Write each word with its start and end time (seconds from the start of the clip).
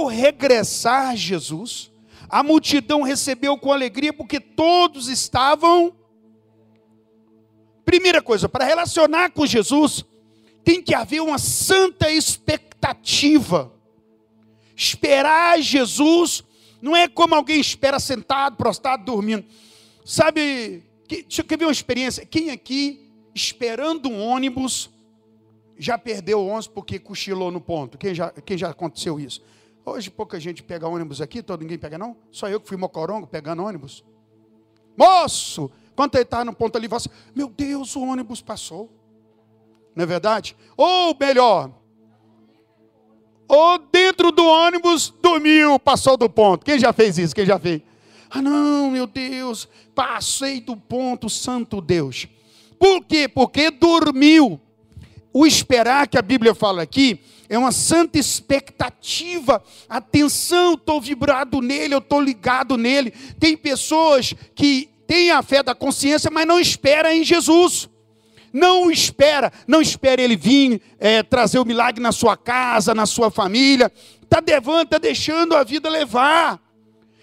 ao 0.00 0.06
regressar 0.06 1.16
Jesus, 1.16 1.90
a 2.28 2.42
multidão 2.42 3.02
recebeu 3.02 3.56
com 3.58 3.72
alegria, 3.72 4.12
porque 4.12 4.40
todos 4.40 5.08
estavam. 5.08 5.94
Primeira 7.84 8.22
coisa, 8.22 8.48
para 8.48 8.64
relacionar 8.64 9.30
com 9.30 9.44
Jesus, 9.44 10.04
tem 10.62 10.82
que 10.82 10.94
haver 10.94 11.20
uma 11.20 11.38
santa 11.38 12.10
expectativa. 12.10 13.72
Esperar 14.76 15.60
Jesus 15.60 16.44
não 16.80 16.96
é 16.96 17.08
como 17.08 17.34
alguém 17.34 17.60
espera 17.60 17.98
sentado, 17.98 18.56
prostrado, 18.56 19.04
dormindo. 19.04 19.44
Sabe, 20.04 20.82
que, 21.06 21.22
deixa 21.22 21.42
eu 21.42 21.58
ver 21.58 21.64
uma 21.64 21.72
experiência. 21.72 22.24
Quem 22.24 22.50
aqui, 22.50 23.10
esperando 23.34 24.08
um 24.08 24.24
ônibus, 24.24 24.88
já 25.76 25.98
perdeu 25.98 26.40
o 26.40 26.46
ônibus 26.46 26.68
porque 26.68 26.98
cochilou 26.98 27.50
no 27.50 27.60
ponto? 27.60 27.98
Quem 27.98 28.14
já, 28.14 28.30
quem 28.30 28.56
já 28.56 28.70
aconteceu 28.70 29.18
isso? 29.18 29.42
Hoje 29.84 30.10
pouca 30.10 30.38
gente 30.38 30.62
pega 30.62 30.86
ônibus 30.86 31.20
aqui, 31.20 31.42
todo 31.42 31.62
ninguém 31.62 31.78
pega 31.78 31.96
não? 31.96 32.16
Só 32.30 32.48
eu 32.48 32.60
que 32.60 32.68
fui 32.68 32.76
mocorongo 32.76 33.26
pegando 33.26 33.64
ônibus. 33.64 34.04
Moço, 34.96 35.70
quando 35.96 36.14
ele 36.14 36.24
estava 36.24 36.44
no 36.44 36.52
ponto 36.52 36.76
ali, 36.76 36.86
você, 36.86 37.08
meu 37.34 37.48
Deus, 37.48 37.96
o 37.96 38.02
ônibus 38.02 38.40
passou. 38.42 38.90
Não 39.94 40.02
é 40.04 40.06
verdade? 40.06 40.56
Ou 40.76 41.16
melhor, 41.18 41.72
ou 43.50 43.78
dentro 43.78 44.30
do 44.30 44.44
ônibus 44.44 45.12
dormiu, 45.20 45.76
passou 45.78 46.16
do 46.16 46.30
ponto. 46.30 46.64
Quem 46.64 46.78
já 46.78 46.92
fez 46.92 47.18
isso? 47.18 47.34
Quem 47.34 47.44
já 47.44 47.58
fez? 47.58 47.82
Ah, 48.30 48.40
não, 48.40 48.92
meu 48.92 49.08
Deus, 49.08 49.68
passei 49.92 50.60
do 50.60 50.76
ponto, 50.76 51.28
santo 51.28 51.80
Deus. 51.80 52.28
Por 52.78 53.04
quê? 53.04 53.26
Porque 53.26 53.70
dormiu. 53.70 54.60
O 55.32 55.44
esperar 55.44 56.06
que 56.06 56.16
a 56.16 56.22
Bíblia 56.22 56.54
fala 56.54 56.82
aqui 56.82 57.20
é 57.50 57.58
uma 57.58 57.72
santa 57.72 58.16
expectativa. 58.16 59.60
Atenção, 59.88 60.74
estou 60.74 61.00
vibrado 61.00 61.60
nele, 61.60 61.92
eu 61.92 61.98
estou 61.98 62.20
ligado 62.20 62.76
nele. 62.76 63.10
Tem 63.40 63.56
pessoas 63.56 64.32
que 64.54 64.88
têm 65.04 65.32
a 65.32 65.42
fé 65.42 65.60
da 65.60 65.74
consciência, 65.74 66.30
mas 66.30 66.46
não 66.46 66.60
esperam 66.60 67.10
em 67.10 67.24
Jesus. 67.24 67.90
Não 68.52 68.88
espera, 68.88 69.52
não 69.66 69.82
espera 69.82 70.22
ele 70.22 70.36
vir 70.36 70.80
é, 71.00 71.24
trazer 71.24 71.58
o 71.58 71.64
milagre 71.64 72.00
na 72.00 72.12
sua 72.12 72.36
casa, 72.36 72.94
na 72.94 73.04
sua 73.04 73.32
família. 73.32 73.90
Está 74.22 74.38
devando, 74.38 74.84
está 74.84 74.98
deixando 74.98 75.56
a 75.56 75.64
vida 75.64 75.88
levar. 75.88 76.60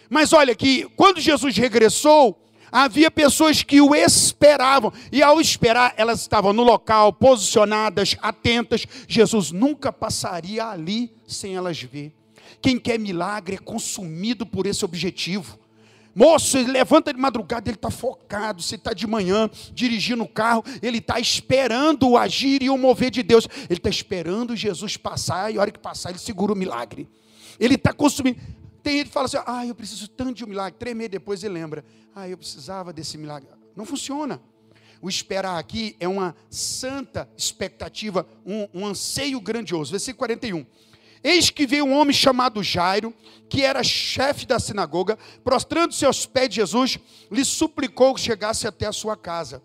Mas 0.09 0.33
olha 0.33 0.53
que 0.53 0.89
quando 0.97 1.21
Jesus 1.21 1.55
regressou, 1.55 2.37
havia 2.71 3.09
pessoas 3.09 3.63
que 3.63 3.81
o 3.81 3.95
esperavam, 3.95 4.91
e 5.11 5.21
ao 5.23 5.39
esperar, 5.39 5.93
elas 5.97 6.21
estavam 6.21 6.53
no 6.53 6.63
local, 6.63 7.13
posicionadas, 7.13 8.15
atentas. 8.21 8.85
Jesus 9.07 9.51
nunca 9.51 9.91
passaria 9.91 10.65
ali 10.65 11.11
sem 11.27 11.55
elas 11.55 11.81
ver. 11.81 12.13
Quem 12.61 12.79
quer 12.79 12.99
milagre 12.99 13.55
é 13.55 13.59
consumido 13.59 14.45
por 14.45 14.65
esse 14.65 14.83
objetivo. 14.83 15.59
Moço, 16.15 16.57
ele 16.57 16.71
levanta 16.71 17.13
de 17.13 17.19
madrugada, 17.19 17.69
ele 17.69 17.75
está 17.75 17.91
focado. 17.91 18.59
Se 18.63 18.73
está 18.73 18.91
de 18.91 19.05
manhã, 19.05 19.47
dirigindo 19.71 20.23
o 20.23 20.27
carro, 20.27 20.63
ele 20.81 20.97
está 20.97 21.19
esperando 21.19 22.09
o 22.09 22.17
agir 22.17 22.63
e 22.63 22.71
o 22.71 22.77
mover 22.77 23.11
de 23.11 23.21
Deus. 23.21 23.47
Ele 23.69 23.77
está 23.77 23.89
esperando 23.89 24.55
Jesus 24.55 24.97
passar, 24.97 25.53
e 25.53 25.57
a 25.57 25.61
hora 25.61 25.69
que 25.69 25.77
passar, 25.77 26.09
ele 26.09 26.17
segura 26.17 26.53
o 26.53 26.55
milagre. 26.55 27.07
Ele 27.59 27.75
está 27.75 27.93
consumindo. 27.93 28.39
Tem 28.87 28.99
gente 28.99 29.07
que 29.07 29.13
fala 29.13 29.25
assim: 29.25 29.37
ah, 29.45 29.65
eu 29.65 29.75
preciso 29.75 30.07
tanto 30.07 30.33
de 30.33 30.45
um 30.45 30.47
milagre. 30.47 30.79
Três 30.79 30.95
meses 30.95 31.11
depois 31.11 31.43
ele 31.43 31.55
lembra: 31.55 31.83
ah, 32.15 32.29
eu 32.29 32.37
precisava 32.37 32.93
desse 32.93 33.17
milagre. 33.17 33.49
Não 33.75 33.85
funciona. 33.85 34.41
O 35.01 35.09
esperar 35.09 35.59
aqui 35.59 35.97
é 35.99 36.07
uma 36.07 36.33
santa 36.49 37.29
expectativa, 37.35 38.25
um, 38.45 38.65
um 38.73 38.85
anseio 38.85 39.41
grandioso. 39.41 39.91
Versículo 39.91 40.19
41. 40.19 40.65
Eis 41.21 41.49
que 41.49 41.67
veio 41.67 41.83
um 41.83 41.99
homem 41.99 42.13
chamado 42.13 42.63
Jairo, 42.63 43.13
que 43.49 43.61
era 43.61 43.83
chefe 43.83 44.45
da 44.45 44.57
sinagoga, 44.57 45.19
prostrando-se 45.43 46.05
aos 46.05 46.25
pés 46.25 46.47
de 46.47 46.55
Jesus, 46.55 46.97
lhe 47.29 47.43
suplicou 47.43 48.15
que 48.15 48.21
chegasse 48.21 48.69
até 48.69 48.85
a 48.85 48.93
sua 48.93 49.17
casa. 49.17 49.61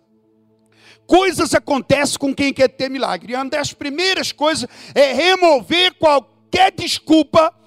Coisas 1.07 1.53
acontecem 1.53 2.19
com 2.19 2.35
quem 2.35 2.53
quer 2.53 2.67
ter 2.67 2.89
milagre. 2.89 3.31
E 3.31 3.35
uma 3.37 3.45
das 3.45 3.71
primeiras 3.71 4.33
coisas 4.33 4.67
é 4.93 5.13
remover 5.13 5.93
qualquer 5.93 6.73
desculpa 6.73 7.62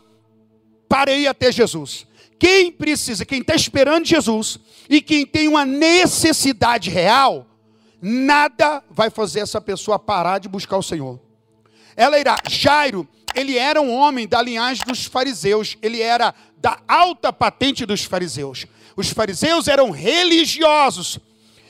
para 0.89 1.13
ir 1.13 1.27
até 1.27 1.51
Jesus. 1.51 2.07
Quem 2.39 2.71
precisa, 2.71 3.25
quem 3.25 3.41
está 3.41 3.55
esperando 3.55 4.07
Jesus 4.07 4.59
e 4.89 5.01
quem 5.01 5.25
tem 5.27 5.49
uma 5.49 5.65
necessidade 5.65 6.91
real, 6.91 7.47
nada 8.01 8.83
vai 8.91 9.11
fazer 9.11 9.41
essa 9.41 9.61
pessoa 9.61 9.99
parar 9.99 10.39
de 10.39 10.49
buscar 10.49 10.77
o 10.77 10.83
Senhor. 10.83 11.21
Ela 11.97 12.19
irá. 12.19 12.37
Jairo 12.49 13.09
ele 13.37 13.59
era 13.59 13.83
um 13.83 13.95
homem 13.95 14.27
da 14.27 14.41
linhagem 14.41 14.83
dos 14.87 15.05
fariseus, 15.05 15.77
ele 15.83 16.01
era 16.01 16.35
da 16.57 16.81
alta 16.89 17.31
patente 17.31 17.85
dos 17.85 18.03
fariseus. 18.03 18.65
Os 18.97 19.11
fariseus 19.11 19.69
eram 19.69 19.91
religiosos. 19.91 21.19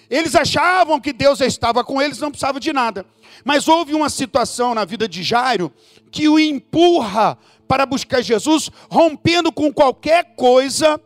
Eles 0.09 0.37
achavam 0.37 1.01
que 1.01 1.13
Deus 1.13 1.41
estava 1.41 1.83
com 1.83 2.01
eles, 2.01 2.21
não 2.21 2.31
precisava 2.31 2.61
de 2.61 2.73
nada. 2.73 3.05
Mas 3.45 3.67
houve 3.67 3.95
uma 3.95 4.09
situação 4.09 4.77
na 4.77 4.85
vida 4.85 5.09
de 5.09 5.25
Jairo 5.25 5.73
que 6.13 6.29
o 6.29 6.39
empurra 6.39 7.37
para 7.67 7.87
buscar 7.87 8.23
Jesus, 8.23 8.71
rompendo 8.91 9.53
com 9.53 9.73
qualquer 9.73 10.35
coisa 10.37 11.01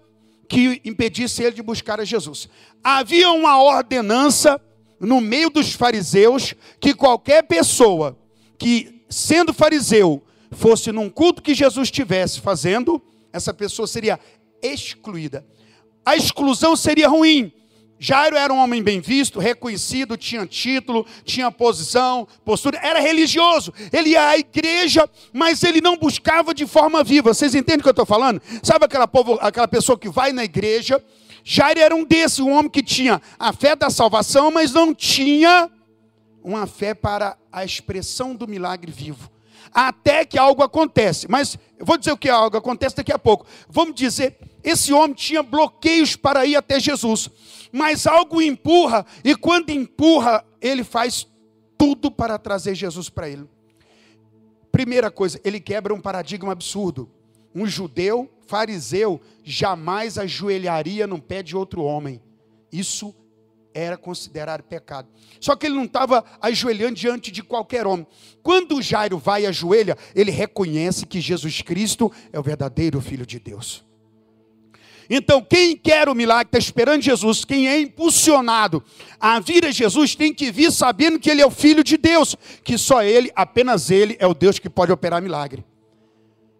que 0.48 0.80
impedisse 0.84 1.42
ele 1.42 1.56
de 1.56 1.62
buscar 1.62 2.00
a 2.00 2.04
Jesus. 2.04 2.48
Havia 2.82 3.30
uma 3.30 3.62
ordenança 3.62 4.60
no 4.98 5.20
meio 5.20 5.48
dos 5.48 5.72
fariseus 5.72 6.54
que 6.80 6.92
qualquer 6.94 7.42
pessoa 7.44 8.18
que, 8.58 9.02
sendo 9.08 9.54
fariseu, 9.54 10.22
fosse 10.50 10.92
num 10.92 11.08
culto 11.08 11.40
que 11.42 11.54
Jesus 11.54 11.88
estivesse 11.88 12.40
fazendo, 12.40 13.00
essa 13.32 13.54
pessoa 13.54 13.86
seria 13.86 14.18
excluída. 14.60 15.46
A 16.04 16.16
exclusão 16.16 16.74
seria 16.76 17.08
ruim. 17.08 17.52
Jairo 18.02 18.34
era 18.34 18.50
um 18.50 18.56
homem 18.56 18.82
bem 18.82 18.98
visto, 18.98 19.38
reconhecido, 19.38 20.16
tinha 20.16 20.46
título, 20.46 21.06
tinha 21.22 21.52
posição, 21.52 22.26
postura, 22.42 22.78
era 22.82 22.98
religioso. 22.98 23.74
Ele 23.92 24.10
ia 24.10 24.26
à 24.26 24.38
igreja, 24.38 25.06
mas 25.34 25.62
ele 25.62 25.82
não 25.82 25.98
buscava 25.98 26.54
de 26.54 26.66
forma 26.66 27.04
viva. 27.04 27.34
Vocês 27.34 27.54
entendem 27.54 27.80
o 27.80 27.82
que 27.82 27.88
eu 27.88 27.92
estou 27.92 28.06
falando? 28.06 28.40
Sabe 28.62 28.86
aquela, 28.86 29.06
povo, 29.06 29.38
aquela 29.42 29.68
pessoa 29.68 29.98
que 29.98 30.08
vai 30.08 30.32
na 30.32 30.42
igreja? 30.42 31.04
Jairo 31.44 31.78
era 31.78 31.94
um 31.94 32.02
desses, 32.02 32.38
um 32.38 32.52
homem 32.52 32.70
que 32.70 32.82
tinha 32.82 33.20
a 33.38 33.52
fé 33.52 33.76
da 33.76 33.90
salvação, 33.90 34.50
mas 34.50 34.72
não 34.72 34.94
tinha 34.94 35.70
uma 36.42 36.66
fé 36.66 36.94
para 36.94 37.36
a 37.52 37.66
expressão 37.66 38.34
do 38.34 38.48
milagre 38.48 38.90
vivo 38.90 39.30
até 39.72 40.24
que 40.24 40.38
algo 40.38 40.62
acontece. 40.62 41.26
Mas 41.28 41.58
eu 41.78 41.84
vou 41.86 41.96
dizer 41.96 42.12
o 42.12 42.16
que 42.16 42.28
algo 42.28 42.56
acontece 42.56 42.96
daqui 42.96 43.12
a 43.12 43.18
pouco. 43.18 43.46
Vamos 43.68 43.94
dizer, 43.94 44.36
esse 44.62 44.92
homem 44.92 45.14
tinha 45.14 45.42
bloqueios 45.42 46.16
para 46.16 46.44
ir 46.46 46.56
até 46.56 46.78
Jesus, 46.78 47.28
mas 47.72 48.06
algo 48.06 48.42
empurra, 48.42 49.06
e 49.24 49.34
quando 49.34 49.70
empurra, 49.70 50.44
ele 50.60 50.84
faz 50.84 51.26
tudo 51.78 52.10
para 52.10 52.38
trazer 52.38 52.74
Jesus 52.74 53.08
para 53.08 53.28
ele. 53.28 53.48
Primeira 54.70 55.10
coisa, 55.10 55.40
ele 55.44 55.58
quebra 55.58 55.94
um 55.94 56.00
paradigma 56.00 56.52
absurdo. 56.52 57.10
Um 57.54 57.66
judeu, 57.66 58.30
fariseu, 58.46 59.20
jamais 59.42 60.18
ajoelharia 60.18 61.06
no 61.06 61.20
pé 61.20 61.42
de 61.42 61.56
outro 61.56 61.82
homem. 61.82 62.20
Isso 62.70 63.14
era 63.74 63.96
considerado 63.96 64.62
pecado. 64.62 65.08
Só 65.40 65.56
que 65.56 65.66
ele 65.66 65.74
não 65.74 65.84
estava 65.84 66.24
ajoelhando 66.40 66.94
diante 66.94 67.30
de 67.30 67.42
qualquer 67.42 67.86
homem. 67.86 68.06
Quando 68.42 68.80
Jairo 68.82 69.18
vai 69.18 69.42
e 69.42 69.46
ajoelha, 69.46 69.96
ele 70.14 70.30
reconhece 70.30 71.06
que 71.06 71.20
Jesus 71.20 71.62
Cristo 71.62 72.12
é 72.32 72.38
o 72.38 72.42
verdadeiro 72.42 73.00
Filho 73.00 73.26
de 73.26 73.38
Deus. 73.38 73.84
Então, 75.12 75.42
quem 75.42 75.76
quer 75.76 76.08
o 76.08 76.14
milagre, 76.14 76.46
está 76.46 76.58
esperando 76.58 77.02
Jesus, 77.02 77.44
quem 77.44 77.68
é 77.68 77.80
impulsionado 77.80 78.80
a 79.18 79.40
vir 79.40 79.66
a 79.66 79.72
Jesus, 79.72 80.14
tem 80.14 80.32
que 80.32 80.52
vir 80.52 80.70
sabendo 80.70 81.18
que 81.18 81.28
Ele 81.28 81.42
é 81.42 81.46
o 81.46 81.50
Filho 81.50 81.82
de 81.82 81.96
Deus, 81.96 82.36
que 82.62 82.78
só 82.78 83.02
Ele, 83.02 83.32
apenas 83.34 83.90
Ele, 83.90 84.16
é 84.20 84.26
o 84.28 84.32
Deus 84.32 84.60
que 84.60 84.70
pode 84.70 84.92
operar 84.92 85.20
milagre. 85.20 85.64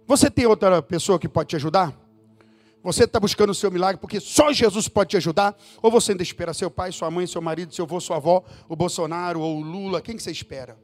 Você 0.05 0.29
tem 0.29 0.47
outra 0.47 0.83
pessoa 0.83 1.17
que 1.17 1.29
pode 1.29 1.51
te 1.51 1.57
ajudar? 1.57 1.97
Você 2.83 3.05
está 3.05 3.21
buscando 3.21 3.51
o 3.51 3.55
seu 3.55 3.71
milagre 3.71 4.01
porque 4.01 4.19
só 4.19 4.53
Jesus 4.53 4.89
pode 4.89 5.11
te 5.11 5.17
ajudar? 5.17 5.57
Ou 5.81 5.89
você 5.89 6.11
ainda 6.11 6.25
espera 6.25 6.53
seu 6.53 6.69
pai, 6.69 6.91
sua 6.91 7.09
mãe, 7.09 7.29
seu 7.29 7.41
marido, 7.41 7.73
seu 7.73 7.85
avô, 7.85 8.01
sua 8.01 8.17
avó, 8.17 8.43
o 8.69 8.75
Bolsonaro 8.75 9.41
ou 9.41 9.59
o 9.59 9.63
Lula? 9.63 10.03
Quem 10.03 10.17
que 10.17 10.23
você 10.23 10.33
espera? 10.33 10.77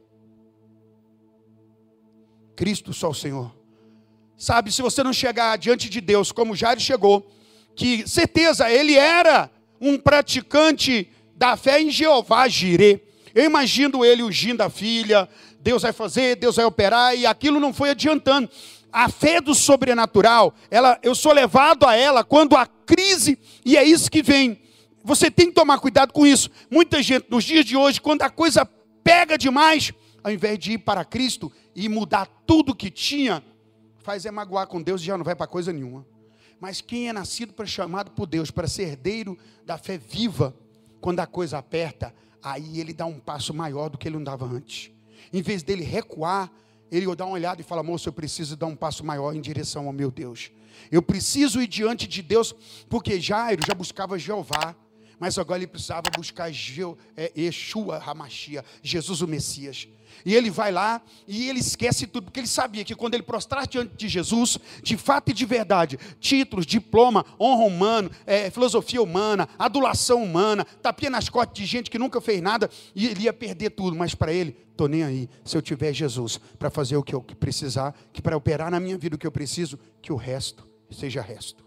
Cristo 2.55 2.93
só 2.93 3.09
o 3.09 3.13
Senhor. 3.13 3.53
Sabe, 4.37 4.71
se 4.71 4.81
você 4.81 5.03
não 5.03 5.11
chegar 5.11 5.57
diante 5.57 5.89
de 5.89 5.99
Deus 5.99 6.31
como 6.31 6.55
Jairo 6.55 6.79
chegou, 6.79 7.27
que 7.77 8.05
certeza 8.09 8.69
ele 8.69 8.95
era 8.95 9.49
um 9.79 9.97
praticante 9.97 11.09
da 11.35 11.55
fé 11.55 11.79
em 11.79 11.91
Jeová 11.91 12.47
Jirê. 12.47 12.99
Eu 13.33 13.45
imagino 13.45 14.03
ele 14.03 14.23
ungindo 14.23 14.61
a 14.61 14.69
filha, 14.69 15.29
Deus 15.61 15.83
vai 15.83 15.93
fazer, 15.93 16.35
Deus 16.35 16.55
vai 16.55 16.65
operar, 16.65 17.15
e 17.15 17.27
aquilo 17.27 17.59
não 17.59 17.71
foi 17.71 17.91
adiantando 17.91 18.49
a 18.91 19.09
fé 19.09 19.39
do 19.39 19.53
sobrenatural, 19.53 20.55
ela, 20.71 20.97
eu 21.03 21.13
sou 21.13 21.31
levado 21.31 21.85
a 21.85 21.95
ela 21.95 22.23
quando 22.23 22.55
há 22.55 22.65
crise, 22.65 23.37
e 23.63 23.77
é 23.77 23.83
isso 23.83 24.09
que 24.09 24.23
vem. 24.23 24.59
Você 25.03 25.29
tem 25.29 25.47
que 25.47 25.53
tomar 25.53 25.77
cuidado 25.77 26.11
com 26.11 26.25
isso. 26.25 26.49
Muita 26.71 27.03
gente, 27.03 27.27
nos 27.29 27.43
dias 27.43 27.63
de 27.63 27.77
hoje, 27.77 28.01
quando 28.01 28.23
a 28.23 28.29
coisa 28.29 28.65
pega 29.03 29.37
demais, 29.37 29.93
ao 30.23 30.31
invés 30.31 30.57
de 30.57 30.73
ir 30.73 30.77
para 30.79 31.05
Cristo 31.05 31.51
e 31.75 31.87
mudar 31.87 32.25
tudo 32.47 32.73
que 32.73 32.89
tinha, 32.89 33.43
faz 33.99 34.25
é 34.25 34.31
magoar 34.31 34.65
com 34.65 34.81
Deus 34.81 35.01
e 35.01 35.05
já 35.05 35.15
não 35.15 35.23
vai 35.23 35.35
para 35.35 35.45
coisa 35.45 35.71
nenhuma. 35.71 36.03
Mas 36.59 36.81
quem 36.81 37.09
é 37.09 37.13
nascido 37.13 37.53
para 37.53 37.65
chamado 37.65 38.11
por 38.11 38.25
Deus, 38.25 38.49
para 38.51 38.67
ser 38.67 38.83
herdeiro 38.83 39.37
da 39.65 39.77
fé 39.77 39.97
viva, 39.97 40.55
quando 40.99 41.19
a 41.19 41.27
coisa 41.27 41.57
aperta, 41.57 42.13
aí 42.41 42.79
ele 42.79 42.93
dá 42.93 43.05
um 43.05 43.19
passo 43.19 43.53
maior 43.53 43.89
do 43.89 43.97
que 43.97 44.07
ele 44.07 44.15
não 44.15 44.23
dava 44.23 44.45
antes. 44.45 44.91
Em 45.31 45.41
vez 45.41 45.61
dele 45.63 45.83
recuar, 45.83 46.51
ele 46.91 47.13
dá 47.15 47.25
uma 47.25 47.33
olhada 47.33 47.61
e 47.61 47.63
fala: 47.63 47.83
Moço, 47.83 48.09
eu 48.09 48.13
preciso 48.13 48.55
dar 48.55 48.67
um 48.67 48.75
passo 48.75 49.05
maior 49.05 49.35
em 49.35 49.41
direção 49.41 49.87
ao 49.87 49.93
meu 49.93 50.09
Deus. 50.09 50.51
Eu 50.91 51.01
preciso 51.01 51.61
ir 51.61 51.67
diante 51.67 52.07
de 52.07 52.21
Deus, 52.21 52.55
porque 52.89 53.19
Jairo 53.19 53.61
já 53.65 53.73
buscava 53.73 54.17
Jeová, 54.17 54.75
mas 55.19 55.37
agora 55.37 55.59
ele 55.59 55.67
precisava 55.67 56.09
buscar 56.15 56.51
Je, 56.51 56.81
é, 57.15 57.31
Hamashia, 58.05 58.63
Jesus 58.81 59.21
o 59.21 59.27
Messias. 59.27 59.87
E 60.25 60.35
ele 60.35 60.49
vai 60.49 60.71
lá 60.71 61.01
e 61.27 61.49
ele 61.49 61.59
esquece 61.59 62.07
tudo, 62.07 62.25
porque 62.25 62.39
ele 62.39 62.47
sabia 62.47 62.83
que 62.83 62.95
quando 62.95 63.13
ele 63.13 63.23
prostrar 63.23 63.67
diante 63.67 63.95
de 63.95 64.07
Jesus, 64.07 64.57
de 64.81 64.97
fato 64.97 65.29
e 65.29 65.33
de 65.33 65.45
verdade, 65.45 65.99
títulos, 66.19 66.65
diploma, 66.65 67.25
honra 67.39 67.63
humana, 67.65 68.11
é, 68.25 68.49
filosofia 68.49 69.01
humana, 69.01 69.47
adulação 69.57 70.23
humana, 70.23 70.65
tapinha 70.81 71.11
nas 71.11 71.29
costas 71.29 71.57
de 71.57 71.65
gente 71.65 71.89
que 71.89 71.99
nunca 71.99 72.19
fez 72.19 72.41
nada, 72.41 72.69
e 72.95 73.07
ele 73.07 73.23
ia 73.23 73.33
perder 73.33 73.71
tudo, 73.71 73.95
mas 73.95 74.15
para 74.15 74.33
ele, 74.33 74.57
estou 74.71 74.87
nem 74.87 75.03
aí, 75.03 75.29
se 75.43 75.55
eu 75.55 75.61
tiver 75.61 75.93
Jesus 75.93 76.39
para 76.57 76.69
fazer 76.69 76.97
o 76.97 77.03
que 77.03 77.13
eu 77.13 77.21
precisar, 77.21 77.95
que 78.11 78.21
para 78.21 78.37
operar 78.37 78.71
na 78.71 78.79
minha 78.79 78.97
vida 78.97 79.15
o 79.15 79.19
que 79.19 79.27
eu 79.27 79.31
preciso, 79.31 79.79
que 80.01 80.11
o 80.11 80.15
resto 80.15 80.67
seja 80.91 81.21
resto. 81.21 81.66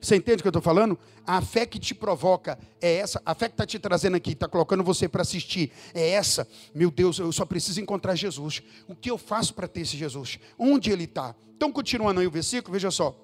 Você 0.00 0.16
entende 0.16 0.38
o 0.38 0.42
que 0.42 0.48
eu 0.48 0.50
estou 0.50 0.62
falando? 0.62 0.98
A 1.26 1.42
fé 1.42 1.66
que 1.66 1.78
te 1.78 1.94
provoca 1.94 2.58
é 2.80 2.96
essa, 2.96 3.20
a 3.24 3.34
fé 3.34 3.48
que 3.48 3.54
está 3.54 3.66
te 3.66 3.78
trazendo 3.78 4.16
aqui, 4.16 4.32
está 4.32 4.48
colocando 4.48 4.82
você 4.82 5.06
para 5.06 5.20
assistir, 5.20 5.70
é 5.92 6.10
essa. 6.10 6.48
Meu 6.74 6.90
Deus, 6.90 7.18
eu 7.18 7.30
só 7.32 7.44
preciso 7.44 7.80
encontrar 7.80 8.14
Jesus. 8.14 8.62
O 8.88 8.94
que 8.96 9.10
eu 9.10 9.18
faço 9.18 9.52
para 9.52 9.68
ter 9.68 9.82
esse 9.82 9.96
Jesus? 9.96 10.38
Onde 10.58 10.90
ele 10.90 11.04
está? 11.04 11.34
Então, 11.54 11.70
continuando 11.70 12.20
aí 12.20 12.26
o 12.26 12.30
versículo, 12.30 12.72
veja 12.72 12.90
só. 12.90 13.14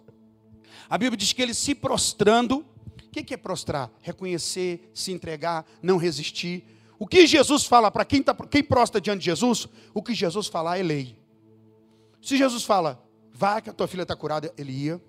A 0.89 0.99
Bíblia 0.99 1.17
diz 1.17 1.33
que 1.33 1.41
ele 1.41 1.55
se 1.55 1.75
prostrando, 1.75 2.59
o 2.59 3.11
que 3.11 3.33
é 3.33 3.37
prostrar? 3.37 3.91
Reconhecer, 4.03 4.91
se 4.93 5.11
entregar, 5.11 5.65
não 5.83 5.97
resistir. 5.97 6.63
O 6.99 7.07
que 7.07 7.27
Jesus 7.27 7.65
fala 7.65 7.91
para 7.91 8.05
quem, 8.05 8.23
tá, 8.23 8.35
quem 8.51 8.63
prostra 8.63 9.01
diante 9.01 9.21
de 9.21 9.27
Jesus? 9.27 9.67
O 9.95 10.03
que 10.03 10.15
Jesus 10.15 10.47
falar 10.47 10.79
é 10.79 10.83
lei. 10.83 11.19
Se 12.21 12.37
Jesus 12.37 12.65
fala, 12.65 13.03
vá 13.33 13.61
que 13.61 13.71
a 13.71 13.73
tua 13.73 13.89
filha 13.89 14.03
está 14.03 14.15
curada, 14.15 14.53
ele 14.59 14.73
ia. 14.73 15.01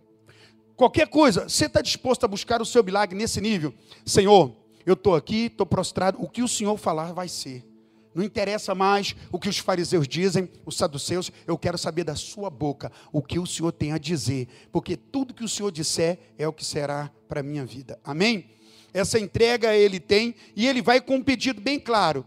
Qualquer 0.77 1.07
coisa, 1.07 1.49
você 1.49 1.65
está 1.65 1.81
disposto 1.81 2.23
a 2.23 2.27
buscar 2.27 2.61
o 2.61 2.65
seu 2.65 2.83
milagre 2.83 3.17
nesse 3.17 3.41
nível? 3.41 3.73
Senhor, 4.05 4.55
eu 4.85 4.93
estou 4.93 5.15
aqui, 5.15 5.47
estou 5.47 5.65
prostrado, 5.65 6.21
o 6.21 6.29
que 6.29 6.43
o 6.43 6.47
Senhor 6.47 6.77
falar 6.77 7.13
vai 7.13 7.27
ser. 7.27 7.65
Não 8.13 8.23
interessa 8.23 8.75
mais 8.75 9.15
o 9.31 9.39
que 9.39 9.49
os 9.49 9.57
fariseus 9.57 10.07
dizem, 10.07 10.47
os 10.65 10.77
saduceus, 10.77 11.31
eu 11.47 11.57
quero 11.57 11.79
saber 11.79 12.03
da 12.03 12.15
sua 12.15 12.51
boca 12.51 12.91
o 13.11 13.23
que 13.23 13.39
o 13.39 13.45
Senhor 13.47 13.71
tem 13.71 13.91
a 13.91 13.97
dizer, 13.97 14.47
porque 14.71 14.95
tudo 14.95 15.33
que 15.33 15.43
o 15.43 15.49
Senhor 15.49 15.71
disser 15.71 16.19
é 16.37 16.47
o 16.47 16.53
que 16.53 16.63
será 16.63 17.11
para 17.27 17.39
a 17.39 17.43
minha 17.43 17.65
vida. 17.65 17.99
Amém? 18.03 18.45
Essa 18.93 19.19
entrega 19.19 19.75
ele 19.75 19.99
tem 19.99 20.35
e 20.55 20.67
ele 20.67 20.81
vai 20.83 21.01
com 21.01 21.15
um 21.15 21.23
pedido 21.23 21.59
bem 21.59 21.79
claro. 21.79 22.23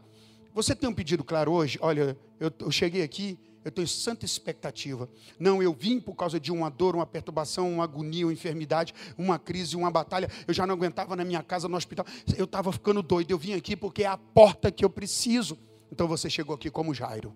Você 0.52 0.75
tem 0.75 0.88
um 0.88 0.94
pedido 0.94 1.23
claro 1.23 1.52
hoje? 1.52 1.79
Olha, 1.81 2.19
eu, 2.41 2.52
eu 2.58 2.70
cheguei 2.73 3.02
aqui, 3.02 3.38
eu 3.64 3.70
tenho 3.70 3.86
santa 3.86 4.24
expectativa. 4.24 5.08
Não, 5.38 5.62
eu 5.62 5.72
vim 5.72 6.00
por 6.00 6.14
causa 6.14 6.40
de 6.40 6.50
uma 6.50 6.70
dor, 6.70 6.94
uma 6.94 7.06
perturbação, 7.06 7.70
uma 7.70 7.84
agonia, 7.84 8.26
uma 8.26 8.32
enfermidade, 8.32 8.94
uma 9.18 9.38
crise, 9.38 9.76
uma 9.76 9.90
batalha. 9.90 10.30
Eu 10.48 10.54
já 10.54 10.66
não 10.66 10.74
aguentava 10.74 11.14
na 11.14 11.24
minha 11.24 11.42
casa, 11.42 11.68
no 11.68 11.76
hospital. 11.76 12.06
Eu 12.36 12.46
estava 12.46 12.72
ficando 12.72 13.02
doido. 13.02 13.30
Eu 13.30 13.38
vim 13.38 13.52
aqui 13.52 13.76
porque 13.76 14.02
é 14.02 14.06
a 14.06 14.16
porta 14.16 14.70
que 14.70 14.84
eu 14.84 14.88
preciso. 14.88 15.58
Então 15.92 16.08
você 16.08 16.30
chegou 16.30 16.54
aqui 16.54 16.70
como 16.70 16.94
Jairo. 16.94 17.34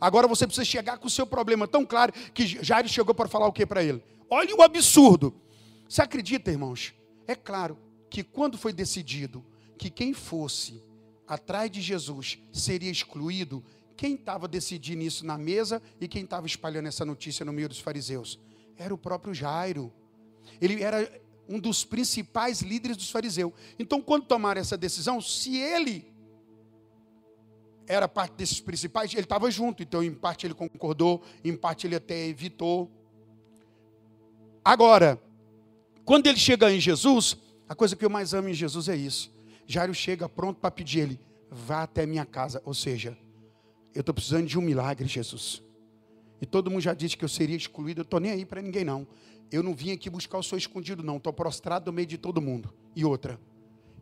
Agora 0.00 0.26
você 0.26 0.46
precisa 0.46 0.64
chegar 0.64 0.98
com 0.98 1.06
o 1.06 1.10
seu 1.10 1.26
problema 1.26 1.68
tão 1.68 1.84
claro 1.84 2.12
que 2.34 2.46
Jairo 2.46 2.88
chegou 2.88 3.14
para 3.14 3.28
falar 3.28 3.46
o 3.46 3.52
que 3.52 3.64
para 3.64 3.82
ele? 3.82 4.02
Olha 4.28 4.54
o 4.54 4.62
absurdo. 4.62 5.34
Você 5.88 6.02
acredita, 6.02 6.50
irmãos? 6.50 6.92
É 7.26 7.34
claro 7.34 7.78
que 8.10 8.22
quando 8.22 8.58
foi 8.58 8.72
decidido 8.72 9.44
que 9.78 9.90
quem 9.90 10.12
fosse 10.12 10.82
atrás 11.26 11.70
de 11.70 11.80
Jesus 11.80 12.38
seria 12.52 12.90
excluído, 12.90 13.64
quem 13.96 14.14
estava 14.14 14.46
decidindo 14.46 15.02
isso 15.02 15.24
na 15.24 15.38
mesa 15.38 15.82
e 16.00 16.06
quem 16.06 16.24
estava 16.24 16.46
espalhando 16.46 16.88
essa 16.88 17.04
notícia 17.04 17.44
no 17.44 17.52
meio 17.52 17.68
dos 17.68 17.80
fariseus? 17.80 18.38
Era 18.76 18.94
o 18.94 18.98
próprio 18.98 19.32
Jairo. 19.32 19.92
Ele 20.60 20.82
era 20.82 21.10
um 21.48 21.58
dos 21.58 21.84
principais 21.84 22.60
líderes 22.60 22.96
dos 22.96 23.10
fariseus. 23.10 23.52
Então, 23.78 24.00
quando 24.00 24.26
tomaram 24.26 24.60
essa 24.60 24.76
decisão, 24.76 25.20
se 25.20 25.56
ele 25.56 26.12
era 27.86 28.08
parte 28.08 28.34
desses 28.34 28.60
principais, 28.60 29.12
ele 29.12 29.22
estava 29.22 29.50
junto. 29.50 29.82
Então, 29.82 30.02
em 30.02 30.12
parte 30.12 30.46
ele 30.46 30.54
concordou, 30.54 31.22
em 31.44 31.56
parte 31.56 31.86
ele 31.86 31.96
até 31.96 32.26
evitou. 32.26 32.90
Agora, 34.64 35.20
quando 36.04 36.26
ele 36.26 36.38
chega 36.38 36.70
em 36.72 36.80
Jesus, 36.80 37.36
a 37.68 37.74
coisa 37.74 37.96
que 37.96 38.04
eu 38.04 38.10
mais 38.10 38.34
amo 38.34 38.48
em 38.48 38.54
Jesus 38.54 38.88
é 38.88 38.96
isso. 38.96 39.34
Jairo 39.66 39.94
chega 39.94 40.28
pronto 40.28 40.60
para 40.60 40.70
pedir 40.70 41.00
ele, 41.00 41.20
vá 41.50 41.82
até 41.82 42.04
minha 42.06 42.26
casa. 42.26 42.60
Ou 42.64 42.74
seja, 42.74 43.16
eu 43.96 44.00
estou 44.00 44.14
precisando 44.14 44.46
de 44.46 44.58
um 44.58 44.60
milagre, 44.60 45.08
Jesus. 45.08 45.62
E 46.38 46.44
todo 46.44 46.70
mundo 46.70 46.82
já 46.82 46.92
disse 46.92 47.16
que 47.16 47.24
eu 47.24 47.28
seria 47.30 47.56
excluído. 47.56 48.00
Eu 48.00 48.02
estou 48.02 48.20
nem 48.20 48.30
aí 48.30 48.44
para 48.44 48.60
ninguém, 48.60 48.84
não. 48.84 49.06
Eu 49.50 49.62
não 49.62 49.74
vim 49.74 49.90
aqui 49.90 50.10
buscar 50.10 50.36
o 50.36 50.42
Senhor 50.42 50.58
escondido, 50.58 51.02
não. 51.02 51.16
Estou 51.16 51.32
prostrado 51.32 51.86
no 51.86 51.94
meio 51.94 52.06
de 52.06 52.18
todo 52.18 52.38
mundo. 52.38 52.74
E 52.94 53.06
outra, 53.06 53.40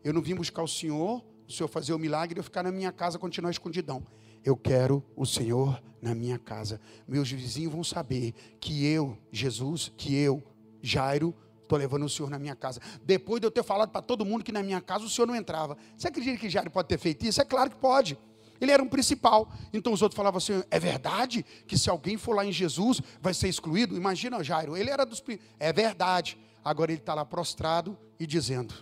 eu 0.02 0.12
não 0.12 0.20
vim 0.20 0.34
buscar 0.34 0.64
o 0.64 0.68
Senhor, 0.68 1.24
o 1.48 1.52
Senhor 1.52 1.68
fazer 1.68 1.92
o 1.92 1.98
milagre 1.98 2.36
e 2.36 2.40
eu 2.40 2.42
ficar 2.42 2.64
na 2.64 2.72
minha 2.72 2.90
casa 2.90 3.20
continuar 3.20 3.52
escondidão. 3.52 4.04
Eu 4.44 4.56
quero 4.56 5.00
o 5.14 5.24
Senhor 5.24 5.80
na 6.02 6.12
minha 6.12 6.40
casa. 6.40 6.80
Meus 7.06 7.30
vizinhos 7.30 7.72
vão 7.72 7.84
saber 7.84 8.34
que 8.58 8.84
eu, 8.84 9.16
Jesus, 9.30 9.92
que 9.96 10.12
eu, 10.16 10.42
Jairo, 10.82 11.32
estou 11.62 11.78
levando 11.78 12.04
o 12.04 12.08
Senhor 12.08 12.28
na 12.28 12.38
minha 12.40 12.56
casa. 12.56 12.80
Depois 13.04 13.40
de 13.40 13.46
eu 13.46 13.50
ter 13.52 13.62
falado 13.62 13.90
para 13.90 14.02
todo 14.02 14.24
mundo 14.24 14.42
que 14.42 14.50
na 14.50 14.62
minha 14.62 14.80
casa 14.80 15.04
o 15.04 15.08
Senhor 15.08 15.28
não 15.28 15.36
entrava. 15.36 15.76
Você 15.96 16.08
acredita 16.08 16.36
que 16.36 16.50
Jairo 16.50 16.68
pode 16.68 16.88
ter 16.88 16.98
feito 16.98 17.24
isso? 17.24 17.40
É 17.40 17.44
claro 17.44 17.70
que 17.70 17.76
pode. 17.76 18.18
Ele 18.60 18.72
era 18.72 18.82
um 18.82 18.88
principal. 18.88 19.52
Então 19.72 19.92
os 19.92 20.02
outros 20.02 20.16
falavam 20.16 20.38
assim: 20.38 20.62
é 20.70 20.78
verdade 20.78 21.44
que 21.66 21.76
se 21.76 21.90
alguém 21.90 22.16
for 22.16 22.34
lá 22.34 22.44
em 22.44 22.52
Jesus 22.52 23.00
vai 23.20 23.34
ser 23.34 23.48
excluído? 23.48 23.96
Imagina 23.96 24.42
Jairo, 24.42 24.76
ele 24.76 24.90
era 24.90 25.04
dos. 25.04 25.22
É 25.58 25.72
verdade. 25.72 26.38
Agora 26.64 26.90
ele 26.90 27.00
está 27.00 27.14
lá 27.14 27.24
prostrado 27.24 27.96
e 28.18 28.26
dizendo: 28.26 28.74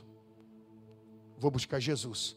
vou 1.38 1.50
buscar 1.50 1.80
Jesus. 1.80 2.37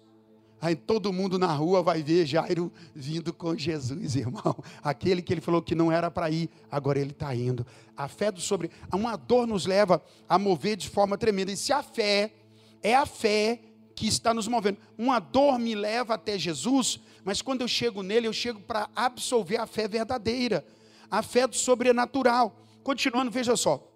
Aí 0.61 0.75
todo 0.75 1.13
mundo 1.13 1.37
na 1.37 1.53
rua 1.53 1.83
vai 1.83 2.01
ver 2.01 2.25
Jairo 2.25 2.71
vindo 2.95 3.33
com 3.33 3.55
Jesus, 3.55 4.15
irmão. 4.15 4.55
Aquele 4.81 5.21
que 5.21 5.33
ele 5.33 5.41
falou 5.41 5.61
que 5.61 5.75
não 5.75 5.91
era 5.91 6.09
para 6.09 6.29
ir, 6.29 6.49
agora 6.71 6.97
ele 6.97 7.11
está 7.11 7.35
indo. 7.35 7.67
A 7.95 8.07
fé 8.07 8.31
do 8.31 8.39
sobre. 8.39 8.71
Uma 8.91 9.15
dor 9.15 9.45
nos 9.45 9.65
leva 9.65 10.03
a 10.27 10.39
mover 10.39 10.77
de 10.77 10.89
forma 10.89 11.17
tremenda. 11.17 11.51
E 11.51 11.57
se 11.57 11.71
a 11.71 11.83
fé 11.83 12.33
é 12.81 12.95
a 12.95 13.05
fé 13.05 13.59
que 13.95 14.07
está 14.07 14.33
nos 14.33 14.47
movendo. 14.47 14.77
Uma 14.97 15.19
dor 15.19 15.57
me 15.57 15.73
leva 15.73 16.15
até 16.15 16.37
Jesus, 16.37 16.99
mas 17.25 17.41
quando 17.41 17.61
eu 17.61 17.67
chego 17.67 18.03
nele, 18.03 18.27
eu 18.27 18.33
chego 18.33 18.61
para 18.61 18.87
absolver 18.95 19.57
a 19.57 19.65
fé 19.65 19.87
verdadeira, 19.87 20.65
a 21.11 21.21
fé 21.21 21.47
do 21.47 21.55
sobrenatural. 21.55 22.55
Continuando, 22.83 23.31
veja 23.31 23.57
só. 23.57 23.91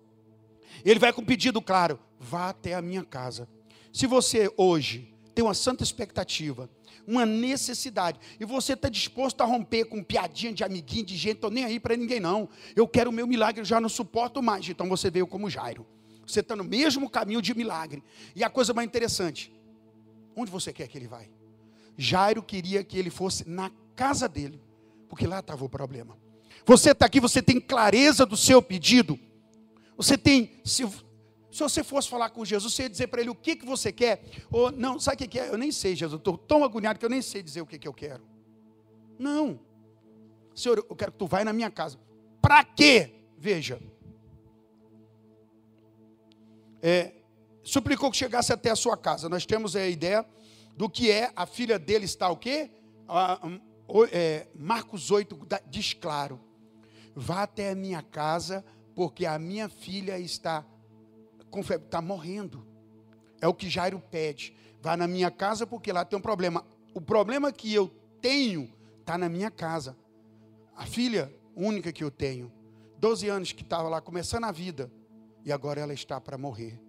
Ele 0.83 0.99
vai 0.99 1.13
com 1.13 1.21
um 1.21 1.25
pedido 1.25 1.61
claro: 1.61 1.99
vá 2.19 2.49
até 2.49 2.73
a 2.73 2.81
minha 2.81 3.03
casa. 3.03 3.47
Se 3.93 4.07
você 4.07 4.51
hoje 4.57 5.13
tem 5.35 5.45
uma 5.45 5.53
santa 5.53 5.83
expectativa, 5.83 6.69
uma 7.07 7.25
necessidade, 7.25 8.19
e 8.39 8.45
você 8.45 8.73
está 8.73 8.89
disposto 8.89 9.41
a 9.41 9.45
romper 9.45 9.85
com 9.85 10.03
piadinha 10.03 10.51
de 10.51 10.63
amiguinho, 10.63 11.05
de 11.05 11.15
gente, 11.15 11.35
estou 11.35 11.51
nem 11.51 11.63
aí 11.63 11.79
para 11.79 11.95
ninguém, 11.95 12.19
não. 12.19 12.49
Eu 12.75 12.87
quero 12.87 13.11
o 13.11 13.13
meu 13.13 13.27
milagre, 13.27 13.61
eu 13.61 13.65
já 13.65 13.79
não 13.79 13.89
suporto 13.89 14.41
mais. 14.41 14.67
Então 14.67 14.89
você 14.89 15.09
veio 15.11 15.27
como 15.27 15.49
Jairo. 15.49 15.85
Você 16.25 16.39
está 16.39 16.55
no 16.55 16.63
mesmo 16.63 17.09
caminho 17.09 17.41
de 17.41 17.55
milagre. 17.55 18.03
E 18.35 18.43
a 18.43 18.49
coisa 18.49 18.73
mais 18.73 18.87
interessante, 18.87 19.51
Onde 20.39 20.51
você 20.51 20.71
quer 20.71 20.87
que 20.87 20.97
ele 20.97 21.07
vai? 21.07 21.29
Jairo 22.01 22.41
queria 22.41 22.81
que 22.81 22.97
ele 22.97 23.09
fosse 23.09 23.47
na 23.47 23.69
casa 23.93 24.29
dele, 24.29 24.61
porque 25.09 25.27
lá 25.27 25.39
estava 25.39 25.65
o 25.65 25.69
problema. 25.69 26.17
Você 26.65 26.91
está 26.91 27.05
aqui, 27.05 27.19
você 27.19 27.41
tem 27.41 27.59
clareza 27.59 28.25
do 28.25 28.37
seu 28.37 28.61
pedido. 28.61 29.19
Você 29.97 30.17
tem, 30.17 30.61
se, 30.63 30.87
se 31.51 31.59
você 31.59 31.83
fosse 31.83 32.07
falar 32.07 32.29
com 32.29 32.45
Jesus, 32.45 32.73
você 32.73 32.83
ia 32.83 32.89
dizer 32.89 33.07
para 33.07 33.19
ele 33.19 33.29
o 33.29 33.35
que, 33.35 33.53
que 33.53 33.65
você 33.65 33.91
quer. 33.91 34.23
Ou, 34.49 34.71
não, 34.71 34.97
sabe 34.97 35.25
o 35.25 35.27
que, 35.27 35.37
é? 35.37 35.49
Eu 35.49 35.57
nem 35.57 35.73
sei, 35.73 35.93
Jesus, 35.93 36.17
estou 36.17 36.37
tão 36.37 36.63
agoniado 36.63 36.97
que 36.97 37.05
eu 37.05 37.09
nem 37.09 37.21
sei 37.21 37.43
dizer 37.43 37.61
o 37.61 37.65
que, 37.65 37.77
que 37.77 37.87
eu 37.87 37.93
quero. 37.93 38.23
Não. 39.17 39.59
Senhor, 40.55 40.77
eu 40.77 40.95
quero 40.95 41.11
que 41.11 41.17
tu 41.17 41.27
vá 41.27 41.43
na 41.43 41.51
minha 41.51 41.69
casa. 41.69 41.99
Para 42.41 42.63
quê? 42.63 43.11
Veja. 43.37 43.77
É, 46.81 47.11
suplicou 47.61 48.09
que 48.09 48.15
chegasse 48.15 48.53
até 48.53 48.69
a 48.69 48.75
sua 48.75 48.95
casa. 48.95 49.27
Nós 49.27 49.45
temos 49.45 49.75
a 49.75 49.85
ideia 49.85 50.25
do 50.79 50.89
que 50.89 51.11
é 51.11 51.29
a 51.35 51.45
filha 51.45 51.77
dele 51.77 52.05
está 52.05 52.29
o 52.29 52.37
quê? 52.37 52.71
é, 54.13 54.47
Marcos 54.55 55.11
8 55.11 55.37
diz 55.67 55.93
claro: 55.93 56.39
vá 57.13 57.43
até 57.43 57.71
a 57.71 57.75
minha 57.75 58.01
casa, 58.01 58.63
porque 58.95 59.25
a 59.25 59.37
minha 59.37 59.67
filha 59.67 60.17
está, 60.17 60.65
está 61.69 62.01
morrendo. 62.01 62.65
É 63.41 63.47
o 63.49 63.53
que 63.53 63.69
Jairo 63.69 64.01
pede. 64.09 64.55
Vá 64.81 64.95
na 64.95 65.05
minha 65.05 65.29
casa, 65.29 65.67
porque 65.67 65.91
lá 65.91 66.05
tem 66.05 66.17
um 66.17 66.21
problema. 66.21 66.65
O 66.93 67.01
problema 67.01 67.51
que 67.51 67.73
eu 67.73 67.89
tenho 68.21 68.71
está 69.01 69.17
na 69.17 69.27
minha 69.27 69.51
casa. 69.51 69.97
A 70.77 70.85
filha 70.85 71.29
única 71.57 71.91
que 71.91 72.05
eu 72.05 72.09
tenho. 72.09 72.49
12 72.99 73.27
anos 73.27 73.51
que 73.51 73.63
estava 73.63 73.89
lá 73.89 73.99
começando 73.99 74.45
a 74.45 74.51
vida, 74.51 74.89
e 75.43 75.51
agora 75.51 75.81
ela 75.81 75.93
está 75.93 76.21
para 76.21 76.37
morrer. 76.37 76.81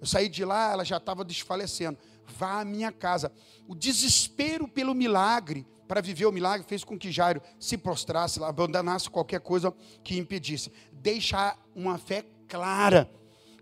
Eu 0.00 0.06
saí 0.06 0.28
de 0.28 0.44
lá, 0.44 0.72
ela 0.72 0.84
já 0.84 0.96
estava 0.96 1.24
desfalecendo. 1.24 1.96
Vá 2.38 2.60
à 2.60 2.64
minha 2.64 2.92
casa. 2.92 3.32
O 3.66 3.74
desespero 3.74 4.66
pelo 4.68 4.94
milagre, 4.94 5.66
para 5.86 6.00
viver 6.00 6.26
o 6.26 6.32
milagre, 6.32 6.66
fez 6.66 6.84
com 6.84 6.98
que 6.98 7.10
Jairo 7.10 7.42
se 7.58 7.76
prostrasse, 7.76 8.42
abandonasse 8.42 9.10
qualquer 9.10 9.40
coisa 9.40 9.74
que 10.04 10.18
impedisse. 10.18 10.72
Deixar 10.92 11.58
uma 11.74 11.98
fé 11.98 12.24
clara. 12.48 13.10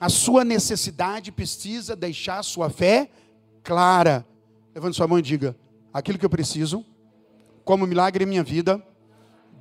A 0.00 0.08
sua 0.08 0.44
necessidade 0.44 1.32
precisa 1.32 1.96
deixar 1.96 2.38
a 2.38 2.42
sua 2.42 2.70
fé 2.70 3.10
clara. 3.62 4.26
Levante 4.74 4.96
sua 4.96 5.08
mão 5.08 5.18
e 5.18 5.22
diga: 5.22 5.56
aquilo 5.92 6.18
que 6.18 6.24
eu 6.24 6.30
preciso, 6.30 6.84
como 7.64 7.86
milagre 7.86 8.24
em 8.24 8.26
minha 8.26 8.44
vida, 8.44 8.82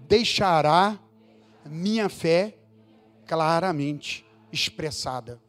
deixará 0.07 0.99
minha 1.65 2.07
fé 2.07 2.57
claramente 3.25 4.25
expressada. 4.51 5.41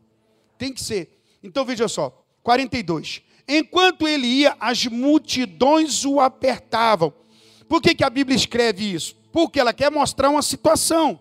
Tem 0.57 0.73
que 0.73 0.83
ser. 0.83 1.23
Então 1.43 1.65
veja 1.65 1.87
só, 1.87 2.25
42. 2.43 3.23
Enquanto 3.49 4.07
ele 4.07 4.27
ia, 4.27 4.57
as 4.61 4.87
multidões 4.87 6.05
o 6.05 6.21
apertavam. 6.21 7.13
Por 7.67 7.81
que, 7.81 7.95
que 7.95 8.05
a 8.05 8.11
Bíblia 8.11 8.37
escreve 8.37 8.93
isso? 8.93 9.17
Porque 9.33 9.59
ela 9.59 9.73
quer 9.73 9.91
mostrar 9.91 10.29
uma 10.29 10.43
situação. 10.43 11.19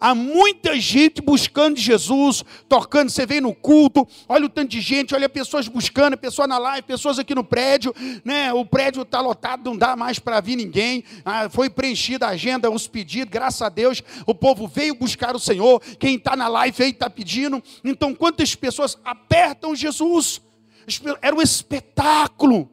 Há 0.00 0.14
muita 0.14 0.78
gente 0.78 1.20
buscando 1.20 1.76
Jesus, 1.76 2.44
tocando. 2.68 3.10
Você 3.10 3.26
vem 3.26 3.40
no 3.40 3.52
culto, 3.52 4.06
olha 4.28 4.46
o 4.46 4.48
tanto 4.48 4.68
de 4.70 4.80
gente, 4.80 5.14
olha 5.14 5.28
pessoas 5.28 5.66
buscando, 5.66 6.16
pessoas 6.16 6.48
na 6.48 6.56
live, 6.56 6.86
pessoas 6.86 7.18
aqui 7.18 7.34
no 7.34 7.42
prédio, 7.42 7.92
né? 8.24 8.52
O 8.52 8.64
prédio 8.64 9.02
está 9.02 9.20
lotado, 9.20 9.64
não 9.64 9.76
dá 9.76 9.96
mais 9.96 10.20
para 10.20 10.40
vir 10.40 10.54
ninguém. 10.54 11.02
Ah, 11.24 11.48
foi 11.50 11.68
preenchida 11.68 12.26
a 12.26 12.30
agenda, 12.30 12.70
os 12.70 12.86
pedidos, 12.86 13.30
graças 13.30 13.60
a 13.60 13.68
Deus, 13.68 14.02
o 14.24 14.34
povo 14.34 14.68
veio 14.68 14.94
buscar 14.94 15.34
o 15.34 15.40
Senhor. 15.40 15.80
Quem 15.98 16.14
está 16.14 16.36
na 16.36 16.46
live 16.46 16.80
aí 16.80 16.90
está 16.90 17.10
pedindo. 17.10 17.62
Então, 17.82 18.14
quantas 18.14 18.54
pessoas 18.54 18.96
apertam 19.04 19.74
Jesus? 19.74 20.40
Era 21.20 21.36
um 21.36 21.42
espetáculo. 21.42 22.70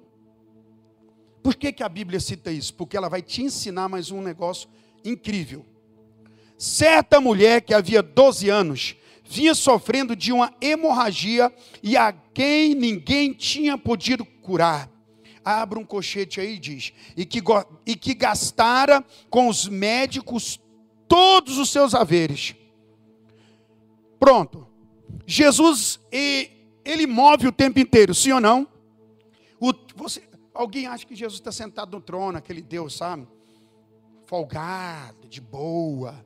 Por 1.43 1.55
que, 1.55 1.72
que 1.72 1.84
a 1.84 1.89
Bíblia 1.89 2.19
cita 2.19 2.51
isso? 2.51 2.74
Porque 2.74 2.98
ela 2.98 3.10
vai 3.10 3.22
te 3.22 3.43
ensinar 3.43 3.88
mais 3.88 4.10
um 4.10 4.22
negócio 4.22 4.69
incrível. 5.03 5.65
Certa 6.57 7.19
mulher 7.19 7.62
que 7.62 7.74
havia 7.74 8.01
12 8.01 8.50
anos 8.50 8.95
vinha 9.27 9.53
sofrendo 9.53 10.15
de 10.15 10.31
uma 10.31 10.53
hemorragia 10.62 11.53
e 11.84 11.98
a 11.98 12.12
quem 12.12 12.74
ninguém 12.74 13.34
tinha 13.34 13.77
podido 13.77 14.24
curar. 14.24 14.89
Abra 15.43 15.77
um 15.77 15.86
cochete 15.86 16.39
aí 16.39 16.55
e 16.55 16.60
diz: 16.60 16.93
e 17.15 17.25
que, 17.25 17.41
e 17.86 17.95
que 17.95 18.13
gastara 18.13 19.03
com 19.29 19.48
os 19.48 19.67
médicos 19.67 20.60
todos 21.07 21.57
os 21.57 21.69
seus 21.69 21.93
haveres. 21.93 22.55
Pronto. 24.19 24.67
Jesus, 25.27 26.00
ele 26.86 27.08
move 27.08 27.48
o 27.48 27.51
tempo 27.51 27.80
inteiro, 27.80 28.13
sim 28.13 28.32
ou 28.32 28.39
não? 28.39 28.68
O, 29.60 29.74
você, 29.96 30.24
alguém 30.54 30.88
acha 30.88 31.06
que 31.06 31.15
Jesus 31.15 31.39
está 31.39 31.51
sentado 31.51 31.92
no 31.98 32.01
trono, 32.01 32.38
aquele 32.38 32.62
Deus, 32.62 32.96
sabe? 32.96 33.27
Folgado, 34.25 35.27
de 35.27 35.42
boa 35.42 36.24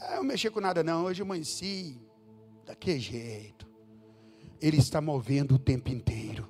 ah, 0.00 0.16
eu 0.16 0.24
mexi 0.24 0.50
com 0.50 0.60
nada 0.60 0.82
não, 0.82 1.04
hoje 1.04 1.22
eu 1.22 1.24
amanheci, 1.24 1.98
daquele 2.66 3.00
jeito. 3.00 3.66
Ele 4.60 4.76
está 4.76 5.00
movendo 5.00 5.54
o 5.54 5.58
tempo 5.58 5.90
inteiro. 5.90 6.48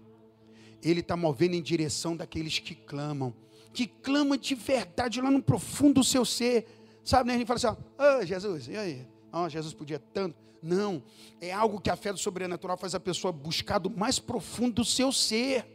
Ele 0.83 1.01
está 1.01 1.17
movendo 1.17 1.55
em 1.55 1.63
direção 1.63 2.17
daqueles 2.17 2.59
que 2.59 2.75
clamam. 2.75 3.35
Que 3.73 3.87
clamam 3.87 4.37
de 4.37 4.55
verdade 4.55 5.21
lá 5.21 5.31
no 5.31 5.43
profundo 5.43 5.95
do 5.95 6.05
seu 6.05 6.25
ser. 6.25 6.67
Sabe, 7.03 7.29
né? 7.29 7.35
A 7.35 7.39
gente 7.39 7.47
fala 7.47 7.57
assim, 7.57 7.67
ó, 7.99 8.19
oh, 8.19 8.25
Jesus, 8.25 8.69
e 8.69 8.77
aí? 8.77 9.07
Oh, 9.33 9.49
Jesus 9.49 9.75
podia 9.75 9.99
tanto. 9.99 10.37
Não, 10.65 11.03
é 11.43 11.53
algo 11.53 11.79
que 11.79 11.91
a 11.91 11.97
fé 11.97 12.11
do 12.11 12.19
sobrenatural 12.19 12.79
faz 12.79 12.95
a 12.95 13.01
pessoa 13.01 13.31
buscar 13.31 13.79
do 13.79 13.91
mais 13.91 14.19
profundo 14.19 14.77
do 14.77 14.85
seu 14.85 15.13
ser 15.13 15.67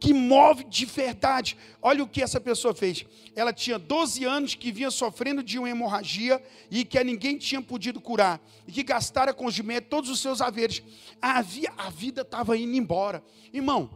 que 0.00 0.12
move 0.12 0.64
de 0.64 0.84
verdade. 0.84 1.56
Olha 1.80 2.02
o 2.02 2.08
que 2.08 2.20
essa 2.20 2.40
pessoa 2.40 2.74
fez. 2.74 3.06
Ela 3.36 3.52
tinha 3.52 3.78
12 3.78 4.24
anos 4.24 4.54
que 4.56 4.72
vinha 4.72 4.90
sofrendo 4.90 5.44
de 5.44 5.60
uma 5.60 5.70
hemorragia 5.70 6.42
e 6.70 6.84
que 6.84 7.04
ninguém 7.04 7.38
tinha 7.38 7.62
podido 7.62 8.00
curar. 8.00 8.40
E 8.66 8.72
que 8.72 8.82
gastara 8.82 9.32
com 9.32 9.44
os 9.44 9.56
médicos 9.60 9.90
todos 9.90 10.10
os 10.10 10.18
seus 10.18 10.40
haveres. 10.40 10.82
A, 11.20 11.38
a 11.38 11.90
vida 11.90 12.22
estava 12.22 12.56
indo 12.56 12.74
embora. 12.74 13.22
Irmão, 13.52 13.90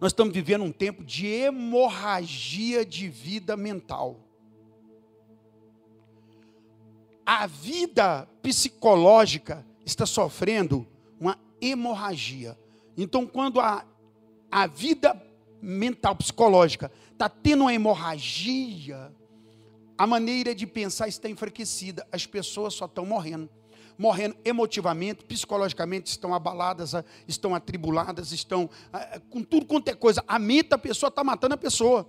nós 0.00 0.12
estamos 0.12 0.32
vivendo 0.32 0.62
um 0.62 0.70
tempo 0.70 1.02
de 1.02 1.26
hemorragia 1.26 2.84
de 2.84 3.08
vida 3.08 3.56
mental. 3.56 4.27
A 7.30 7.46
vida 7.46 8.26
psicológica 8.40 9.62
está 9.84 10.06
sofrendo 10.06 10.88
uma 11.20 11.38
hemorragia. 11.60 12.58
Então, 12.96 13.26
quando 13.26 13.60
a 13.60 13.84
a 14.50 14.66
vida 14.66 15.20
mental, 15.60 16.16
psicológica, 16.16 16.90
está 17.12 17.28
tendo 17.28 17.64
uma 17.64 17.74
hemorragia, 17.74 19.12
a 19.96 20.06
maneira 20.06 20.54
de 20.54 20.66
pensar 20.66 21.06
está 21.06 21.28
enfraquecida. 21.28 22.06
As 22.10 22.24
pessoas 22.24 22.72
só 22.72 22.86
estão 22.86 23.04
morrendo. 23.04 23.50
Morrendo 23.98 24.36
emotivamente, 24.42 25.22
psicologicamente, 25.24 26.08
estão 26.08 26.32
abaladas, 26.32 26.92
estão 27.26 27.54
atribuladas, 27.54 28.32
estão 28.32 28.70
com 29.28 29.42
tudo 29.42 29.66
quanto 29.66 29.88
é 29.88 29.94
coisa. 29.94 30.24
A 30.26 30.38
mente 30.38 30.68
da 30.68 30.78
pessoa 30.78 31.08
está 31.08 31.22
matando 31.22 31.54
a 31.54 31.58
pessoa. 31.58 32.08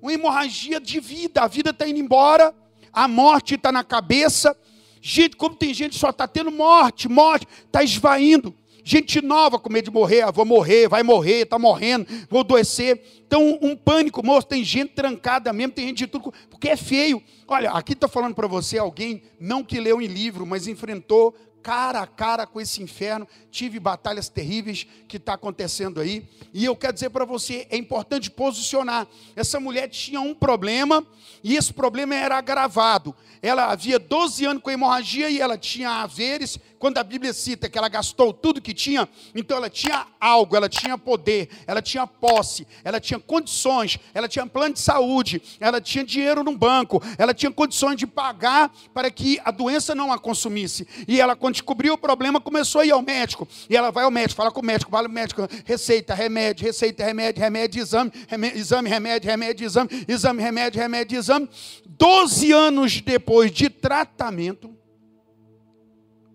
Uma 0.00 0.12
hemorragia 0.12 0.78
de 0.78 1.00
vida, 1.00 1.42
a 1.42 1.48
vida 1.48 1.70
está 1.70 1.88
indo 1.88 1.98
embora, 1.98 2.54
a 2.92 3.08
morte 3.08 3.54
está 3.54 3.72
na 3.72 3.82
cabeça. 3.82 4.56
Gente, 5.00 5.36
como 5.36 5.56
tem 5.56 5.72
gente 5.74 5.98
só 5.98 6.10
está 6.10 6.28
tendo 6.28 6.50
morte, 6.50 7.08
morte, 7.08 7.46
está 7.66 7.82
esvaindo. 7.82 8.54
Gente 8.84 9.20
nova 9.20 9.58
com 9.60 9.72
medo 9.72 9.86
de 9.86 9.90
morrer, 9.92 10.22
ah, 10.22 10.30
vou 10.32 10.44
morrer, 10.44 10.88
vai 10.88 11.04
morrer, 11.04 11.42
está 11.42 11.58
morrendo, 11.58 12.06
vou 12.28 12.40
adoecer. 12.40 13.00
Então, 13.26 13.58
um 13.62 13.76
pânico, 13.76 14.24
moço, 14.24 14.46
tem 14.48 14.64
gente 14.64 14.92
trancada 14.92 15.52
mesmo, 15.52 15.72
tem 15.72 15.86
gente 15.86 15.98
de 15.98 16.06
tudo, 16.08 16.32
porque 16.50 16.68
é 16.68 16.76
feio. 16.76 17.22
Olha, 17.46 17.70
aqui 17.70 17.92
está 17.92 18.08
falando 18.08 18.34
para 18.34 18.48
você 18.48 18.78
alguém, 18.78 19.22
não 19.38 19.62
que 19.62 19.78
leu 19.78 20.02
em 20.02 20.06
livro, 20.06 20.44
mas 20.44 20.66
enfrentou 20.66 21.34
cara 21.62 22.00
a 22.00 22.06
cara 22.06 22.46
com 22.46 22.60
esse 22.60 22.82
inferno, 22.82 23.26
tive 23.50 23.78
batalhas 23.78 24.28
terríveis 24.28 24.86
que 25.06 25.16
está 25.16 25.34
acontecendo 25.34 26.00
aí, 26.00 26.28
e 26.52 26.64
eu 26.64 26.74
quero 26.74 26.92
dizer 26.92 27.10
para 27.10 27.24
você, 27.24 27.66
é 27.70 27.76
importante 27.76 28.30
posicionar. 28.30 29.06
Essa 29.36 29.60
mulher 29.60 29.88
tinha 29.88 30.20
um 30.20 30.34
problema, 30.34 31.06
e 31.42 31.56
esse 31.56 31.72
problema 31.72 32.14
era 32.14 32.36
agravado. 32.36 33.14
Ela 33.40 33.66
havia 33.72 33.98
12 33.98 34.44
anos 34.44 34.62
com 34.62 34.70
hemorragia 34.70 35.30
e 35.30 35.40
ela 35.40 35.58
tinha 35.58 36.02
haveres. 36.02 36.58
Quando 36.82 36.98
a 36.98 37.04
Bíblia 37.04 37.32
cita 37.32 37.68
que 37.70 37.78
ela 37.78 37.88
gastou 37.88 38.32
tudo 38.32 38.60
que 38.60 38.74
tinha, 38.74 39.08
então 39.36 39.56
ela 39.56 39.70
tinha 39.70 40.04
algo, 40.20 40.56
ela 40.56 40.68
tinha 40.68 40.98
poder, 40.98 41.48
ela 41.64 41.80
tinha 41.80 42.04
posse, 42.08 42.66
ela 42.82 42.98
tinha 42.98 43.20
condições, 43.20 44.00
ela 44.12 44.26
tinha 44.26 44.44
plano 44.48 44.74
de 44.74 44.80
saúde, 44.80 45.40
ela 45.60 45.80
tinha 45.80 46.02
dinheiro 46.02 46.42
no 46.42 46.58
banco, 46.58 47.00
ela 47.16 47.32
tinha 47.32 47.52
condições 47.52 47.94
de 47.94 48.04
pagar 48.04 48.68
para 48.92 49.12
que 49.12 49.40
a 49.44 49.52
doença 49.52 49.94
não 49.94 50.12
a 50.12 50.18
consumisse. 50.18 50.84
E 51.06 51.20
ela, 51.20 51.36
quando 51.36 51.52
descobriu 51.52 51.94
o 51.94 51.96
problema, 51.96 52.40
começou 52.40 52.80
a 52.80 52.84
ir 52.84 52.90
ao 52.90 53.00
médico. 53.00 53.46
E 53.70 53.76
ela 53.76 53.92
vai 53.92 54.02
ao 54.02 54.10
médico, 54.10 54.38
fala 54.38 54.50
com 54.50 54.60
o 54.60 54.64
médico, 54.64 54.90
fala 54.90 55.06
com 55.06 55.12
o 55.12 55.14
médico, 55.14 55.48
receita, 55.64 56.14
remédio, 56.14 56.66
receita, 56.66 57.04
remédio, 57.04 57.40
remédio, 57.40 57.80
exame, 57.80 58.10
remédio, 58.26 58.58
exame, 58.58 58.88
remédio, 58.88 59.30
remédio, 59.30 59.66
exame, 59.66 59.88
exame, 60.08 60.42
remédio, 60.42 60.80
remédio, 60.80 61.16
exame. 61.16 61.48
Doze 61.86 62.50
anos 62.50 63.00
depois 63.00 63.52
de 63.52 63.70
tratamento, 63.70 64.81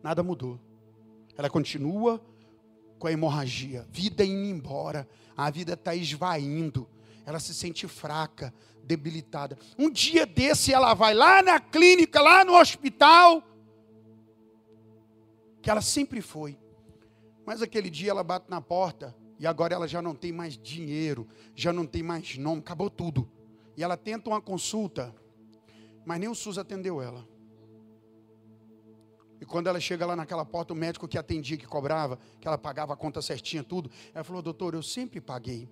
nada 0.07 0.23
mudou. 0.23 0.57
Ela 1.37 1.49
continua 1.49 2.25
com 2.97 3.07
a 3.07 3.11
hemorragia, 3.11 3.85
vida 3.91 4.23
indo 4.23 4.45
embora, 4.45 5.05
a 5.35 5.49
vida 5.49 5.73
está 5.73 5.93
esvaindo, 5.93 6.87
ela 7.25 7.41
se 7.41 7.53
sente 7.53 7.85
fraca, 7.89 8.53
debilitada. 8.85 9.57
Um 9.77 9.91
dia 9.91 10.25
desse 10.25 10.73
ela 10.73 10.93
vai 10.93 11.13
lá 11.13 11.43
na 11.43 11.59
clínica, 11.59 12.21
lá 12.21 12.45
no 12.45 12.57
hospital, 12.57 13.43
que 15.61 15.69
ela 15.69 15.81
sempre 15.81 16.21
foi. 16.21 16.57
Mas 17.45 17.61
aquele 17.61 17.89
dia 17.89 18.11
ela 18.11 18.23
bate 18.23 18.49
na 18.49 18.61
porta 18.61 19.13
e 19.37 19.45
agora 19.45 19.75
ela 19.75 19.89
já 19.89 20.01
não 20.01 20.15
tem 20.15 20.31
mais 20.31 20.57
dinheiro, 20.57 21.27
já 21.53 21.73
não 21.73 21.85
tem 21.85 22.01
mais 22.01 22.37
nome, 22.37 22.61
acabou 22.61 22.89
tudo. 22.89 23.29
E 23.75 23.83
ela 23.83 23.97
tenta 23.97 24.29
uma 24.29 24.39
consulta, 24.39 25.13
mas 26.05 26.17
nem 26.17 26.29
o 26.29 26.33
SUS 26.33 26.57
atendeu 26.57 27.01
ela. 27.01 27.27
E 29.39 29.45
quando 29.45 29.67
ela 29.67 29.79
chega 29.79 30.05
lá 30.05 30.15
naquela 30.15 30.45
porta, 30.45 30.73
o 30.73 30.75
médico 30.75 31.07
que 31.07 31.17
atendia, 31.17 31.57
que 31.57 31.67
cobrava, 31.67 32.19
que 32.39 32.47
ela 32.47 32.57
pagava 32.57 32.93
a 32.93 32.97
conta 32.97 33.21
certinha, 33.21 33.63
tudo, 33.63 33.89
ela 34.13 34.23
falou: 34.23 34.41
Doutor, 34.41 34.73
eu 34.73 34.83
sempre 34.83 35.21
paguei. 35.21 35.69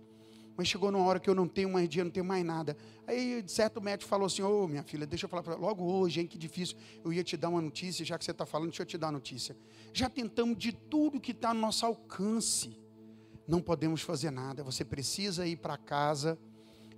Mas 0.57 0.69
chegou 0.69 0.89
numa 0.89 1.03
hora 1.03 1.19
que 1.19 1.29
eu 1.29 1.35
não 1.35 1.47
tenho 1.47 1.69
mais 1.69 1.89
dinheiro, 1.89 2.07
não 2.07 2.13
tenho 2.13 2.25
mais 2.25 2.45
nada. 2.45 2.77
Aí, 3.05 3.43
certo 3.47 3.81
médico 3.81 4.07
falou 4.07 4.27
assim: 4.27 4.41
Ô, 4.41 4.63
oh, 4.63 4.67
minha 4.67 4.83
filha, 4.83 5.05
deixa 5.05 5.25
eu 5.25 5.29
falar 5.29 5.43
para 5.43 5.55
logo 5.55 5.83
hoje, 5.83 6.21
hein, 6.21 6.27
que 6.27 6.37
difícil. 6.37 6.77
Eu 7.03 7.11
ia 7.11 7.23
te 7.23 7.35
dar 7.35 7.49
uma 7.49 7.61
notícia, 7.61 8.05
já 8.05 8.17
que 8.17 8.23
você 8.23 8.31
está 8.31 8.45
falando, 8.45 8.69
deixa 8.69 8.83
eu 8.83 8.87
te 8.87 8.97
dar 8.97 9.09
a 9.09 9.11
notícia. 9.11 9.55
Já 9.93 10.09
tentamos 10.09 10.57
de 10.57 10.71
tudo 10.71 11.19
que 11.19 11.31
está 11.31 11.53
no 11.53 11.59
nosso 11.59 11.85
alcance. 11.85 12.77
Não 13.47 13.61
podemos 13.61 14.01
fazer 14.01 14.31
nada. 14.31 14.63
Você 14.63 14.85
precisa 14.85 15.45
ir 15.45 15.57
para 15.57 15.77
casa. 15.77 16.39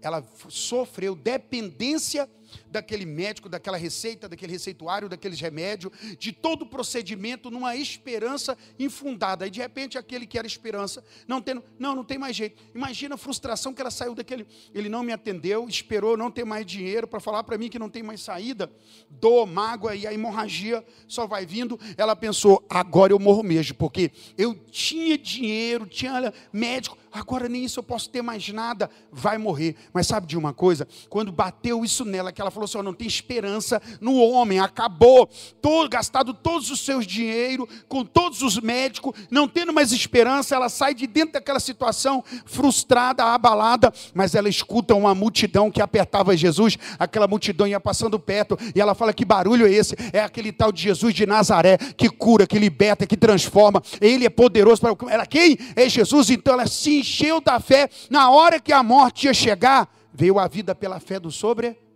Ela 0.02 0.24
sofreu 0.48 1.16
dependência 1.16 2.30
daquele 2.70 3.06
médico, 3.06 3.50
daquela 3.50 3.78
receita, 3.78 4.28
daquele 4.28 4.52
receituário, 4.52 5.10
daqueles 5.10 5.40
remédios, 5.40 5.92
de 6.18 6.32
todo 6.32 6.64
o 6.64 6.66
procedimento, 6.66 7.50
numa 7.50 7.76
esperança 7.76 8.58
infundada. 8.80 9.48
E 9.48 9.50
de 9.50 9.60
repente 9.60 9.98
aquele 9.98 10.26
que 10.26 10.38
era 10.38 10.48
esperança, 10.48 11.04
não 11.28 11.42
tendo, 11.42 11.64
não, 11.80 11.96
não 11.96 12.04
tem 12.04 12.18
mais 12.18 12.36
jeito. 12.36 12.62
Imagina 12.74 13.16
a 13.16 13.18
frustração 13.18 13.74
que 13.74 13.82
ela 13.82 13.92
saiu 13.92 14.14
daquele, 14.14 14.46
ele 14.74 14.90
não 14.90 15.04
me 15.04 15.12
atendeu, 15.12 15.68
esperou 15.68 16.18
não 16.18 16.32
ter 16.32 16.46
mais 16.46 16.66
dinheiro 16.66 17.08
para 17.08 17.20
falar 17.20 17.44
para 17.44 17.58
mim 17.58 17.70
que 17.70 17.80
não 17.80 17.90
tem 17.90 18.04
mais 18.04 18.22
saída, 18.22 18.72
dor, 19.10 19.46
mágoa 19.46 19.96
e 19.96 20.06
a 20.06 20.14
hemorragia 20.14 20.86
só 21.08 21.26
vai 21.26 21.46
vindo. 21.46 21.80
Ela 21.98 22.16
pensou, 22.16 22.64
agora 22.70 23.14
eu 23.14 23.20
morro 23.20 23.44
mesmo, 23.44 23.76
porque 23.76 24.12
eu 24.38 24.56
tinha 24.72 25.18
dinheiro, 25.18 25.86
tinha 25.86 26.34
médico, 26.52 26.98
agora 27.12 27.48
nem 27.50 27.64
isso 27.64 27.80
eu 27.80 27.84
posso 27.84 28.10
ter 28.10 28.22
mais 28.22 28.48
nada, 28.50 28.90
vai 29.12 29.38
morrer. 29.38 29.76
Mas 29.94 30.08
sabe 30.08 30.28
de 30.28 30.38
uma 30.38 30.54
coisa? 30.54 30.88
Quando 31.10 31.32
bateu 31.32 31.84
isso 31.84 32.06
nela, 32.06 32.32
que 32.38 32.42
ela 32.42 32.52
falou 32.52 32.66
assim: 32.66 32.80
não 32.84 32.94
tem 32.94 33.08
esperança 33.08 33.82
no 34.00 34.16
homem, 34.18 34.60
acabou, 34.60 35.28
todo, 35.60 35.90
gastado 35.90 36.36
todos 36.36 36.70
os 36.70 36.82
seus 36.82 37.06
dinheiro, 37.06 37.68
com 37.90 38.06
todos 38.06 38.44
os 38.44 38.60
médicos, 38.60 39.14
não 39.32 39.48
tendo 39.48 39.74
mais 39.74 39.92
esperança, 39.92 40.56
ela 40.56 40.70
sai 40.70 40.94
de 40.94 41.08
dentro 41.08 41.34
daquela 41.34 41.60
situação 41.60 42.24
frustrada, 42.46 43.24
abalada, 43.24 43.92
mas 44.14 44.36
ela 44.36 44.48
escuta 44.48 44.94
uma 44.94 45.16
multidão 45.16 45.72
que 45.72 45.82
apertava 45.82 46.38
Jesus, 46.38 46.78
aquela 47.00 47.28
multidão 47.28 47.66
ia 47.66 47.80
passando 47.80 48.20
perto, 48.20 48.56
e 48.76 48.80
ela 48.80 48.94
fala: 48.94 49.12
que 49.12 49.26
barulho 49.26 49.66
é 49.66 49.72
esse? 49.72 49.96
É 50.14 50.20
aquele 50.20 50.52
tal 50.52 50.72
de 50.72 50.84
Jesus 50.84 51.16
de 51.16 51.26
Nazaré, 51.26 51.80
que 51.98 52.08
cura, 52.08 52.46
que 52.46 52.60
liberta, 52.60 53.08
que 53.08 53.18
transforma, 53.18 53.82
ele 54.00 54.28
é 54.28 54.30
poderoso 54.30 54.80
para. 54.80 54.96
Era 55.12 55.26
quem? 55.26 55.58
É 55.76 55.90
Jesus, 55.90 56.30
então 56.30 56.54
ela 56.54 56.68
se 56.68 57.00
encheu 57.00 57.42
da 57.42 57.60
fé. 57.60 57.90
Na 58.12 58.30
hora 58.30 58.60
que 58.60 58.72
a 58.72 58.84
morte 58.84 59.26
ia 59.26 59.34
chegar, 59.34 59.92
veio 60.14 60.38
a 60.38 60.48
vida 60.48 60.76
pela 60.76 61.00
fé 61.00 61.20
do 61.20 61.32
sobre. 61.32 61.87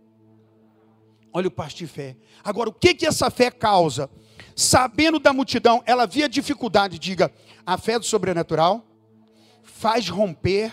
Olha 1.32 1.48
o 1.48 1.50
passo 1.50 1.76
de 1.76 1.86
fé. 1.86 2.16
Agora, 2.44 2.68
o 2.68 2.72
que 2.72 2.94
que 2.94 3.06
essa 3.06 3.30
fé 3.30 3.50
causa? 3.50 4.10
Sabendo 4.54 5.18
da 5.18 5.32
multidão, 5.32 5.82
ela 5.86 6.06
via 6.06 6.28
dificuldade, 6.28 6.98
diga, 6.98 7.32
a 7.64 7.78
fé 7.78 7.98
do 7.98 8.04
sobrenatural 8.04 8.84
faz 9.62 10.08
romper 10.08 10.72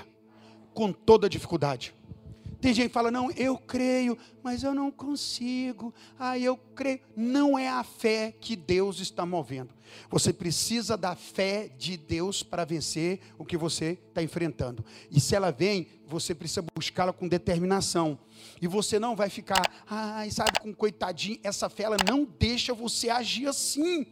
com 0.73 0.91
toda 0.91 1.29
dificuldade. 1.29 1.93
Tem 2.61 2.73
gente 2.73 2.89
que 2.89 2.93
fala, 2.93 3.09
não, 3.09 3.31
eu 3.31 3.57
creio, 3.57 4.17
mas 4.43 4.63
eu 4.63 4.73
não 4.73 4.91
consigo. 4.91 5.93
Ah, 6.17 6.37
eu 6.37 6.57
creio. 6.57 6.99
Não 7.15 7.57
é 7.57 7.69
a 7.69 7.83
fé 7.83 8.33
que 8.39 8.55
Deus 8.55 8.99
está 8.99 9.25
movendo. 9.25 9.73
Você 10.09 10.33
precisa 10.33 10.97
da 10.97 11.15
fé 11.15 11.69
de 11.77 11.95
Deus 11.95 12.43
para 12.43 12.65
vencer 12.65 13.21
o 13.37 13.45
que 13.45 13.55
você 13.55 13.97
está 14.09 14.21
enfrentando. 14.21 14.83
E 15.09 15.21
se 15.21 15.35
ela 15.35 15.51
vem, 15.51 15.87
você 16.05 16.35
precisa 16.35 16.63
buscá-la 16.75 17.13
com 17.13 17.27
determinação. 17.27 18.19
E 18.61 18.67
você 18.67 18.99
não 18.99 19.15
vai 19.15 19.29
ficar, 19.29 19.61
ai, 19.87 20.29
sabe, 20.29 20.59
com 20.59 20.73
coitadinho. 20.73 21.39
Essa 21.43 21.69
fé, 21.69 21.83
ela 21.83 21.97
não 22.07 22.25
deixa 22.25 22.73
você 22.73 23.09
agir 23.09 23.47
assim. 23.47 24.05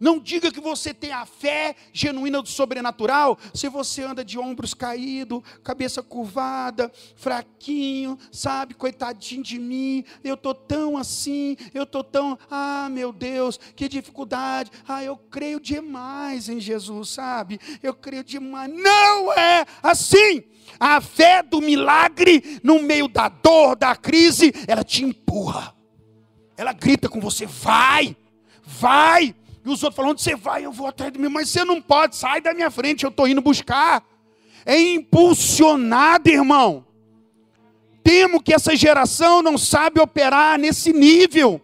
Não 0.00 0.18
diga 0.18 0.50
que 0.50 0.60
você 0.60 0.92
tem 0.92 1.12
a 1.12 1.24
fé 1.24 1.74
genuína 1.92 2.42
do 2.42 2.48
sobrenatural 2.48 3.38
se 3.54 3.68
você 3.68 4.02
anda 4.02 4.24
de 4.24 4.38
ombros 4.38 4.74
caídos, 4.74 5.42
cabeça 5.62 6.02
curvada, 6.02 6.90
fraquinho, 7.16 8.18
sabe, 8.30 8.74
coitadinho 8.74 9.42
de 9.42 9.58
mim, 9.58 10.04
eu 10.22 10.34
estou 10.34 10.54
tão 10.54 10.96
assim, 10.96 11.56
eu 11.72 11.84
estou 11.84 12.02
tão, 12.02 12.38
ah 12.50 12.88
meu 12.90 13.12
Deus, 13.12 13.58
que 13.76 13.88
dificuldade, 13.88 14.70
ah 14.86 15.02
eu 15.02 15.16
creio 15.16 15.60
demais 15.60 16.48
em 16.48 16.60
Jesus, 16.60 17.10
sabe, 17.10 17.60
eu 17.82 17.94
creio 17.94 18.24
demais. 18.24 18.72
Não 18.72 19.32
é 19.32 19.64
assim. 19.82 20.44
A 20.78 21.00
fé 21.00 21.42
do 21.42 21.60
milagre, 21.60 22.60
no 22.62 22.80
meio 22.80 23.08
da 23.08 23.28
dor, 23.28 23.76
da 23.76 23.94
crise, 23.94 24.52
ela 24.66 24.84
te 24.84 25.04
empurra, 25.04 25.74
ela 26.56 26.72
grita 26.72 27.08
com 27.08 27.20
você: 27.20 27.46
vai, 27.46 28.16
vai, 28.64 29.34
e 29.64 29.68
os 29.68 29.82
outros 29.82 29.96
falam: 29.96 30.12
onde 30.12 30.22
você 30.22 30.34
vai? 30.34 30.64
Eu 30.64 30.72
vou 30.72 30.86
atrás 30.86 31.12
de 31.12 31.18
mim, 31.18 31.28
mas 31.28 31.48
você 31.48 31.64
não 31.64 31.80
pode, 31.80 32.16
sai 32.16 32.40
da 32.40 32.52
minha 32.52 32.70
frente, 32.70 33.04
eu 33.04 33.10
estou 33.10 33.28
indo 33.28 33.40
buscar. 33.40 34.04
É 34.64 34.80
impulsionado, 34.80 36.28
irmão. 36.28 36.86
Temo 38.02 38.42
que 38.42 38.52
essa 38.52 38.74
geração 38.76 39.42
não 39.42 39.56
sabe 39.56 40.00
operar 40.00 40.58
nesse 40.58 40.92
nível. 40.92 41.60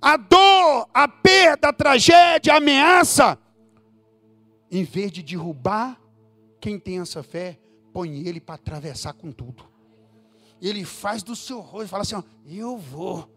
A 0.00 0.16
dor, 0.18 0.88
a 0.92 1.08
perda, 1.08 1.68
a 1.68 1.72
tragédia, 1.72 2.52
a 2.52 2.58
ameaça, 2.58 3.38
em 4.70 4.84
vez 4.84 5.10
de 5.10 5.22
derrubar 5.22 5.98
quem 6.60 6.78
tem 6.78 7.00
essa 7.00 7.22
fé, 7.22 7.58
põe 7.92 8.26
ele 8.26 8.40
para 8.40 8.56
atravessar 8.56 9.14
com 9.14 9.32
tudo. 9.32 9.64
Ele 10.60 10.84
faz 10.84 11.22
do 11.22 11.34
seu 11.34 11.60
rosto 11.60 11.88
fala 11.88 12.02
assim: 12.02 12.16
ó, 12.16 12.22
eu 12.46 12.76
vou. 12.76 13.33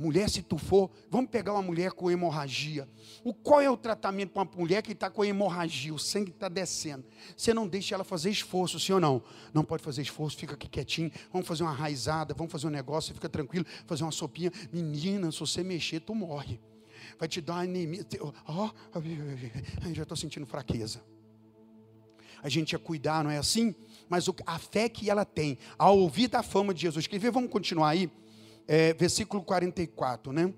Mulher, 0.00 0.30
se 0.30 0.40
tu 0.40 0.56
for, 0.56 0.90
vamos 1.10 1.30
pegar 1.30 1.52
uma 1.52 1.60
mulher 1.60 1.92
com 1.92 2.10
hemorragia. 2.10 2.88
O, 3.22 3.34
qual 3.34 3.60
é 3.60 3.68
o 3.68 3.76
tratamento 3.76 4.30
para 4.30 4.44
uma 4.44 4.50
mulher 4.56 4.80
que 4.82 4.92
está 4.92 5.10
com 5.10 5.22
hemorragia? 5.22 5.92
O 5.92 5.98
sangue 5.98 6.30
está 6.30 6.48
descendo. 6.48 7.04
Você 7.36 7.52
não 7.52 7.68
deixa 7.68 7.94
ela 7.94 8.02
fazer 8.02 8.30
esforço, 8.30 8.80
sim 8.80 8.94
ou 8.94 9.00
não? 9.00 9.22
Não 9.52 9.62
pode 9.62 9.82
fazer 9.82 10.00
esforço, 10.00 10.38
fica 10.38 10.54
aqui 10.54 10.70
quietinho. 10.70 11.12
Vamos 11.30 11.46
fazer 11.46 11.64
uma 11.64 11.72
raizada, 11.74 12.32
vamos 12.32 12.50
fazer 12.50 12.66
um 12.66 12.70
negócio, 12.70 13.12
fica 13.12 13.28
tranquilo, 13.28 13.66
fazer 13.86 14.02
uma 14.02 14.10
sopinha. 14.10 14.50
Menina, 14.72 15.30
se 15.30 15.38
você 15.38 15.62
mexer, 15.62 16.00
tu 16.00 16.14
morre. 16.14 16.58
Vai 17.18 17.28
te 17.28 17.42
dar 17.42 17.58
anemia. 17.58 18.06
Ó, 18.46 18.70
oh, 18.94 19.92
já 19.92 20.02
estou 20.02 20.16
sentindo 20.16 20.46
fraqueza. 20.46 21.02
A 22.42 22.48
gente 22.48 22.72
ia 22.72 22.78
cuidar, 22.78 23.22
não 23.22 23.30
é 23.30 23.36
assim? 23.36 23.74
Mas 24.08 24.24
a 24.46 24.58
fé 24.58 24.88
que 24.88 25.10
ela 25.10 25.26
tem, 25.26 25.58
ao 25.76 25.98
ouvir 25.98 26.28
da 26.28 26.42
fama 26.42 26.72
de 26.72 26.80
Jesus. 26.80 27.06
Quer 27.06 27.18
ver? 27.18 27.30
Vamos 27.30 27.50
continuar 27.50 27.90
aí 27.90 28.10
é, 28.66 28.92
versículo 28.94 29.42
44, 29.42 30.32
né? 30.32 30.52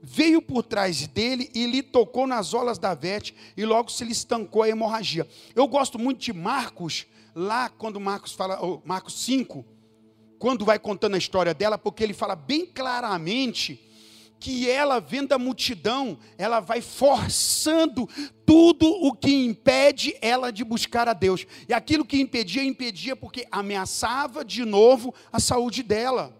Veio 0.00 0.40
por 0.40 0.62
trás 0.62 1.06
dele 1.06 1.50
e 1.54 1.66
lhe 1.66 1.82
tocou 1.82 2.26
nas 2.26 2.54
olas 2.54 2.78
da 2.78 2.94
veste 2.94 3.34
e 3.56 3.64
logo 3.64 3.90
se 3.90 4.04
lhe 4.04 4.12
estancou 4.12 4.62
a 4.62 4.68
hemorragia. 4.68 5.26
Eu 5.54 5.66
gosto 5.66 5.98
muito 5.98 6.20
de 6.20 6.32
Marcos, 6.32 7.06
lá 7.34 7.68
quando 7.68 7.98
Marcos 7.98 8.32
fala, 8.32 8.58
Marcos 8.84 9.20
5, 9.24 9.64
quando 10.38 10.64
vai 10.64 10.78
contando 10.78 11.14
a 11.14 11.18
história 11.18 11.52
dela, 11.52 11.76
porque 11.76 12.04
ele 12.04 12.14
fala 12.14 12.36
bem 12.36 12.64
claramente 12.64 13.84
que 14.40 14.70
ela, 14.70 15.00
vendo 15.00 15.32
a 15.32 15.38
multidão, 15.38 16.18
ela 16.36 16.60
vai 16.60 16.80
forçando 16.80 18.08
tudo 18.46 18.86
o 18.86 19.12
que 19.12 19.32
impede 19.32 20.16
ela 20.20 20.52
de 20.52 20.62
buscar 20.64 21.08
a 21.08 21.12
Deus. 21.12 21.44
E 21.68 21.74
aquilo 21.74 22.04
que 22.04 22.20
impedia, 22.20 22.62
impedia 22.62 23.16
porque 23.16 23.46
ameaçava 23.50 24.44
de 24.44 24.64
novo 24.64 25.12
a 25.32 25.40
saúde 25.40 25.82
dela. 25.82 26.37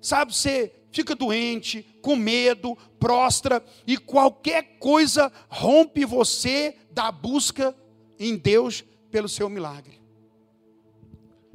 Sabe, 0.00 0.34
você 0.34 0.72
fica 0.90 1.14
doente, 1.14 1.82
com 2.02 2.16
medo, 2.16 2.76
prostra, 2.98 3.64
e 3.86 3.96
qualquer 3.96 4.78
coisa 4.78 5.32
rompe 5.48 6.04
você 6.04 6.76
da 6.90 7.12
busca 7.12 7.76
em 8.18 8.36
Deus 8.36 8.84
pelo 9.10 9.28
seu 9.28 9.48
milagre. 9.48 10.00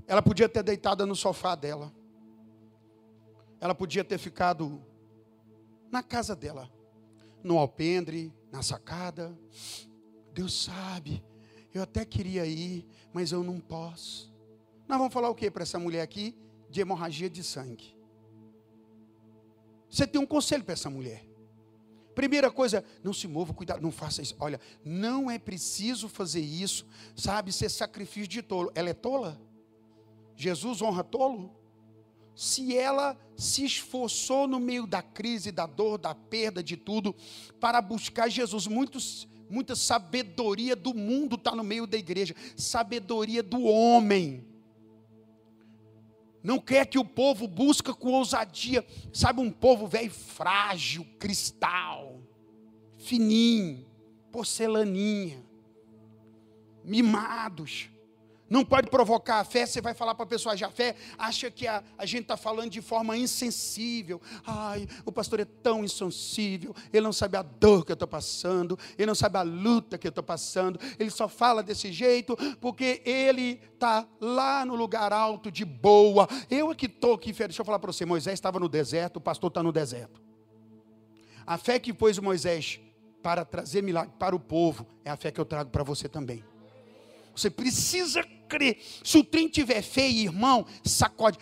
Ela 0.08 0.22
podia 0.22 0.48
ter 0.48 0.64
deitada 0.64 1.06
no 1.06 1.16
sofá 1.16 1.56
dela. 1.56 1.92
Ela 3.60 3.74
podia 3.74 4.04
ter 4.04 4.18
ficado 4.18 4.84
na 5.92 6.04
casa 6.04 6.36
dela, 6.36 6.70
no 7.44 7.58
alpendre, 7.58 8.32
na 8.52 8.62
sacada. 8.62 9.38
Deus 10.34 10.64
sabe, 10.64 11.24
eu 11.74 11.82
até 11.82 12.06
queria 12.06 12.46
ir, 12.46 12.86
mas 13.14 13.32
eu 13.32 13.44
não 13.44 13.60
posso. 13.60 14.34
Nós 14.88 14.98
vamos 14.98 15.14
falar 15.14 15.30
o 15.30 15.36
que 15.36 15.50
para 15.50 15.64
essa 15.64 15.80
mulher 15.80 16.02
aqui? 16.02 16.38
De 16.70 16.82
hemorragia 16.82 17.30
de 17.30 17.44
sangue. 17.44 17.95
Você 19.96 20.06
tem 20.06 20.20
um 20.20 20.26
conselho 20.26 20.62
para 20.62 20.74
essa 20.74 20.90
mulher. 20.90 21.26
Primeira 22.14 22.52
coisa, 22.52 22.84
não 23.02 23.14
se 23.14 23.30
mova, 23.30 23.54
cuidado, 23.54 23.82
não 23.82 23.94
faça 23.94 24.22
isso. 24.22 24.36
Olha, 24.42 24.60
não 24.84 25.32
é 25.32 25.40
preciso 25.40 26.10
fazer 26.10 26.42
isso, 26.42 26.86
sabe, 27.16 27.54
ser 27.54 27.70
sacrifício 27.70 28.28
de 28.28 28.42
tolo. 28.42 28.70
Ela 28.76 28.90
é 28.90 28.94
tola? 28.94 29.40
Jesus 30.36 30.82
honra 30.82 31.02
tolo? 31.02 31.56
Se 32.36 32.76
ela 32.76 33.18
se 33.38 33.64
esforçou 33.64 34.50
no 34.50 34.60
meio 34.60 34.86
da 34.86 35.02
crise, 35.02 35.50
da 35.50 35.66
dor, 35.66 35.98
da 35.98 36.14
perda, 36.14 36.62
de 36.62 36.76
tudo, 36.76 37.16
para 37.58 37.82
buscar 37.82 38.28
Jesus, 38.28 38.68
muitos, 38.68 39.30
muita 39.50 39.78
sabedoria 39.78 40.76
do 40.76 40.94
mundo 40.94 41.38
está 41.38 41.56
no 41.56 41.64
meio 41.64 41.88
da 41.88 41.96
igreja, 41.96 42.36
sabedoria 42.58 43.42
do 43.42 43.64
homem 43.64 44.46
não 46.46 46.60
quer 46.60 46.86
que 46.86 47.00
o 47.00 47.04
povo 47.04 47.48
busca 47.48 47.92
com 47.92 48.12
ousadia. 48.12 48.86
Sabe, 49.12 49.42
um 49.42 49.50
povo 49.50 49.88
velho 49.88 50.12
frágil, 50.12 51.04
cristal, 51.18 52.22
fininho, 53.00 53.84
porcelaninha, 54.32 55.44
mimados. 56.84 57.90
Não 58.50 58.64
pode 58.64 58.90
provocar 58.90 59.40
a 59.40 59.44
fé, 59.44 59.66
você 59.66 59.82
vai 59.82 59.94
falar 59.94 60.14
para 60.14 60.24
a 60.24 60.28
pessoa 60.28 60.56
já 60.56 60.70
fé, 60.70 60.96
acha 61.18 61.50
que 61.50 61.68
a, 61.68 61.84
a 61.98 62.06
gente 62.06 62.24
está 62.24 62.38
falando 62.38 62.70
de 62.70 62.82
forma 62.82 63.18
insensível. 63.18 64.22
Ai, 64.46 64.88
o 65.04 65.12
pastor 65.12 65.40
é 65.40 65.46
tão 65.46 65.84
insensível, 65.84 66.76
ele 66.94 67.04
não 67.04 67.14
sabe 67.14 67.38
a 67.38 67.42
dor 67.42 67.86
que 67.86 67.92
eu 67.92 67.96
estou 67.96 68.08
passando, 68.08 68.78
ele 68.98 69.08
não 69.08 69.16
sabe 69.16 69.38
a 69.38 69.42
luta 69.42 69.98
que 69.98 70.08
eu 70.08 70.10
estou 70.10 70.24
passando, 70.24 70.80
ele 71.00 71.10
só 71.10 71.28
fala 71.28 71.64
desse 71.64 71.92
jeito 71.92 72.36
porque 72.62 73.02
ele 73.06 73.60
está 73.74 74.08
lá 74.22 74.66
no 74.66 74.76
lugar 74.76 75.12
alto 75.12 75.52
de 75.52 75.66
boa. 75.66 76.28
Eu 76.50 76.72
é 76.72 76.76
que 76.76 76.86
estou 76.86 77.14
aqui, 77.14 77.34
deixa 77.34 77.62
eu 77.62 77.66
falar 77.66 77.80
para 77.80 77.92
você, 77.92 78.06
Moisés 78.06 78.36
estava 78.36 78.60
no 78.60 78.70
deserto, 78.70 79.18
o 79.18 79.22
pastor 79.22 79.48
está 79.50 79.64
no 79.64 79.72
deserto. 79.72 80.22
A 81.48 81.58
fé 81.58 81.80
que 81.80 81.94
pôs 81.94 82.18
Moisés 82.18 82.80
para 83.22 83.44
trazer 83.44 83.82
milagre 83.82 84.14
para 84.20 84.36
o 84.36 84.40
povo 84.40 84.86
é 85.04 85.10
a 85.10 85.16
fé 85.16 85.32
que 85.32 85.40
eu 85.40 85.46
trago 85.46 85.70
para 85.72 85.84
você 85.84 86.08
também. 86.08 86.44
Você 87.36 87.50
precisa 87.50 88.24
crer. 88.48 88.78
Se 89.04 89.18
o 89.18 89.24
trem 89.24 89.48
tiver 89.48 89.82
feio, 89.82 90.24
irmão, 90.24 90.66
sacode. 90.84 91.38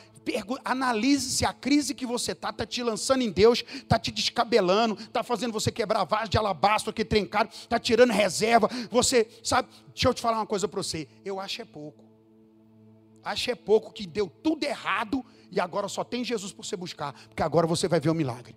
Analise 0.63 1.32
se 1.32 1.46
a 1.46 1.52
crise 1.52 1.94
que 1.94 2.06
você 2.06 2.32
está 2.32 2.50
está 2.50 2.66
te 2.66 2.82
lançando 2.82 3.22
em 3.22 3.30
Deus, 3.30 3.63
está 3.74 4.00
te 4.00 4.10
descabelando, 4.10 4.96
está 4.96 5.22
fazendo 5.22 5.52
você 5.52 5.72
quebrar 5.72 6.06
vaso 6.06 6.30
de 6.30 6.38
alabastro 6.38 6.92
aqui 6.92 7.04
trencado, 7.04 7.50
está 7.52 7.78
tirando 7.78 8.12
reserva. 8.12 8.70
Você, 8.89 9.28
sabe, 9.44 9.68
deixa 9.94 10.08
eu 10.08 10.13
te 10.13 10.22
falar 10.22 10.38
uma 10.38 10.48
coisa 10.48 10.68
para 10.68 10.82
você. 10.82 11.08
Eu 11.26 11.39
acho 11.39 11.62
é 11.62 11.66
pouco. 11.66 12.04
Acho 13.24 13.52
é 13.52 13.56
pouco 13.56 13.94
que 13.94 14.06
deu 14.06 14.28
tudo 14.28 14.63
errado 14.63 15.26
e 15.52 15.60
agora 15.60 15.88
só 15.88 16.04
tem 16.04 16.24
Jesus 16.24 16.52
para 16.52 16.63
você 16.63 16.76
buscar, 16.76 17.13
porque 17.28 17.44
agora 17.44 17.68
você 17.68 17.88
vai 17.88 18.00
ver 18.00 18.10
o 18.10 18.16
milagre. 18.16 18.56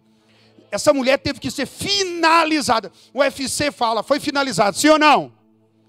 Essa 0.70 0.92
mulher 0.92 1.18
teve 1.18 1.38
que 1.38 1.50
ser 1.50 1.66
finalizada. 1.66 2.90
O 3.12 3.20
UFC 3.20 3.70
fala, 3.70 4.02
foi 4.02 4.18
finalizado, 4.18 4.76
sim 4.76 4.88
ou 4.88 4.98
não? 4.98 5.32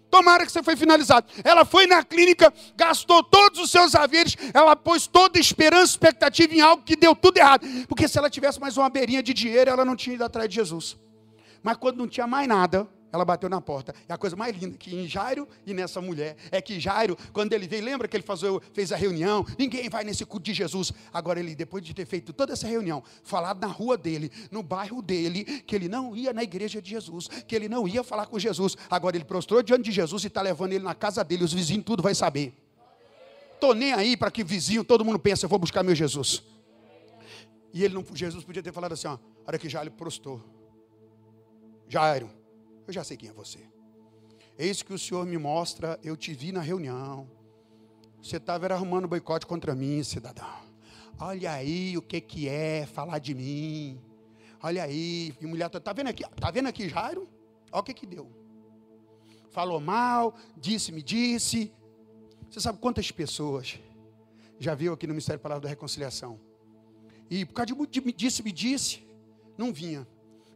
Tomara 0.09 0.45
que 0.45 0.51
você 0.51 0.63
foi 0.63 0.75
finalizado. 0.75 1.27
Ela 1.43 1.65
foi 1.65 1.85
na 1.85 2.03
clínica, 2.03 2.53
gastou 2.75 3.23
todos 3.23 3.59
os 3.59 3.69
seus 3.69 3.93
haveres, 3.93 4.35
ela 4.53 4.75
pôs 4.75 5.05
toda 5.07 5.39
esperança, 5.39 5.91
expectativa 5.93 6.53
em 6.53 6.61
algo 6.61 6.83
que 6.83 6.95
deu 6.95 7.15
tudo 7.15 7.37
errado. 7.37 7.67
Porque 7.87 8.07
se 8.07 8.17
ela 8.17 8.29
tivesse 8.29 8.59
mais 8.59 8.77
uma 8.77 8.89
beirinha 8.89 9.21
de 9.21 9.33
dinheiro, 9.33 9.69
ela 9.69 9.83
não 9.83 9.95
tinha 9.95 10.15
ido 10.15 10.23
atrás 10.23 10.47
de 10.47 10.55
Jesus. 10.55 10.97
Mas 11.61 11.77
quando 11.77 11.97
não 11.97 12.07
tinha 12.07 12.25
mais 12.27 12.47
nada, 12.47 12.87
ela 13.17 13.25
bateu 13.25 13.49
na 13.49 13.59
porta. 13.59 13.93
É 14.07 14.13
a 14.13 14.17
coisa 14.17 14.35
mais 14.35 14.55
linda 14.55 14.77
que 14.77 14.95
em 14.95 15.07
Jairo 15.07 15.47
e 15.65 15.73
nessa 15.73 15.99
mulher 15.99 16.37
é 16.51 16.61
que 16.61 16.79
Jairo, 16.79 17.17
quando 17.33 17.53
ele 17.53 17.67
veio, 17.67 17.83
lembra 17.83 18.07
que 18.07 18.15
ele 18.15 18.25
fez 18.73 18.91
a 18.91 18.95
reunião? 18.95 19.45
Ninguém 19.57 19.89
vai 19.89 20.03
nesse 20.03 20.25
culto 20.25 20.45
de 20.45 20.53
Jesus. 20.53 20.93
Agora 21.13 21.39
ele, 21.39 21.55
depois 21.55 21.83
de 21.83 21.93
ter 21.93 22.05
feito 22.05 22.31
toda 22.31 22.53
essa 22.53 22.67
reunião, 22.67 23.03
falado 23.23 23.59
na 23.59 23.67
rua 23.67 23.97
dele, 23.97 24.31
no 24.51 24.63
bairro 24.63 25.01
dele, 25.01 25.43
que 25.43 25.75
ele 25.75 25.87
não 25.87 26.15
ia 26.15 26.31
na 26.31 26.43
igreja 26.43 26.81
de 26.81 26.89
Jesus, 26.89 27.27
que 27.27 27.55
ele 27.55 27.67
não 27.67 27.87
ia 27.87 28.03
falar 28.03 28.27
com 28.27 28.39
Jesus. 28.39 28.77
Agora 28.89 29.17
ele 29.17 29.25
prostrou 29.25 29.61
diante 29.61 29.83
de 29.83 29.91
Jesus 29.91 30.23
e 30.23 30.27
está 30.27 30.41
levando 30.41 30.73
ele 30.73 30.83
na 30.83 30.95
casa 30.95 31.23
dele. 31.23 31.43
Os 31.43 31.53
vizinhos 31.53 31.85
tudo 31.85 32.01
vai 32.01 32.15
saber. 32.15 32.53
Tô 33.59 33.73
nem 33.73 33.93
aí 33.93 34.15
para 34.15 34.29
que 34.29 34.43
vizinho, 34.43 34.83
todo 34.83 35.03
mundo 35.03 35.17
pensa, 35.17 35.45
eu 35.45 35.49
vou 35.49 35.57
buscar 35.57 35.83
meu 35.83 35.95
Jesus. 35.95 36.43
E 37.73 37.83
ele 37.83 37.93
não, 37.93 38.05
Jesus 38.13 38.43
podia 38.43 38.61
ter 38.61 38.71
falado 38.71 38.93
assim, 38.93 39.07
ó, 39.07 39.17
hora 39.45 39.57
que 39.57 39.67
Jairo 39.67 39.91
prostrou. 39.91 40.43
Jairo, 41.87 42.29
eu 42.87 42.93
já 42.93 43.03
sei 43.03 43.17
quem 43.17 43.29
é 43.29 43.33
você. 43.33 43.59
Eis 44.57 44.81
que 44.81 44.93
o 44.93 44.97
Senhor 44.97 45.25
me 45.25 45.37
mostra, 45.37 45.99
eu 46.03 46.15
te 46.15 46.33
vi 46.33 46.51
na 46.51 46.61
reunião. 46.61 47.29
Você 48.21 48.37
estava 48.37 48.65
arrumando 48.73 49.07
boicote 49.07 49.45
contra 49.45 49.75
mim, 49.75 50.01
cidadão. 50.03 50.67
Olha 51.19 51.51
aí 51.51 51.97
o 51.97 52.01
que, 52.01 52.19
que 52.21 52.47
é 52.47 52.85
falar 52.85 53.19
de 53.19 53.33
mim. 53.35 54.01
Olha 54.61 54.83
aí, 54.83 55.33
e 55.39 55.45
mulher, 55.45 55.69
tá 55.69 55.93
vendo 55.93 56.07
aqui? 56.07 56.23
Tá 56.39 56.49
vendo 56.49 56.67
aqui, 56.67 56.89
Jairo? 56.89 57.27
Olha 57.71 57.81
o 57.81 57.83
que 57.83 57.93
que 57.93 58.05
deu. 58.05 58.31
Falou 59.49 59.79
mal, 59.79 60.35
disse, 60.55 60.91
me 60.91 61.03
disse. 61.03 61.71
Você 62.49 62.59
sabe 62.59 62.79
quantas 62.79 63.11
pessoas 63.11 63.79
já 64.59 64.73
viu 64.73 64.93
aqui 64.93 65.05
no 65.05 65.13
Ministério 65.13 65.39
Palavra 65.39 65.63
da 65.63 65.69
Reconciliação? 65.69 66.39
E 67.29 67.45
por 67.45 67.53
causa 67.53 67.73
de 67.87 68.01
me 68.01 68.13
disse, 68.13 68.41
me 68.41 68.51
disse, 68.51 69.05
não 69.57 69.73
vinha. 69.73 70.07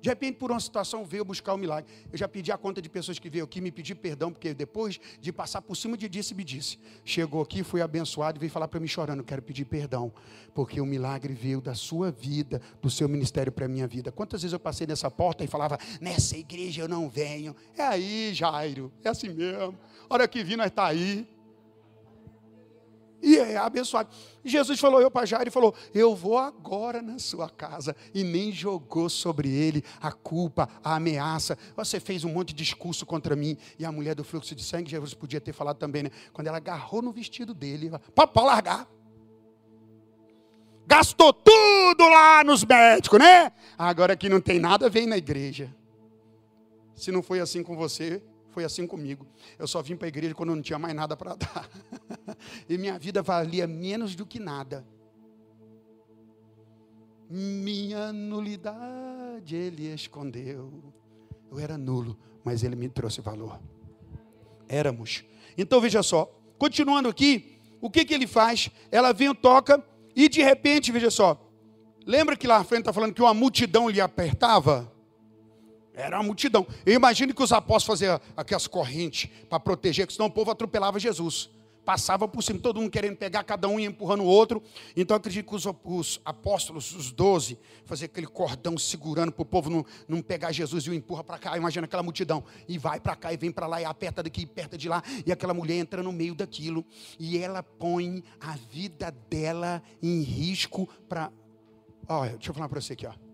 De 0.01 0.09
repente, 0.09 0.37
por 0.37 0.49
uma 0.49 0.59
situação, 0.59 1.05
veio 1.05 1.23
buscar 1.23 1.53
o 1.53 1.55
um 1.55 1.59
milagre. 1.59 1.91
Eu 2.11 2.17
já 2.17 2.27
pedi 2.27 2.51
a 2.51 2.57
conta 2.57 2.81
de 2.81 2.89
pessoas 2.89 3.19
que 3.19 3.29
veio 3.29 3.43
aqui 3.43 3.61
me 3.61 3.71
pedir 3.71 3.95
perdão, 3.95 4.31
porque 4.31 4.53
depois 4.53 4.99
de 5.19 5.31
passar 5.31 5.61
por 5.61 5.75
cima 5.75 5.95
de 5.95 6.09
disse, 6.09 6.33
me 6.33 6.43
disse. 6.43 6.79
Chegou 7.05 7.41
aqui, 7.41 7.63
foi 7.63 7.81
abençoado 7.81 8.37
e 8.37 8.39
veio 8.39 8.51
falar 8.51 8.67
para 8.67 8.79
mim 8.79 8.87
chorando: 8.87 9.23
quero 9.23 9.41
pedir 9.41 9.65
perdão, 9.65 10.11
porque 10.55 10.81
o 10.81 10.85
milagre 10.85 11.33
veio 11.33 11.61
da 11.61 11.75
sua 11.75 12.11
vida, 12.11 12.59
do 12.81 12.89
seu 12.89 13.07
ministério 13.07 13.51
para 13.51 13.65
a 13.65 13.69
minha 13.69 13.87
vida. 13.87 14.11
Quantas 14.11 14.41
vezes 14.41 14.53
eu 14.53 14.59
passei 14.59 14.87
nessa 14.87 15.11
porta 15.11 15.43
e 15.43 15.47
falava: 15.47 15.77
nessa 15.99 16.35
igreja 16.35 16.81
eu 16.81 16.87
não 16.87 17.07
venho. 17.07 17.55
É 17.77 17.83
aí, 17.83 18.33
Jairo, 18.33 18.91
é 19.03 19.09
assim 19.09 19.29
mesmo. 19.29 19.77
Hora 20.09 20.27
que 20.27 20.43
vi, 20.43 20.55
nós 20.55 20.67
está 20.67 20.87
aí. 20.87 21.27
E 23.21 23.37
é 23.37 23.55
abençoado. 23.57 24.09
Jesus 24.43 24.79
falou, 24.79 24.99
eu 24.99 25.11
para 25.11 25.25
Jairo, 25.25 25.47
e 25.47 25.51
falou: 25.51 25.75
Eu 25.93 26.15
vou 26.15 26.37
agora 26.37 27.01
na 27.01 27.19
sua 27.19 27.49
casa. 27.49 27.95
E 28.13 28.23
nem 28.23 28.51
jogou 28.51 29.09
sobre 29.09 29.49
ele 29.49 29.83
a 30.01 30.11
culpa, 30.11 30.67
a 30.83 30.95
ameaça. 30.95 31.57
Você 31.75 31.99
fez 31.99 32.23
um 32.23 32.33
monte 32.33 32.49
de 32.49 32.63
discurso 32.63 33.05
contra 33.05 33.35
mim. 33.35 33.55
E 33.77 33.85
a 33.85 33.91
mulher 33.91 34.15
do 34.15 34.23
fluxo 34.23 34.55
de 34.55 34.63
sangue, 34.63 34.89
Jesus 34.89 35.13
podia 35.13 35.39
ter 35.39 35.53
falado 35.53 35.77
também, 35.77 36.03
né? 36.03 36.11
Quando 36.33 36.47
ela 36.47 36.57
agarrou 36.57 37.01
no 37.01 37.11
vestido 37.11 37.53
dele, 37.53 37.91
pode 38.15 38.31
largar. 38.35 38.87
Gastou 40.87 41.31
tudo 41.31 42.03
lá 42.09 42.43
nos 42.43 42.65
médicos, 42.65 43.19
né? 43.19 43.51
Agora 43.77 44.15
que 44.15 44.27
não 44.27 44.41
tem 44.41 44.59
nada, 44.59 44.89
vem 44.89 45.05
na 45.05 45.17
igreja. 45.17 45.73
Se 46.95 47.11
não 47.11 47.21
foi 47.21 47.39
assim 47.39 47.63
com 47.63 47.75
você, 47.75 48.21
foi 48.51 48.63
assim 48.63 48.85
comigo. 48.85 49.25
Eu 49.57 49.67
só 49.67 49.81
vim 49.81 49.95
para 49.95 50.07
a 50.07 50.09
igreja 50.09 50.35
quando 50.35 50.55
não 50.55 50.61
tinha 50.61 50.77
mais 50.77 50.93
nada 50.93 51.17
para 51.17 51.35
dar. 51.35 51.69
e 52.69 52.77
minha 52.77 52.99
vida 52.99 53.21
valia 53.21 53.65
menos 53.65 54.15
do 54.15 54.25
que 54.25 54.39
nada. 54.39 54.85
Minha 57.29 58.11
nulidade 58.11 59.55
ele 59.55 59.87
escondeu. 59.93 60.93
Eu 61.49 61.59
era 61.59 61.77
nulo, 61.77 62.17
mas 62.43 62.63
ele 62.63 62.75
me 62.75 62.89
trouxe 62.89 63.21
valor. 63.21 63.59
Éramos. 64.67 65.23
Então 65.57 65.79
veja 65.79 66.03
só, 66.03 66.25
continuando 66.57 67.09
aqui, 67.09 67.57
o 67.79 67.89
que, 67.89 68.05
que 68.05 68.13
ele 68.13 68.27
faz? 68.27 68.69
Ela 68.91 69.13
vem, 69.13 69.33
toca, 69.33 69.83
e 70.15 70.29
de 70.29 70.41
repente, 70.41 70.91
veja 70.91 71.09
só, 71.09 71.41
lembra 72.05 72.35
que 72.35 72.47
lá 72.47 72.59
na 72.59 72.63
frente 72.63 72.81
está 72.81 72.93
falando 72.93 73.13
que 73.13 73.21
uma 73.21 73.33
multidão 73.33 73.89
lhe 73.89 73.99
apertava? 73.99 74.91
Era 75.93 76.17
uma 76.17 76.23
multidão. 76.23 76.65
Eu 76.85 76.93
imagino 76.93 77.33
que 77.33 77.43
os 77.43 77.51
apóstolos 77.51 77.99
faziam 77.99 78.19
aquelas 78.35 78.67
correntes 78.67 79.29
para 79.49 79.59
proteger, 79.59 80.05
porque 80.05 80.15
senão 80.15 80.27
o 80.27 80.31
povo 80.31 80.51
atropelava 80.51 80.99
Jesus. 80.99 81.49
Passava 81.83 82.27
por 82.27 82.43
cima, 82.43 82.59
todo 82.59 82.79
mundo 82.79 82.91
querendo 82.91 83.17
pegar, 83.17 83.43
cada 83.43 83.67
um 83.67 83.79
ia 83.79 83.87
empurrando 83.87 84.21
o 84.21 84.25
outro. 84.25 84.61
Então 84.95 85.17
acredito 85.17 85.49
que 85.49 85.55
os, 85.55 85.65
os 85.83 86.21
apóstolos, 86.23 86.95
os 86.95 87.11
doze, 87.11 87.57
faziam 87.85 88.05
aquele 88.05 88.27
cordão 88.27 88.77
segurando 88.77 89.31
para 89.31 89.41
o 89.41 89.45
povo 89.45 89.69
não, 89.69 89.85
não 90.07 90.21
pegar 90.21 90.51
Jesus 90.51 90.83
e 90.83 90.91
o 90.91 90.93
empurra 90.93 91.23
para 91.23 91.39
cá. 91.39 91.57
Imagina 91.57 91.85
aquela 91.85 92.03
multidão. 92.03 92.43
E 92.67 92.77
vai 92.77 92.99
para 92.99 93.15
cá 93.15 93.33
e 93.33 93.37
vem 93.37 93.51
para 93.51 93.65
lá, 93.65 93.81
e 93.81 93.85
aperta 93.85 94.21
daqui, 94.21 94.43
aperta 94.43 94.77
de 94.77 94.87
lá. 94.87 95.01
E 95.25 95.31
aquela 95.31 95.55
mulher 95.55 95.75
entra 95.75 96.03
no 96.03 96.11
meio 96.11 96.35
daquilo. 96.35 96.85
E 97.19 97.37
ela 97.37 97.63
põe 97.63 98.23
a 98.39 98.55
vida 98.55 99.11
dela 99.27 99.81
em 100.03 100.21
risco 100.21 100.87
para. 101.09 101.31
Olha, 102.07 102.31
deixa 102.31 102.51
eu 102.51 102.53
falar 102.53 102.69
para 102.69 102.79
você 102.79 102.93
aqui, 102.93 103.07
ó. 103.07 103.30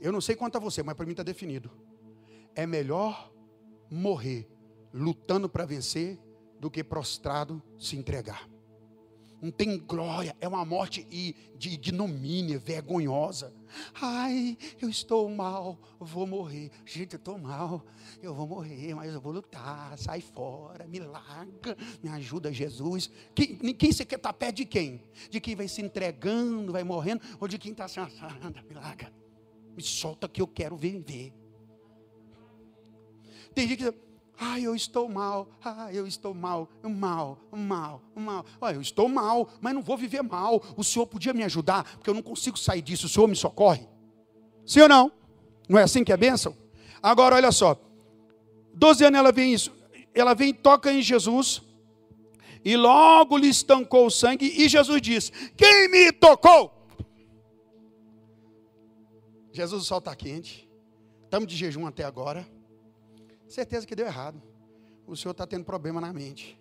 Eu 0.00 0.12
não 0.12 0.20
sei 0.20 0.34
quanto 0.34 0.56
a 0.56 0.60
você, 0.60 0.82
mas 0.82 0.94
para 0.94 1.04
mim 1.04 1.12
está 1.12 1.22
definido. 1.22 1.70
É 2.54 2.66
melhor 2.66 3.32
morrer 3.90 4.48
lutando 4.92 5.48
para 5.48 5.64
vencer 5.64 6.18
do 6.58 6.70
que 6.70 6.82
prostrado 6.82 7.62
se 7.78 7.96
entregar. 7.96 8.48
Não 9.40 9.50
tem 9.50 9.78
glória, 9.78 10.36
é 10.38 10.46
uma 10.46 10.66
morte 10.66 11.02
de 11.56 11.70
ignomínia, 11.70 12.58
vergonhosa. 12.58 13.54
Ai, 13.94 14.58
eu 14.82 14.88
estou 14.90 15.30
mal, 15.30 15.78
vou 15.98 16.26
morrer. 16.26 16.70
Gente, 16.84 17.14
eu 17.14 17.18
estou 17.18 17.38
mal, 17.38 17.82
eu 18.22 18.34
vou 18.34 18.46
morrer, 18.46 18.94
mas 18.94 19.14
eu 19.14 19.20
vou 19.20 19.32
lutar. 19.32 19.96
Sai 19.96 20.20
fora, 20.20 20.86
me 20.86 20.98
larga, 20.98 21.74
me 22.02 22.10
ajuda, 22.10 22.52
Jesus. 22.52 23.10
Quem, 23.34 23.56
quem 23.74 23.90
você 23.90 24.04
quer 24.04 24.16
estar 24.16 24.32
perto 24.34 24.56
de 24.56 24.66
quem? 24.66 25.02
De 25.30 25.40
quem 25.40 25.56
vai 25.56 25.68
se 25.68 25.80
entregando, 25.80 26.72
vai 26.72 26.84
morrendo, 26.84 27.22
ou 27.40 27.48
de 27.48 27.56
quem 27.56 27.72
está 27.72 27.88
se 27.88 27.98
assando, 27.98 28.60
me 28.68 28.74
larga. 28.74 29.19
Me 29.76 29.82
solta 29.82 30.28
que 30.28 30.40
eu 30.40 30.46
quero 30.46 30.76
viver. 30.76 31.32
Tem 33.54 33.66
gente 33.66 33.78
que 33.78 33.90
diz, 33.90 34.00
ah, 34.38 34.58
eu 34.58 34.74
estou 34.74 35.06
mal, 35.06 35.48
ah, 35.62 35.92
eu 35.92 36.06
estou 36.06 36.32
mal, 36.32 36.66
mal, 36.82 37.38
mal, 37.52 38.02
mal. 38.14 38.46
Ah, 38.60 38.72
eu 38.72 38.80
estou 38.80 39.06
mal, 39.06 39.50
mas 39.60 39.74
não 39.74 39.82
vou 39.82 39.98
viver 39.98 40.22
mal. 40.22 40.62
O 40.76 40.82
Senhor 40.82 41.06
podia 41.06 41.34
me 41.34 41.44
ajudar, 41.44 41.84
porque 41.96 42.08
eu 42.08 42.14
não 42.14 42.22
consigo 42.22 42.58
sair 42.58 42.80
disso. 42.80 43.04
O 43.06 43.08
Senhor 43.08 43.28
me 43.28 43.36
socorre. 43.36 43.86
Sim 44.64 44.80
ou 44.80 44.88
não? 44.88 45.12
Não 45.68 45.78
é 45.78 45.82
assim 45.82 46.02
que 46.02 46.12
é 46.12 46.16
bênção? 46.16 46.56
Agora, 47.02 47.36
olha 47.36 47.52
só. 47.52 47.78
Doze 48.72 49.04
anos 49.04 49.18
ela 49.18 49.30
vem 49.30 49.52
isso. 49.52 49.72
Ela 50.14 50.32
vem, 50.32 50.54
toca 50.54 50.90
em 50.90 51.02
Jesus. 51.02 51.62
E 52.64 52.76
logo 52.76 53.36
lhe 53.36 53.48
estancou 53.48 54.06
o 54.06 54.10
sangue. 54.10 54.46
E 54.46 54.68
Jesus 54.68 55.02
diz: 55.02 55.30
Quem 55.56 55.90
me 55.90 56.12
tocou? 56.12 56.79
Jesus, 59.52 59.82
o 59.82 59.84
sol 59.84 59.98
está 59.98 60.14
quente. 60.14 60.68
Estamos 61.24 61.48
de 61.48 61.56
jejum 61.56 61.86
até 61.86 62.04
agora. 62.04 62.46
Certeza 63.48 63.86
que 63.86 63.94
deu 63.94 64.06
errado. 64.06 64.40
O 65.06 65.16
senhor 65.16 65.32
está 65.32 65.46
tendo 65.46 65.64
problema 65.64 66.00
na 66.00 66.12
mente. 66.12 66.58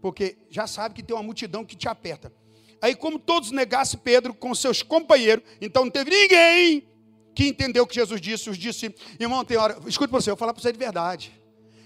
Porque 0.00 0.38
já 0.48 0.66
sabe 0.66 0.94
que 0.94 1.02
tem 1.02 1.14
uma 1.14 1.22
multidão 1.22 1.64
que 1.64 1.76
te 1.76 1.88
aperta. 1.88 2.32
Aí, 2.80 2.94
como 2.94 3.18
todos 3.18 3.50
negassem 3.50 4.00
Pedro 4.00 4.32
com 4.32 4.54
seus 4.54 4.82
companheiros, 4.82 5.44
então 5.60 5.84
não 5.84 5.90
teve 5.90 6.10
ninguém 6.10 6.88
que 7.34 7.46
entendeu 7.46 7.84
o 7.84 7.86
que 7.86 7.94
Jesus 7.94 8.20
disse. 8.20 8.48
Os 8.48 8.56
disse, 8.56 8.94
irmão, 9.18 9.44
tem 9.44 9.56
hora. 9.56 9.78
Escute 9.86 10.10
você, 10.10 10.30
eu 10.30 10.34
vou 10.34 10.38
falar 10.38 10.54
para 10.54 10.62
você 10.62 10.72
de 10.72 10.78
verdade. 10.78 11.40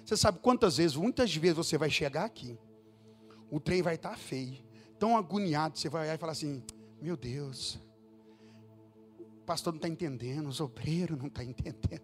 Você 0.04 0.16
sabe 0.16 0.38
quantas 0.40 0.76
vezes, 0.76 0.96
muitas 0.96 1.34
vezes 1.34 1.56
você 1.56 1.78
vai 1.78 1.90
chegar 1.90 2.24
aqui, 2.24 2.58
o 3.50 3.58
trem 3.58 3.80
vai 3.80 3.94
estar 3.94 4.16
feio, 4.18 4.58
tão 4.98 5.16
agoniado, 5.16 5.78
você 5.78 5.88
vai 5.88 6.02
olhar 6.02 6.14
e 6.14 6.18
falar 6.18 6.32
assim: 6.32 6.62
Meu 7.00 7.16
Deus, 7.16 7.78
o 9.44 9.46
pastor 9.46 9.74
não 9.74 9.76
está 9.76 9.88
entendendo, 9.88 10.48
os 10.48 10.58
obreiros 10.58 11.18
não 11.18 11.26
estão 11.26 11.44
tá 11.44 11.50
entendendo. 11.50 12.02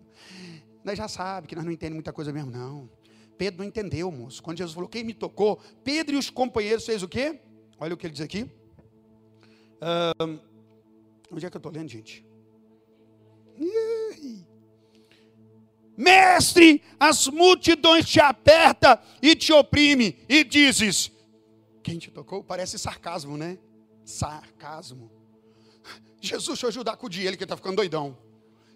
Nós 0.84 0.98
já 0.98 1.08
sabe 1.08 1.46
que 1.46 1.56
nós 1.56 1.64
não 1.64 1.72
entendemos 1.72 1.96
muita 1.96 2.12
coisa 2.12 2.30
mesmo, 2.32 2.50
não. 2.50 2.88
Pedro 3.38 3.60
não 3.60 3.64
entendeu, 3.66 4.12
moço. 4.12 4.42
Quando 4.42 4.58
Jesus 4.58 4.74
falou, 4.74 4.90
quem 4.90 5.02
me 5.02 5.14
tocou? 5.14 5.58
Pedro 5.82 6.14
e 6.14 6.18
os 6.18 6.28
companheiros 6.28 6.84
fez 6.84 7.02
o 7.02 7.08
quê? 7.08 7.40
Olha 7.78 7.94
o 7.94 7.96
que 7.96 8.06
ele 8.06 8.12
diz 8.12 8.22
aqui. 8.22 8.42
Uh, 9.80 10.38
onde 11.32 11.46
é 11.46 11.50
que 11.50 11.56
eu 11.56 11.58
estou 11.58 11.72
lendo, 11.72 11.88
gente? 11.88 12.22
Mestre, 15.96 16.82
as 16.98 17.26
multidões 17.26 18.06
te 18.06 18.20
apertam 18.20 18.98
e 19.22 19.34
te 19.34 19.52
oprimem, 19.52 20.18
e 20.28 20.44
dizes: 20.44 21.10
Quem 21.82 21.98
te 21.98 22.10
tocou? 22.10 22.44
Parece 22.44 22.78
sarcasmo, 22.78 23.36
né? 23.36 23.58
Sarcasmo. 24.04 25.19
Jesus, 26.20 26.48
deixa 26.48 26.66
eu 26.66 26.68
ajudar 26.68 26.96
com 26.96 27.06
o 27.06 27.14
ele 27.14 27.36
que 27.36 27.44
está 27.44 27.56
ficando 27.56 27.76
doidão. 27.76 28.16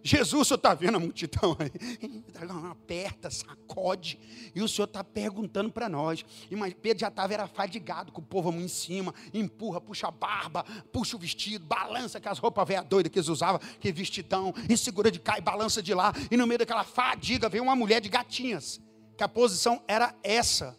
Jesus, 0.07 0.43
o 0.43 0.45
senhor 0.45 0.57
está 0.57 0.75
vendo 0.75 0.97
a 0.97 1.01
multidão 1.01 1.57
aí? 1.59 2.23
Aperta, 2.71 3.31
sacode. 3.31 4.19
E 4.55 4.61
o 4.61 4.69
senhor 4.69 4.85
está 4.85 5.03
perguntando 5.03 5.73
para 5.73 5.89
nós. 5.89 6.23
Mas 6.51 6.75
Pedro 6.75 7.01
já 7.01 7.09
estava 7.09 7.33
era 7.33 7.47
fadigado 7.47 8.13
com 8.13 8.21
o 8.21 8.25
povo 8.25 8.53
em 8.53 8.69
cima. 8.69 9.15
Empurra, 9.33 9.81
puxa 9.81 10.09
a 10.09 10.11
barba, 10.11 10.63
puxa 10.93 11.17
o 11.17 11.19
vestido, 11.19 11.65
balança 11.65 12.19
aquelas 12.19 12.39
roupas 12.39 12.69
velha 12.69 12.83
doida 12.83 13.09
que 13.09 13.19
eles 13.19 13.31
usavam, 13.31 13.59
que 13.81 13.91
vestidão, 13.93 14.53
e 14.69 14.77
segura 14.77 15.11
de 15.11 15.19
cá 15.19 15.39
e 15.39 15.41
balança 15.41 15.83
de 15.83 15.95
lá. 15.95 16.13
E 16.31 16.37
no 16.37 16.47
meio 16.47 16.59
daquela 16.59 16.85
fadiga 16.85 17.49
vem 17.49 17.63
uma 17.63 17.75
mulher 17.75 18.03
de 18.03 18.11
gatinhas. 18.11 18.83
Que 19.17 19.25
a 19.25 19.29
posição 19.29 19.83
era 19.89 20.15
essa. 20.23 20.79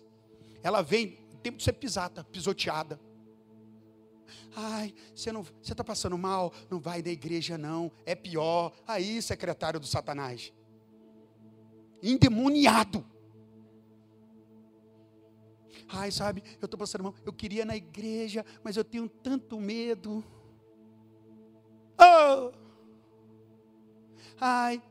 Ela 0.62 0.84
vem, 0.84 1.18
tempo 1.42 1.58
de 1.58 1.64
ser 1.64 1.74
pisada, 1.74 2.24
pisoteada. 2.26 3.00
Ai, 4.56 4.94
você 5.14 5.32
não, 5.32 5.44
você 5.44 5.72
está 5.72 5.84
passando 5.84 6.18
mal, 6.18 6.54
não 6.70 6.80
vai 6.80 7.02
da 7.02 7.10
igreja 7.10 7.58
não, 7.58 7.92
é 8.06 8.16
pior. 8.16 8.74
Aí, 8.88 9.22
secretário 9.22 9.80
do 9.80 9.86
Satanás, 9.86 10.54
endemoniado. 12.02 13.06
Ai, 15.88 16.12
sabe, 16.12 16.44
eu 16.60 16.66
estou 16.66 16.80
passando 16.80 17.04
mal, 17.04 17.16
eu 17.26 17.32
queria 17.32 17.62
ir 17.62 17.66
na 17.66 17.76
igreja, 17.76 18.46
mas 18.64 18.76
eu 18.76 18.84
tenho 18.84 19.08
tanto 19.08 19.60
medo. 19.60 20.24
Oh! 21.98 22.52
Ai, 24.40 24.82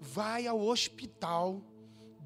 vai 0.00 0.46
ao 0.46 0.60
hospital 0.60 1.62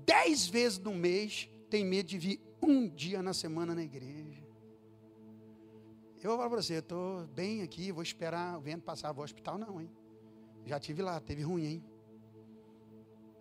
dez 0.04 0.46
vezes 0.46 0.78
no 0.78 0.94
mês, 0.94 1.48
tem 1.68 1.84
medo 1.84 2.08
de 2.08 2.18
vir 2.18 2.40
um 2.60 2.88
dia 2.88 3.22
na 3.22 3.34
semana 3.34 3.74
na 3.74 3.82
igreja. 3.82 4.31
Eu 6.22 6.30
vou 6.30 6.38
falar 6.38 6.50
para 6.50 6.62
você, 6.62 6.74
estou 6.74 7.26
bem 7.34 7.62
aqui, 7.62 7.90
vou 7.90 8.00
esperar 8.00 8.56
o 8.56 8.60
vento 8.60 8.84
passar, 8.84 9.10
vou 9.10 9.22
ao 9.22 9.24
hospital 9.24 9.58
não, 9.58 9.80
hein? 9.80 9.90
Já 10.64 10.78
tive 10.78 11.02
lá, 11.02 11.18
teve 11.18 11.42
ruim, 11.42 11.66
hein? 11.66 11.84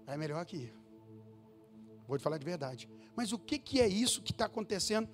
É 0.07 0.17
melhor 0.17 0.41
aqui. 0.41 0.73
Vou 2.07 2.17
te 2.17 2.23
falar 2.23 2.39
de 2.39 2.43
verdade. 2.45 2.89
Mas 3.15 3.31
o 3.31 3.37
que, 3.37 3.59
que 3.59 3.79
é 3.79 3.87
isso 3.87 4.23
que 4.23 4.31
está 4.31 4.45
acontecendo? 4.45 5.07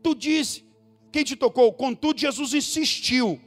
Tu 0.00 0.14
disse, 0.14 0.64
quem 1.10 1.24
te 1.24 1.34
tocou? 1.34 1.72
Contudo, 1.72 2.20
Jesus 2.20 2.54
insistiu. 2.54 3.40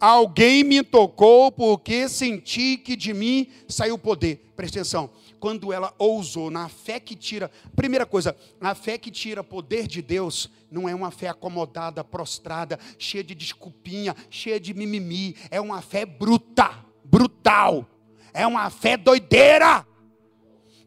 Alguém 0.00 0.64
me 0.64 0.82
tocou 0.82 1.52
porque 1.52 2.08
senti 2.08 2.78
que 2.78 2.96
de 2.96 3.12
mim 3.12 3.48
saiu 3.68 3.98
poder. 3.98 4.50
Presta 4.56 4.80
atenção 4.80 5.10
quando 5.44 5.74
ela 5.74 5.92
ousou, 5.98 6.50
na 6.50 6.70
fé 6.70 6.98
que 6.98 7.14
tira. 7.14 7.50
Primeira 7.76 8.06
coisa, 8.06 8.34
a 8.58 8.74
fé 8.74 8.96
que 8.96 9.10
tira 9.10 9.44
poder 9.44 9.86
de 9.86 10.00
Deus 10.00 10.48
não 10.70 10.88
é 10.88 10.94
uma 10.94 11.10
fé 11.10 11.28
acomodada, 11.28 12.02
prostrada, 12.02 12.80
cheia 12.98 13.22
de 13.22 13.34
desculpinha, 13.34 14.16
cheia 14.30 14.58
de 14.58 14.72
mimimi. 14.72 15.36
É 15.50 15.60
uma 15.60 15.82
fé 15.82 16.06
bruta, 16.06 16.70
brutal. 17.04 17.86
É 18.32 18.46
uma 18.46 18.70
fé 18.70 18.96
doideira. 18.96 19.86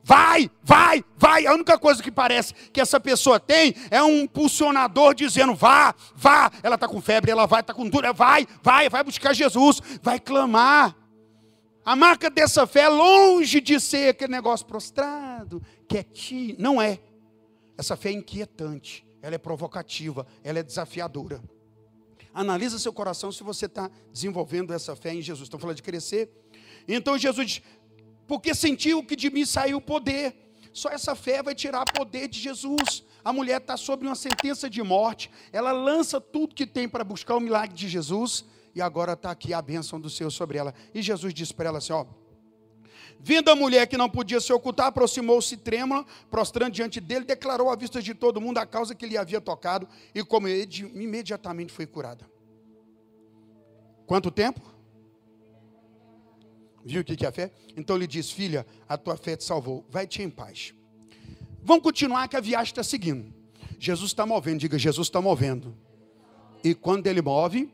Vai, 0.03 0.49
vai, 0.63 1.05
vai. 1.19 1.45
A 1.45 1.53
única 1.53 1.77
coisa 1.77 2.01
que 2.01 2.09
parece 2.09 2.51
que 2.73 2.81
essa 2.81 2.99
pessoa 2.99 3.39
tem 3.39 3.75
é 3.91 4.01
um 4.01 4.21
impulsionador 4.21 5.13
dizendo: 5.13 5.53
vá, 5.53 5.93
vá. 6.15 6.49
Ela 6.63 6.73
está 6.73 6.87
com 6.87 6.99
febre, 6.99 7.29
ela 7.29 7.45
vai, 7.45 7.61
está 7.61 7.75
com 7.75 7.87
dor, 7.87 8.11
vai, 8.11 8.47
vai, 8.63 8.89
vai 8.89 9.03
buscar 9.03 9.35
Jesus, 9.35 9.79
vai 10.01 10.19
clamar. 10.19 10.95
A 11.87 11.95
marca 11.95 12.29
dessa 12.29 12.67
fé 12.67 12.81
é 12.81 12.89
longe 12.89 13.61
de 13.61 13.79
ser 13.79 14.09
aquele 14.09 14.33
negócio 14.33 14.65
prostrado, 14.65 15.63
quietinho. 15.87 16.53
Não 16.59 16.81
é. 16.81 16.99
Essa 17.77 17.95
fé 17.95 18.09
é 18.09 18.11
inquietante, 18.11 19.07
ela 19.21 19.35
é 19.35 19.37
provocativa, 19.37 20.27
ela 20.43 20.59
é 20.59 20.63
desafiadora. 20.63 21.41
Analisa 22.33 22.77
seu 22.77 22.91
coração 22.91 23.31
se 23.31 23.41
você 23.41 23.67
está 23.67 23.89
desenvolvendo 24.11 24.73
essa 24.73 24.97
fé 24.97 25.13
em 25.13 25.21
Jesus. 25.21 25.45
Estão 25.45 25.57
falando 25.57 25.77
de 25.77 25.81
crescer? 25.81 26.29
Então 26.89 27.17
Jesus 27.17 27.47
diz, 27.47 27.61
porque 28.27 28.53
sentiu 28.53 29.01
que 29.01 29.15
de 29.15 29.29
mim 29.29 29.45
saiu 29.45 29.79
poder. 29.79 30.35
Só 30.73 30.89
essa 30.89 31.15
fé 31.15 31.41
vai 31.41 31.55
tirar 31.55 31.85
poder 31.85 32.27
de 32.27 32.37
Jesus. 32.37 33.01
A 33.23 33.31
mulher 33.31 33.61
está 33.61 33.77
sob 33.77 34.05
uma 34.05 34.15
sentença 34.15 34.69
de 34.69 34.83
morte. 34.83 35.31
Ela 35.53 35.71
lança 35.71 36.19
tudo 36.19 36.53
que 36.53 36.67
tem 36.67 36.89
para 36.89 37.05
buscar 37.05 37.37
o 37.37 37.39
milagre 37.39 37.73
de 37.73 37.87
Jesus 37.87 38.43
e 38.77 38.81
agora 38.81 39.13
está 39.13 39.31
aqui 39.31 39.55
a 39.55 39.61
bênção 39.61 39.99
do 39.99 40.07
Senhor 40.07 40.29
sobre 40.29 40.59
ela. 40.59 40.71
E 40.93 41.01
Jesus 41.01 41.33
disse 41.33 41.53
para 41.53 41.69
ela 41.69 41.79
assim: 41.79 41.93
ó. 41.93 42.05
Vindo 43.19 43.49
a 43.49 43.55
mulher 43.55 43.87
que 43.87 43.97
não 43.97 44.07
podia 44.07 44.39
se 44.39 44.53
ocultar, 44.53 44.85
aproximou-se 44.87 45.57
trêmula, 45.57 46.05
prostrando 46.29 46.73
diante 46.73 47.01
dele, 47.01 47.25
declarou 47.25 47.71
à 47.71 47.75
vista 47.75 47.99
de 47.99 48.13
todo 48.13 48.39
mundo 48.39 48.59
a 48.59 48.65
causa 48.67 48.93
que 48.93 49.07
lhe 49.07 49.17
havia 49.17 49.41
tocado, 49.41 49.87
e 50.13 50.23
como 50.23 50.47
ele, 50.47 50.69
imediatamente 50.93 51.73
foi 51.73 51.87
curada. 51.87 52.29
Quanto 54.05 54.29
tempo? 54.29 54.61
Viu 56.85 57.01
o 57.01 57.03
que 57.03 57.25
é 57.25 57.27
a 57.27 57.31
fé? 57.31 57.51
Então 57.75 57.95
ele 57.95 58.05
diz: 58.05 58.29
Filha, 58.29 58.63
a 58.87 58.95
tua 58.95 59.17
fé 59.17 59.35
te 59.35 59.43
salvou, 59.43 59.83
vai-te 59.89 60.21
em 60.21 60.29
paz. 60.29 60.75
Vamos 61.63 61.81
continuar 61.81 62.27
que 62.27 62.37
a 62.37 62.39
viagem 62.39 62.71
está 62.71 62.83
seguindo. 62.83 63.33
Jesus 63.79 64.11
está 64.11 64.23
movendo, 64.23 64.59
diga: 64.59 64.77
Jesus 64.77 65.07
está 65.07 65.19
movendo. 65.19 65.75
E 66.63 66.75
quando 66.75 67.07
ele 67.07 67.23
move, 67.23 67.71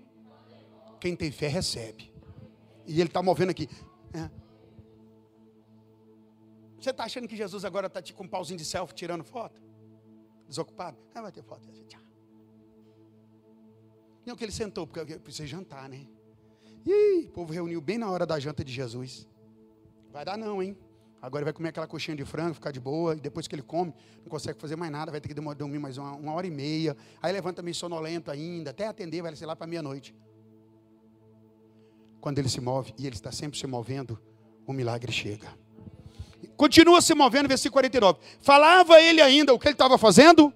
quem 1.04 1.18
tem 1.18 1.30
fé 1.32 1.50
recebe. 1.50 2.10
E 2.88 3.02
ele 3.02 3.10
está 3.10 3.22
movendo 3.22 3.50
aqui. 3.50 3.68
É. 4.14 4.30
Você 6.80 6.92
está 6.92 7.04
achando 7.04 7.28
que 7.28 7.36
Jesus 7.36 7.66
agora 7.66 7.88
está 7.88 8.02
com 8.14 8.24
um 8.24 8.28
pauzinho 8.28 8.58
de 8.58 8.64
selfie 8.64 8.96
tirando 8.96 9.22
foto? 9.22 9.62
Desocupado? 10.48 10.98
Ah, 11.14 11.22
vai 11.22 11.32
ter 11.34 11.44
foto. 11.44 11.68
Tchau. 11.90 12.00
Não 14.26 14.38
que 14.38 14.46
ele 14.46 14.54
sentou, 14.54 14.88
porque 14.88 15.20
precisa 15.20 15.46
jantar, 15.46 15.90
né? 15.90 16.08
Ih, 16.86 17.26
o 17.26 17.32
povo 17.32 17.52
reuniu 17.52 17.82
bem 17.82 17.98
na 17.98 18.10
hora 18.10 18.26
da 18.26 18.40
janta 18.40 18.64
de 18.64 18.72
Jesus. 18.72 19.28
Vai 20.10 20.24
dar 20.24 20.38
não, 20.38 20.64
hein? 20.64 20.78
Agora 21.22 21.42
ele 21.42 21.46
vai 21.46 21.54
comer 21.54 21.70
aquela 21.70 21.88
coxinha 21.88 22.16
de 22.16 22.24
frango, 22.24 22.54
ficar 22.54 22.72
de 22.72 22.80
boa, 22.80 23.14
e 23.16 23.20
depois 23.20 23.46
que 23.46 23.56
ele 23.56 23.62
come, 23.62 23.94
não 24.22 24.30
consegue 24.30 24.58
fazer 24.58 24.78
mais 24.78 24.92
nada, 24.92 25.12
vai 25.12 25.20
ter 25.20 25.28
que 25.28 25.34
dormir 25.34 25.80
mais 25.80 25.98
uma, 25.98 26.14
uma 26.14 26.34
hora 26.34 26.48
e 26.48 26.52
meia. 26.52 26.96
Aí 27.22 27.34
levanta 27.34 27.62
meio 27.62 27.76
sonolento 27.76 28.32
ainda, 28.32 28.72
até 28.72 28.88
atender, 28.88 29.22
vai 29.22 29.36
ser 29.36 29.46
lá 29.46 29.56
para 29.56 29.68
meia-noite 29.68 30.16
quando 32.24 32.40
ele 32.40 32.48
se 32.48 32.62
move, 32.62 32.94
e 32.98 33.06
ele 33.06 33.18
está 33.18 33.34
sempre 33.34 33.60
se 33.60 33.68
movendo, 33.68 34.18
o 34.66 34.72
milagre 34.72 35.12
chega. 35.12 35.50
Continua 36.56 37.02
se 37.02 37.14
movendo, 37.14 37.50
versículo 37.50 37.74
49. 37.74 38.18
Falava 38.40 39.02
ele 39.02 39.20
ainda, 39.20 39.54
o 39.54 39.60
que 39.60 39.68
ele 39.68 39.74
estava 39.74 39.98
fazendo? 39.98 40.54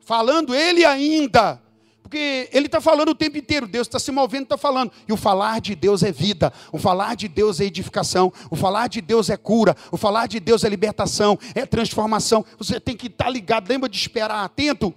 Falando 0.00 0.52
ele 0.52 0.84
ainda. 0.84 1.62
Porque 2.02 2.48
ele 2.52 2.66
está 2.66 2.80
falando 2.80 3.10
o 3.10 3.14
tempo 3.14 3.38
inteiro, 3.38 3.68
Deus 3.68 3.86
está 3.86 4.00
se 4.00 4.10
movendo, 4.10 4.42
está 4.42 4.58
falando. 4.58 4.90
E 5.06 5.12
o 5.12 5.16
falar 5.16 5.60
de 5.60 5.76
Deus 5.76 6.02
é 6.02 6.10
vida, 6.10 6.52
o 6.72 6.78
falar 6.78 7.14
de 7.14 7.28
Deus 7.28 7.60
é 7.60 7.64
edificação, 7.64 8.32
o 8.50 8.56
falar 8.56 8.88
de 8.88 9.00
Deus 9.00 9.30
é 9.30 9.36
cura, 9.36 9.76
o 9.92 9.96
falar 9.96 10.26
de 10.26 10.40
Deus 10.40 10.64
é 10.64 10.68
libertação, 10.68 11.38
é 11.54 11.64
transformação. 11.64 12.44
Você 12.58 12.80
tem 12.80 12.96
que 12.96 13.06
estar 13.06 13.26
tá 13.26 13.30
ligado, 13.30 13.68
lembra 13.68 13.88
de 13.88 13.96
esperar 13.96 14.44
atento 14.44 14.92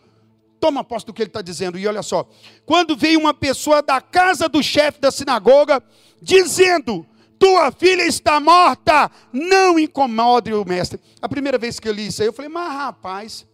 Toma 0.60 0.84
posse 0.84 1.06
do 1.06 1.14
que 1.14 1.22
ele 1.22 1.30
está 1.30 1.42
dizendo. 1.42 1.78
E 1.78 1.88
olha 1.88 2.04
só. 2.04 2.28
Quando 2.66 2.96
veio 2.96 3.20
uma 3.20 3.34
pessoa 3.34 3.82
da 3.82 4.02
casa 4.02 4.50
do 4.50 4.62
chefe 4.62 5.00
da 5.00 5.12
sinagoga, 5.12 5.82
dizendo: 6.22 7.06
Tua 7.38 7.72
filha 7.72 8.06
está 8.06 8.40
morta, 8.40 9.10
não 9.32 9.80
incomode 9.80 10.54
o 10.54 10.66
mestre. 10.66 11.00
A 11.22 11.30
primeira 11.30 11.58
vez 11.58 11.80
que 11.80 11.88
eu 11.88 11.94
li 11.94 12.08
isso 12.08 12.22
aí, 12.22 12.28
eu 12.28 12.34
falei: 12.34 12.50
Mas 12.50 12.74
rapaz, 12.74 13.48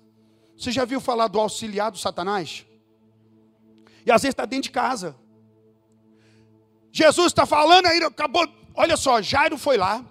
você 0.57 0.71
já 0.71 0.85
viu 0.85 0.99
falar 0.99 1.27
do 1.27 1.39
auxiliar 1.39 1.91
do 1.91 1.97
Satanás? 1.97 2.65
E 4.05 4.11
às 4.11 4.21
vezes 4.21 4.33
está 4.33 4.45
dentro 4.45 4.63
de 4.63 4.71
casa. 4.71 5.15
Jesus 6.91 7.27
está 7.27 7.45
falando 7.45 7.87
aí, 7.87 8.01
acabou. 8.03 8.47
Olha 8.73 8.95
só, 8.95 9.21
Jairo 9.21 9.57
foi 9.57 9.77
lá, 9.77 10.03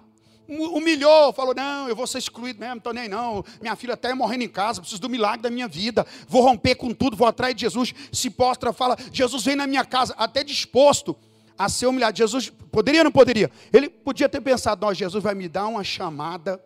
humilhou, 0.47 1.33
falou: 1.33 1.53
Não, 1.55 1.87
eu 1.89 1.95
vou 1.95 2.05
ser 2.07 2.19
excluído 2.19 2.59
mesmo, 2.59 2.77
estou 2.77 2.93
nem 2.93 3.07
não. 3.07 3.43
Minha 3.61 3.75
filha 3.75 3.93
até 3.93 4.13
morrendo 4.13 4.43
em 4.43 4.49
casa, 4.49 4.81
preciso 4.81 5.01
do 5.01 5.09
milagre 5.09 5.41
da 5.41 5.49
minha 5.49 5.67
vida. 5.67 6.05
Vou 6.27 6.41
romper 6.41 6.75
com 6.75 6.93
tudo, 6.93 7.17
vou 7.17 7.27
atrás 7.27 7.55
de 7.55 7.61
Jesus. 7.61 7.93
Se 8.11 8.29
postra, 8.29 8.71
fala: 8.71 8.97
Jesus 9.11 9.43
vem 9.43 9.55
na 9.55 9.67
minha 9.67 9.83
casa, 9.83 10.13
até 10.17 10.43
disposto 10.43 11.15
a 11.57 11.69
ser 11.69 11.87
humilhado. 11.87 12.17
Jesus 12.17 12.51
poderia 12.71 13.01
ou 13.01 13.05
não 13.05 13.11
poderia? 13.11 13.51
Ele 13.73 13.89
podia 13.89 14.29
ter 14.29 14.41
pensado: 14.41 14.85
Não, 14.85 14.93
Jesus 14.93 15.23
vai 15.23 15.35
me 15.35 15.47
dar 15.47 15.67
uma 15.67 15.83
chamada. 15.83 16.63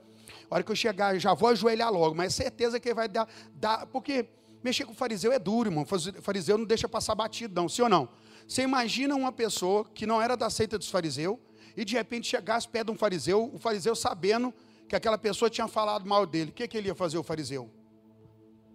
A 0.50 0.56
hora 0.56 0.64
que 0.64 0.72
eu 0.72 0.76
chegar, 0.76 1.14
eu 1.14 1.20
já 1.20 1.34
vou 1.34 1.50
ajoelhar 1.50 1.92
logo, 1.92 2.16
mas 2.16 2.34
certeza 2.34 2.80
que 2.80 2.90
ele 2.90 2.96
vai 2.96 3.08
dar, 3.08 3.28
dar. 3.54 3.86
Porque 3.86 4.26
mexer 4.64 4.84
com 4.84 4.92
o 4.92 4.96
fariseu 4.96 5.32
é 5.32 5.38
duro, 5.38 5.70
irmão. 5.70 5.86
O 5.90 6.22
fariseu 6.22 6.58
não 6.58 6.66
deixa 6.66 6.90
passar 6.90 7.14
batido, 7.14 7.54
não, 7.54 7.70
sim 7.70 7.84
ou 7.84 7.90
não? 7.90 8.10
Você 8.48 8.64
imagina 8.64 9.16
uma 9.16 9.32
pessoa 9.32 9.86
que 9.94 10.08
não 10.08 10.20
era 10.20 10.36
da 10.36 10.50
seita 10.50 10.78
dos 10.78 10.90
fariseus 10.90 11.38
e 11.76 11.86
de 11.86 11.96
repente 11.96 12.28
chegasse 12.28 12.68
perto 12.68 12.88
de 12.88 12.94
um 12.94 12.98
fariseu, 12.98 13.52
o 13.54 13.58
fariseu 13.58 13.96
sabendo 13.96 14.54
que 14.88 14.96
aquela 14.96 15.18
pessoa 15.18 15.50
tinha 15.50 15.68
falado 15.68 16.08
mal 16.08 16.26
dele. 16.26 16.52
O 16.52 16.54
que, 16.54 16.68
que 16.68 16.78
ele 16.78 16.88
ia 16.88 16.96
fazer, 16.96 17.18
o 17.18 17.24
fariseu? 17.24 17.70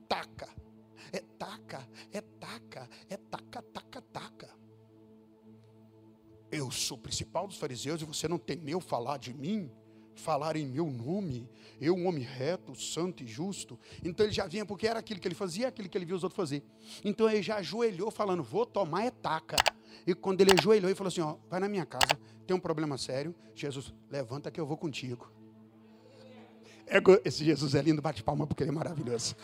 Taca. 0.09 0.49
É 1.13 1.23
taca, 1.39 1.89
é 2.13 2.21
taca, 2.21 2.89
é 3.09 3.17
taca, 3.17 3.63
taca, 3.63 4.03
taca. 4.13 4.51
Eu 6.51 6.71
sou 6.71 6.97
o 6.97 7.01
principal 7.01 7.47
dos 7.47 7.57
fariseus 7.57 8.03
e 8.03 8.05
você 8.05 8.27
não 8.27 8.39
temeu 8.39 8.81
falar 8.81 9.19
de 9.19 9.33
mim? 9.33 9.71
falar 10.15 10.57
em 10.57 10.67
meu 10.67 10.87
nome, 10.87 11.49
eu, 11.81 11.95
um 11.95 12.07
homem 12.07 12.23
reto, 12.23 12.75
santo 12.75 13.23
e 13.23 13.27
justo. 13.27 13.79
Então 14.03 14.25
ele 14.25 14.33
já 14.33 14.47
vinha, 14.47 14.65
porque 14.65 14.87
era 14.87 15.01
aquilo 15.01 15.21
que 15.21 15.29
ele 15.29 15.35
fazia, 15.35 15.69
aquilo 15.69 15.89
que 15.89 15.99
ele 15.99 16.05
viu 16.05 16.17
os 16.17 16.23
outros 16.23 16.37
fazer. 16.37 16.63
Então 17.05 17.29
ele 17.29 17.43
já 17.43 17.57
ajoelhou, 17.57 18.11
falando: 18.11 18.43
Vou 18.43 18.65
tomar 18.65 19.07
etaca. 19.07 19.57
E 20.07 20.15
quando 20.15 20.41
ele 20.41 20.53
ajoelhou, 20.59 20.89
ele 20.89 20.95
falou 20.95 21.09
assim: 21.09 21.21
ó, 21.21 21.37
Vai 21.49 21.61
na 21.61 21.69
minha 21.69 21.87
casa, 21.87 22.19
tem 22.47 22.57
um 22.57 22.61
problema 22.61 22.99
sério. 22.99 23.35
Jesus, 23.55 23.93
levanta 24.11 24.51
que 24.51 24.61
eu 24.61 24.67
vou 24.67 24.77
contigo. 24.77 25.31
É 26.87 26.99
esse 27.25 27.45
Jesus 27.45 27.75
é 27.75 27.83
lindo, 27.83 28.03
bate 28.03 28.23
palma 28.23 28.47
porque 28.47 28.63
ele 28.63 28.71
é 28.71 28.75
maravilhoso. 28.75 29.35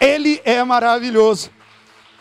Ele 0.00 0.40
é 0.44 0.62
maravilhoso. 0.62 1.50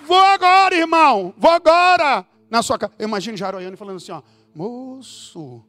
Vou 0.07 0.17
agora, 0.17 0.75
irmão, 0.75 1.33
vou 1.37 1.51
agora. 1.51 2.25
Na 2.49 2.61
sua 2.61 2.77
casa. 2.77 2.93
Imagina 2.99 3.37
Jaroiano 3.37 3.77
falando 3.77 3.97
assim: 3.97 4.11
ó, 4.11 4.21
Moço, 4.53 5.63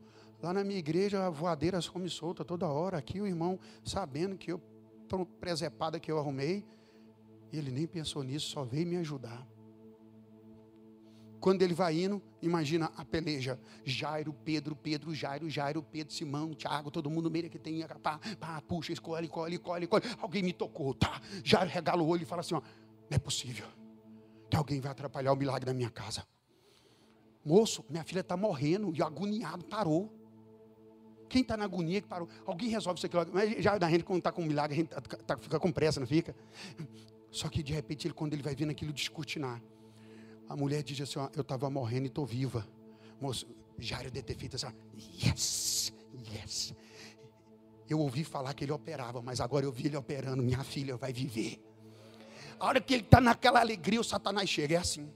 Lá 0.45 0.53
na 0.53 0.63
minha 0.63 0.79
igreja, 0.79 1.25
a 1.25 1.31
voadeira 1.31 1.79
come 1.91 2.11
solta 2.11 2.45
toda 2.45 2.69
hora. 2.69 2.99
Aqui 2.99 3.19
o 3.19 3.27
irmão, 3.27 3.59
sabendo 3.83 4.37
que 4.37 4.53
eu, 4.53 4.61
presepada 5.41 5.99
que 5.99 6.13
eu 6.13 6.19
arrumei, 6.19 6.63
ele 7.51 7.71
nem 7.71 7.87
pensou 7.87 8.23
nisso, 8.23 8.51
só 8.51 8.63
veio 8.63 8.87
me 8.87 8.97
ajudar. 8.97 9.47
Quando 11.45 11.61
ele 11.61 11.75
vai 11.75 12.03
indo, 12.03 12.23
imagina 12.41 12.91
a 12.97 13.05
peleja. 13.05 13.61
Jairo, 13.85 14.33
Pedro, 14.33 14.75
Pedro, 14.75 15.15
Jairo, 15.15 15.51
Jairo, 15.51 15.83
Pedro, 15.83 16.11
Simão, 16.11 16.55
Tiago, 16.55 16.91
todo 16.91 17.11
mundo 17.11 17.31
meio 17.31 17.51
que 17.51 17.59
tem. 17.59 17.87
Pá, 18.03 18.19
pá, 18.41 18.63
puxa, 18.63 18.95
escolhe, 18.95 19.27
escolhe, 19.27 19.57
escolhe, 19.57 19.85
escolhe. 19.85 20.05
Alguém 20.23 20.43
me 20.43 20.55
tocou, 20.55 20.95
tá? 20.95 21.21
Jairo 21.45 21.69
regala 21.69 22.03
o 22.03 22.09
olho 22.09 22.23
e 22.23 22.25
fala 22.25 22.41
assim: 22.41 22.55
ó, 22.55 22.63
não 22.63 23.17
é 23.17 23.19
possível 23.19 23.67
que 24.49 24.57
alguém 24.57 24.81
vai 24.81 24.91
atrapalhar 24.91 25.35
o 25.35 25.37
milagre 25.37 25.67
da 25.67 25.75
minha 25.75 25.91
casa. 25.91 26.27
Moço, 27.45 27.85
minha 27.91 28.05
filha 28.05 28.21
está 28.21 28.39
morrendo 28.39 28.91
e 28.97 29.03
agoniado 29.03 29.67
parou. 29.67 30.11
Quem 31.29 31.43
está 31.43 31.59
na 31.59 31.67
agonia 31.67 32.01
que 32.01 32.09
parou? 32.09 32.27
Alguém 32.47 32.71
resolve 32.71 33.01
isso 33.01 33.05
aqui 33.05 33.17
logo. 33.17 33.31
Mas 33.35 33.63
já 33.63 33.77
da 33.77 33.91
gente, 33.91 34.03
quando 34.03 34.21
está 34.21 34.33
com 34.33 34.41
um 34.41 34.47
milagre, 34.47 34.77
a 34.77 34.79
gente 34.79 34.89
tá, 34.89 35.01
tá, 35.03 35.37
fica 35.37 35.61
com 35.61 35.71
pressa, 35.71 36.01
não 36.01 36.07
fica? 36.07 36.35
Só 37.31 37.51
que 37.51 37.63
de 37.63 37.75
repente, 37.75 38.07
ele, 38.07 38.15
quando 38.15 38.33
ele 38.33 38.43
vai 38.43 38.55
vendo 38.55 38.71
aquilo 38.71 38.95
descortinar, 38.95 39.61
a 40.49 40.57
mulher 40.57 40.83
diz 40.83 41.01
assim: 41.01 41.19
ó, 41.19 41.29
Eu 41.35 41.43
estava 41.43 41.69
morrendo 41.71 42.05
e 42.05 42.09
estou 42.09 42.27
viva. 42.27 42.67
Moço, 43.21 43.47
Jairo 43.79 44.11
deve 44.11 44.27
ter 44.27 44.37
feito 44.37 44.57
assim: 44.57 44.67
Yes, 45.25 45.93
yes. 46.33 46.75
Eu 47.89 48.01
ouvi 48.01 48.25
falar 48.25 48.55
que 48.55 48.65
ele 48.65 48.73
operava, 48.73 49.21
mas 49.21 49.41
agora 49.41 49.67
eu 49.67 49.73
vi 49.73 49.87
ele 49.87 49.97
operando. 49.97 50.43
Minha 50.43 50.65
filha 50.65 50.97
vai 50.97 51.13
viver. 51.13 51.63
A 52.59 52.67
hora 52.67 52.81
que 52.81 52.95
ele 52.95 53.03
está 53.03 53.21
naquela 53.21 53.61
alegria, 53.61 54.01
o 54.01 54.05
Satanás 54.05 54.49
chega. 54.49 54.77
É 54.77 54.79
assim. 54.79 55.11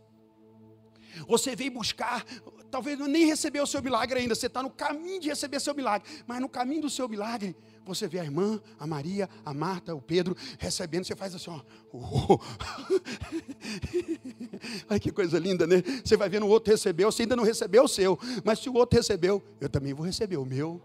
Você 1.26 1.56
veio 1.56 1.72
buscar 1.72 2.24
talvez 2.70 2.98
nem 2.98 3.26
recebeu 3.26 3.64
o 3.64 3.66
seu 3.66 3.82
milagre 3.82 4.20
ainda, 4.20 4.34
você 4.34 4.46
está 4.46 4.62
no 4.62 4.70
caminho 4.70 5.20
de 5.20 5.28
receber 5.28 5.60
seu 5.60 5.74
milagre, 5.74 6.08
mas 6.26 6.40
no 6.40 6.48
caminho 6.48 6.82
do 6.82 6.90
seu 6.90 7.08
milagre, 7.08 7.56
você 7.84 8.06
vê 8.06 8.20
a 8.20 8.24
irmã, 8.24 8.60
a 8.78 8.86
Maria, 8.86 9.28
a 9.44 9.54
Marta, 9.54 9.94
o 9.94 10.02
Pedro 10.02 10.36
recebendo, 10.58 11.04
você 11.04 11.16
faz 11.16 11.34
assim, 11.34 11.50
ó. 11.50 11.60
Oh. 11.92 12.38
Ai, 14.88 15.00
que 15.00 15.10
coisa 15.10 15.38
linda, 15.38 15.66
né? 15.66 15.82
Você 16.04 16.16
vai 16.16 16.28
vendo 16.28 16.46
o 16.46 16.48
outro 16.48 16.70
recebeu, 16.70 17.10
você 17.10 17.22
ainda 17.22 17.36
não 17.36 17.44
recebeu 17.44 17.84
o 17.84 17.88
seu, 17.88 18.18
mas 18.44 18.58
se 18.58 18.68
o 18.68 18.74
outro 18.74 18.98
recebeu, 18.98 19.42
eu 19.60 19.68
também 19.68 19.94
vou 19.94 20.04
receber 20.04 20.36
o 20.36 20.44
meu. 20.44 20.80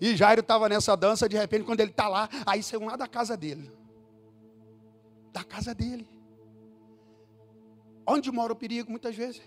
E 0.00 0.16
Jairo 0.16 0.40
estava 0.40 0.68
nessa 0.68 0.96
dança, 0.96 1.28
de 1.28 1.36
repente, 1.36 1.64
quando 1.64 1.80
ele 1.80 1.90
está 1.90 2.08
lá, 2.08 2.28
aí 2.46 2.62
saiu 2.62 2.84
lá 2.84 2.96
da 2.96 3.06
casa 3.06 3.36
dele. 3.36 3.70
Da 5.32 5.44
casa 5.44 5.74
dele. 5.74 6.08
Onde 8.12 8.30
mora 8.32 8.52
o 8.52 8.56
perigo, 8.56 8.90
muitas 8.90 9.14
vezes? 9.14 9.40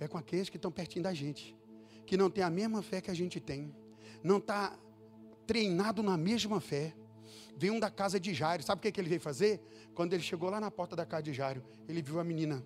é 0.00 0.08
com 0.08 0.18
aqueles 0.18 0.48
que 0.48 0.56
estão 0.56 0.70
pertinho 0.70 1.02
da 1.02 1.14
gente, 1.14 1.56
que 2.06 2.16
não 2.16 2.30
tem 2.30 2.44
a 2.44 2.50
mesma 2.50 2.82
fé 2.82 3.00
que 3.00 3.10
a 3.10 3.14
gente 3.14 3.40
tem, 3.40 3.74
não 4.22 4.38
está 4.38 4.76
treinado 5.46 6.02
na 6.02 6.16
mesma 6.16 6.60
fé. 6.60 6.94
Vem 7.56 7.70
um 7.70 7.80
da 7.80 7.90
casa 7.90 8.18
de 8.18 8.34
Jairo, 8.34 8.62
sabe 8.62 8.80
o 8.80 8.82
que, 8.82 8.90
que 8.90 9.00
ele 9.00 9.08
veio 9.08 9.20
fazer? 9.20 9.60
Quando 9.94 10.12
ele 10.12 10.22
chegou 10.22 10.50
lá 10.50 10.60
na 10.60 10.70
porta 10.70 10.96
da 10.96 11.06
casa 11.06 11.22
de 11.22 11.32
Jairo, 11.32 11.62
ele 11.88 12.02
viu 12.02 12.18
a 12.18 12.24
menina, 12.24 12.64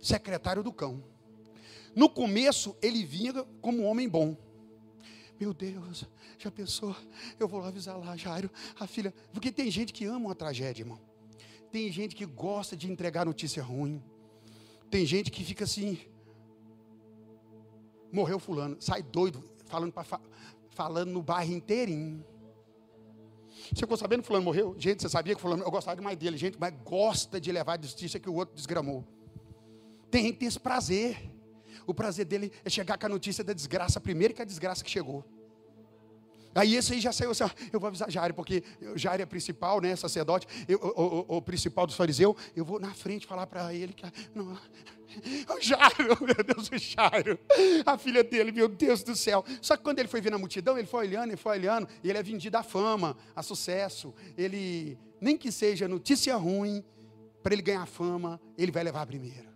secretário 0.00 0.62
do 0.62 0.72
cão. 0.72 1.02
No 1.94 2.08
começo, 2.08 2.76
ele 2.80 3.04
vinha 3.04 3.32
como 3.60 3.82
um 3.82 3.86
homem 3.86 4.08
bom. 4.08 4.36
Meu 5.40 5.52
Deus, 5.52 6.04
já 6.38 6.50
pensou? 6.50 6.94
Eu 7.38 7.48
vou 7.48 7.60
lá 7.60 7.68
avisar 7.68 7.98
lá, 7.98 8.16
Jairo, 8.16 8.50
a 8.78 8.86
filha. 8.86 9.12
Porque 9.32 9.50
tem 9.50 9.70
gente 9.70 9.92
que 9.92 10.04
ama 10.04 10.26
uma 10.26 10.34
tragédia, 10.34 10.82
irmão. 10.82 11.00
Tem 11.70 11.90
gente 11.90 12.14
que 12.14 12.24
gosta 12.24 12.76
de 12.76 12.90
entregar 12.90 13.24
notícia 13.24 13.62
ruim. 13.62 14.02
Tem 14.90 15.04
gente 15.04 15.30
que 15.30 15.44
fica 15.44 15.64
assim, 15.64 15.98
morreu 18.12 18.38
fulano, 18.38 18.76
sai 18.80 19.02
doido, 19.02 19.42
falando, 19.66 19.92
pra, 19.92 20.04
falando 20.70 21.10
no 21.10 21.22
bairro 21.22 21.52
inteirinho. 21.52 22.24
Você 23.68 23.80
ficou 23.80 23.96
sabendo 23.96 24.20
que 24.20 24.26
fulano 24.26 24.44
morreu? 24.44 24.74
Gente, 24.78 25.02
você 25.02 25.08
sabia 25.08 25.34
que 25.34 25.40
fulano, 25.40 25.64
eu 25.64 25.70
gostava 25.70 25.96
demais 25.96 26.16
dele, 26.16 26.36
gente, 26.36 26.56
mas 26.58 26.72
gosta 26.84 27.40
de 27.40 27.50
levar 27.50 27.78
a 27.78 27.82
justiça 27.82 28.18
que 28.20 28.28
o 28.28 28.34
outro 28.34 28.54
desgramou. 28.54 29.04
Tem 30.10 30.22
gente 30.22 30.34
que 30.34 30.38
tem 30.40 30.48
esse 30.48 30.60
prazer. 30.60 31.32
O 31.86 31.94
prazer 31.94 32.24
dele 32.24 32.52
é 32.64 32.70
chegar 32.70 32.98
com 32.98 33.06
a 33.06 33.08
notícia 33.08 33.42
da 33.42 33.52
desgraça 33.52 34.00
primeiro 34.00 34.34
que 34.34 34.42
a 34.42 34.44
desgraça 34.44 34.84
que 34.84 34.90
chegou. 34.90 35.24
Aí 36.56 36.74
esse 36.74 36.94
aí 36.94 37.00
já 37.00 37.12
saiu 37.12 37.30
assim, 37.32 37.44
ó, 37.44 37.50
eu 37.70 37.78
vou 37.78 37.86
avisar 37.86 38.10
Jairo, 38.10 38.32
porque 38.32 38.64
Jairo 38.94 39.22
é 39.22 39.26
principal, 39.26 39.78
né, 39.78 39.94
sacerdote, 39.94 40.46
eu, 40.66 40.78
o, 40.78 41.34
o, 41.34 41.36
o, 41.36 41.42
principal 41.42 41.86
dos 41.86 41.94
fariseus, 41.94 42.34
eu 42.56 42.64
vou 42.64 42.80
na 42.80 42.94
frente 42.94 43.26
falar 43.26 43.46
para 43.46 43.74
ele 43.74 43.92
que, 43.92 44.02
não, 44.34 44.56
Jairo, 45.60 46.16
meu 46.24 46.44
Deus, 46.54 46.70
o 46.70 46.78
Jairo, 46.78 47.38
a 47.84 47.98
filha 47.98 48.24
dele, 48.24 48.52
meu 48.52 48.68
Deus 48.68 49.02
do 49.02 49.14
céu. 49.14 49.44
Só 49.60 49.76
que 49.76 49.82
quando 49.82 49.98
ele 49.98 50.08
foi 50.08 50.20
ver 50.22 50.30
na 50.30 50.38
multidão, 50.38 50.78
ele 50.78 50.86
foi 50.86 51.06
olhando, 51.06 51.28
ele 51.28 51.36
foi 51.36 51.58
olhando, 51.58 51.86
e 52.02 52.08
ele 52.08 52.18
é 52.18 52.22
vendido 52.22 52.56
a 52.56 52.62
fama, 52.62 53.16
a 53.34 53.42
sucesso. 53.42 54.14
Ele, 54.36 54.98
nem 55.20 55.36
que 55.36 55.52
seja 55.52 55.86
notícia 55.86 56.34
ruim, 56.36 56.82
para 57.42 57.52
ele 57.52 57.62
ganhar 57.62 57.86
fama, 57.86 58.40
ele 58.56 58.72
vai 58.72 58.82
levar 58.82 59.06
primeiro. 59.06 59.46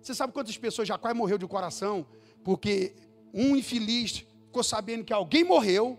Você 0.00 0.14
sabe 0.14 0.32
quantas 0.32 0.56
pessoas 0.56 0.86
já 0.86 0.96
quase 0.96 1.16
morreu 1.16 1.38
de 1.38 1.46
coração, 1.46 2.06
porque 2.44 2.94
um 3.32 3.56
infeliz 3.56 4.24
ficou 4.54 4.62
sabendo 4.62 5.02
que 5.02 5.12
alguém 5.12 5.42
morreu, 5.42 5.98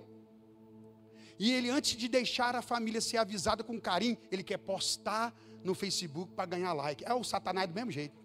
e 1.38 1.52
ele, 1.52 1.70
antes 1.70 1.98
de 1.98 2.08
deixar 2.08 2.56
a 2.56 2.62
família 2.62 3.02
ser 3.02 3.18
avisada 3.18 3.66
com 3.66 3.78
carinho, 3.82 4.18
ele 4.32 4.42
quer 4.42 4.58
postar 4.58 5.36
no 5.62 5.76
Facebook 5.76 6.32
para 6.32 6.46
ganhar 6.46 6.72
like. 6.72 7.04
É 7.04 7.14
o 7.14 7.22
Satanás 7.22 7.68
do 7.68 7.76
mesmo 7.76 7.92
jeito. 7.92 8.16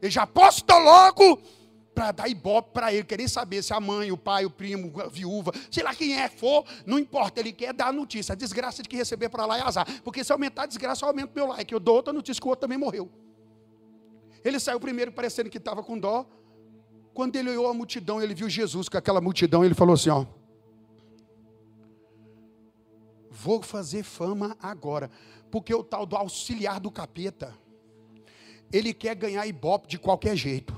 Ele 0.00 0.10
já 0.10 0.26
posta 0.26 0.78
logo 0.78 1.42
para 1.94 2.10
dar 2.12 2.28
ibope 2.28 2.70
para 2.72 2.90
ele, 2.90 3.04
querer 3.04 3.28
saber 3.28 3.62
se 3.62 3.74
a 3.74 3.80
mãe, 3.80 4.10
o 4.10 4.16
pai, 4.16 4.46
o 4.46 4.50
primo, 4.50 4.98
a 4.98 5.08
viúva, 5.08 5.52
sei 5.70 5.82
lá 5.82 5.94
quem 5.94 6.18
é, 6.18 6.28
for, 6.30 6.64
não 6.86 6.98
importa, 6.98 7.40
ele 7.40 7.52
quer 7.52 7.74
dar 7.74 7.88
a 7.88 7.92
notícia. 7.92 8.32
A 8.32 8.36
desgraça 8.36 8.82
de 8.82 8.88
que 8.88 8.96
receber 8.96 9.28
para 9.28 9.44
lá 9.44 9.58
é 9.58 9.60
azar. 9.60 9.86
Porque 10.02 10.24
se 10.24 10.32
aumentar 10.32 10.62
a 10.62 10.66
desgraça, 10.66 11.04
eu 11.04 11.10
aumento 11.10 11.32
meu 11.34 11.48
like. 11.48 11.70
Eu 11.70 11.80
dou 11.80 11.96
outra 11.96 12.14
notícia 12.14 12.40
que 12.40 12.46
o 12.46 12.50
outro 12.50 12.62
também 12.62 12.78
morreu. 12.78 13.10
Ele 14.42 14.58
saiu 14.58 14.80
primeiro 14.80 15.12
parecendo 15.12 15.50
que 15.50 15.58
estava 15.58 15.82
com 15.82 15.98
dó, 15.98 16.24
quando 17.18 17.34
ele 17.34 17.50
olhou 17.50 17.66
a 17.66 17.74
multidão, 17.74 18.22
ele 18.22 18.32
viu 18.32 18.48
Jesus 18.48 18.88
com 18.88 18.96
aquela 18.96 19.20
multidão, 19.20 19.64
ele 19.64 19.74
falou 19.74 19.94
assim: 19.94 20.08
ó, 20.08 20.24
vou 23.28 23.60
fazer 23.60 24.04
fama 24.04 24.56
agora, 24.62 25.10
porque 25.50 25.74
o 25.74 25.82
tal 25.82 26.06
do 26.06 26.14
auxiliar 26.14 26.78
do 26.78 26.92
capeta, 26.92 27.52
ele 28.72 28.94
quer 28.94 29.16
ganhar 29.16 29.44
ibope 29.48 29.88
de 29.88 29.98
qualquer 29.98 30.36
jeito. 30.36 30.72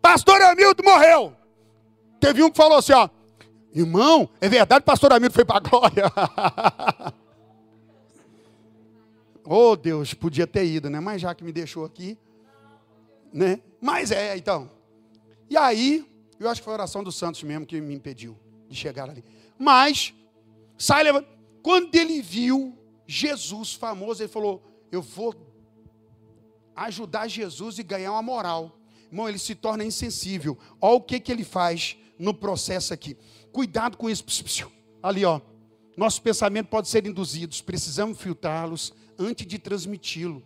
Pastor 0.00 0.40
Hamilton 0.40 0.82
morreu. 0.82 1.36
Teve 2.18 2.42
um 2.42 2.50
que 2.50 2.56
falou 2.56 2.78
assim: 2.78 2.94
ó, 2.94 3.10
irmão, 3.74 4.30
é 4.40 4.48
verdade, 4.48 4.82
pastor 4.82 5.12
Hamilton 5.12 5.34
foi 5.34 5.44
para 5.44 5.58
a 5.58 5.60
glória. 5.68 6.12
oh 9.44 9.76
Deus, 9.76 10.14
podia 10.14 10.46
ter 10.46 10.64
ido, 10.64 10.88
né? 10.88 11.00
Mas 11.00 11.20
já 11.20 11.34
que 11.34 11.44
me 11.44 11.52
deixou 11.52 11.84
aqui, 11.84 12.16
né? 13.32 13.60
Mas 13.80 14.10
é, 14.10 14.36
então. 14.36 14.70
E 15.48 15.56
aí, 15.56 16.06
eu 16.38 16.48
acho 16.48 16.60
que 16.60 16.64
foi 16.64 16.72
a 16.72 16.76
oração 16.76 17.02
dos 17.02 17.16
santos 17.16 17.42
mesmo 17.42 17.66
que 17.66 17.80
me 17.80 17.94
impediu 17.94 18.36
de 18.68 18.76
chegar 18.76 19.10
ali. 19.10 19.24
Mas, 19.58 20.14
sai 20.78 21.02
levando. 21.02 21.26
Quando 21.62 21.94
ele 21.94 22.22
viu 22.22 22.78
Jesus 23.06 23.74
famoso, 23.74 24.22
ele 24.22 24.28
falou: 24.28 24.62
Eu 24.90 25.02
vou 25.02 25.34
ajudar 26.74 27.28
Jesus 27.28 27.78
e 27.78 27.82
ganhar 27.82 28.12
uma 28.12 28.22
moral. 28.22 28.78
Irmão, 29.10 29.28
ele 29.28 29.38
se 29.38 29.54
torna 29.54 29.84
insensível. 29.84 30.56
Olha 30.80 30.94
o 30.94 31.00
que, 31.00 31.18
que 31.18 31.32
ele 31.32 31.44
faz 31.44 31.96
no 32.18 32.32
processo 32.32 32.94
aqui. 32.94 33.16
Cuidado 33.52 33.96
com 33.96 34.08
isso. 34.08 34.24
Ali, 35.02 35.24
ó. 35.24 35.40
Nosso 35.96 36.22
pensamento 36.22 36.68
pode 36.68 36.88
ser 36.88 37.06
induzidos. 37.06 37.60
Precisamos 37.60 38.18
filtrá-los 38.18 38.94
antes 39.18 39.46
de 39.46 39.58
transmiti-lo. 39.58 40.42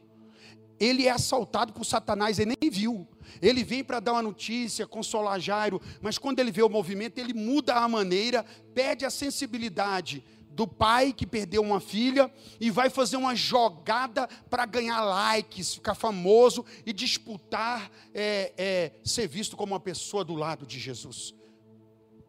Ele 0.78 1.06
é 1.06 1.10
assaltado 1.10 1.72
por 1.72 1.84
Satanás, 1.84 2.38
ele 2.38 2.54
nem 2.60 2.70
viu. 2.70 3.06
Ele 3.40 3.64
vem 3.64 3.82
para 3.82 4.00
dar 4.00 4.12
uma 4.12 4.22
notícia, 4.22 4.86
consolar 4.86 5.40
Jairo, 5.40 5.80
mas 6.00 6.18
quando 6.18 6.40
ele 6.40 6.50
vê 6.50 6.62
o 6.62 6.68
movimento, 6.68 7.18
ele 7.18 7.32
muda 7.32 7.74
a 7.74 7.88
maneira, 7.88 8.44
perde 8.74 9.04
a 9.04 9.10
sensibilidade 9.10 10.22
do 10.54 10.68
pai 10.68 11.12
que 11.12 11.26
perdeu 11.26 11.60
uma 11.62 11.80
filha 11.80 12.32
e 12.60 12.70
vai 12.70 12.88
fazer 12.88 13.16
uma 13.16 13.34
jogada 13.34 14.28
para 14.48 14.64
ganhar 14.64 15.02
likes, 15.02 15.74
ficar 15.74 15.94
famoso 15.94 16.64
e 16.86 16.92
disputar 16.92 17.90
é, 18.14 18.52
é, 18.56 18.92
ser 19.02 19.26
visto 19.26 19.56
como 19.56 19.72
uma 19.72 19.80
pessoa 19.80 20.24
do 20.24 20.34
lado 20.34 20.64
de 20.64 20.78
Jesus. 20.78 21.34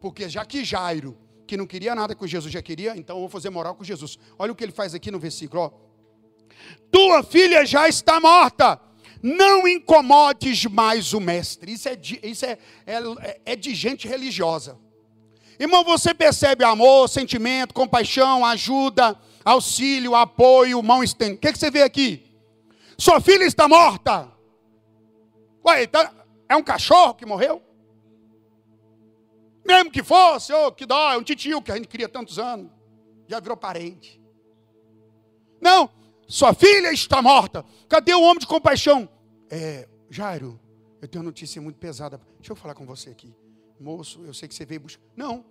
Porque 0.00 0.28
já 0.28 0.44
que 0.44 0.64
Jairo, 0.64 1.16
que 1.46 1.56
não 1.56 1.66
queria 1.66 1.94
nada 1.94 2.14
com 2.16 2.26
Jesus, 2.26 2.52
já 2.52 2.60
queria, 2.60 2.96
então 2.96 3.16
eu 3.16 3.20
vou 3.20 3.28
fazer 3.28 3.48
moral 3.50 3.76
com 3.76 3.84
Jesus. 3.84 4.18
Olha 4.36 4.50
o 4.50 4.56
que 4.56 4.64
ele 4.64 4.72
faz 4.72 4.92
aqui 4.92 5.10
no 5.10 5.20
versículo. 5.20 5.62
Ó. 5.62 5.85
Tua 6.90 7.22
filha 7.22 7.64
já 7.64 7.88
está 7.88 8.20
morta. 8.20 8.80
Não 9.22 9.66
incomodes 9.66 10.66
mais 10.66 11.12
o 11.12 11.20
mestre. 11.20 11.72
Isso 11.72 11.88
é 11.88 11.96
de, 11.96 12.20
isso 12.22 12.46
é, 12.46 12.58
é, 12.86 13.40
é 13.44 13.56
de 13.56 13.74
gente 13.74 14.06
religiosa. 14.06 14.78
Irmão, 15.58 15.82
você 15.82 16.12
percebe 16.12 16.64
amor, 16.64 17.08
sentimento, 17.08 17.72
compaixão, 17.72 18.44
ajuda, 18.44 19.18
auxílio, 19.44 20.14
apoio, 20.14 20.82
mão 20.82 21.02
estendida. 21.02 21.38
O 21.38 21.40
que, 21.40 21.52
que 21.52 21.58
você 21.58 21.70
vê 21.70 21.82
aqui? 21.82 22.26
Sua 22.98 23.20
filha 23.20 23.44
está 23.44 23.66
morta. 23.66 24.30
Ué, 25.66 25.84
então, 25.84 26.08
é 26.48 26.54
um 26.54 26.62
cachorro 26.62 27.14
que 27.14 27.26
morreu? 27.26 27.62
Mesmo 29.66 29.90
que 29.90 30.02
fosse, 30.02 30.52
oh, 30.52 30.70
que 30.70 30.86
dó, 30.86 31.12
é 31.12 31.16
um 31.16 31.22
titio 31.22 31.60
que 31.60 31.72
a 31.72 31.76
gente 31.76 31.88
cria 31.88 32.08
tantos 32.08 32.38
anos. 32.38 32.70
Já 33.26 33.40
virou 33.40 33.56
parente. 33.56 34.20
Não, 35.60 35.90
sua 36.26 36.54
filha 36.54 36.92
está 36.92 37.22
morta. 37.22 37.64
Cadê 37.88 38.14
o 38.14 38.22
homem 38.22 38.38
de 38.38 38.46
compaixão? 38.46 39.08
É, 39.50 39.88
Jairo, 40.10 40.60
eu 41.00 41.08
tenho 41.08 41.22
uma 41.22 41.30
notícia 41.30 41.60
muito 41.62 41.78
pesada. 41.78 42.20
Deixa 42.38 42.52
eu 42.52 42.56
falar 42.56 42.74
com 42.74 42.84
você 42.84 43.10
aqui 43.10 43.34
moço, 43.80 44.22
eu 44.24 44.34
sei 44.34 44.48
que 44.48 44.54
você 44.54 44.64
veio 44.64 44.80
buscar. 44.80 45.02
Não, 45.16 45.44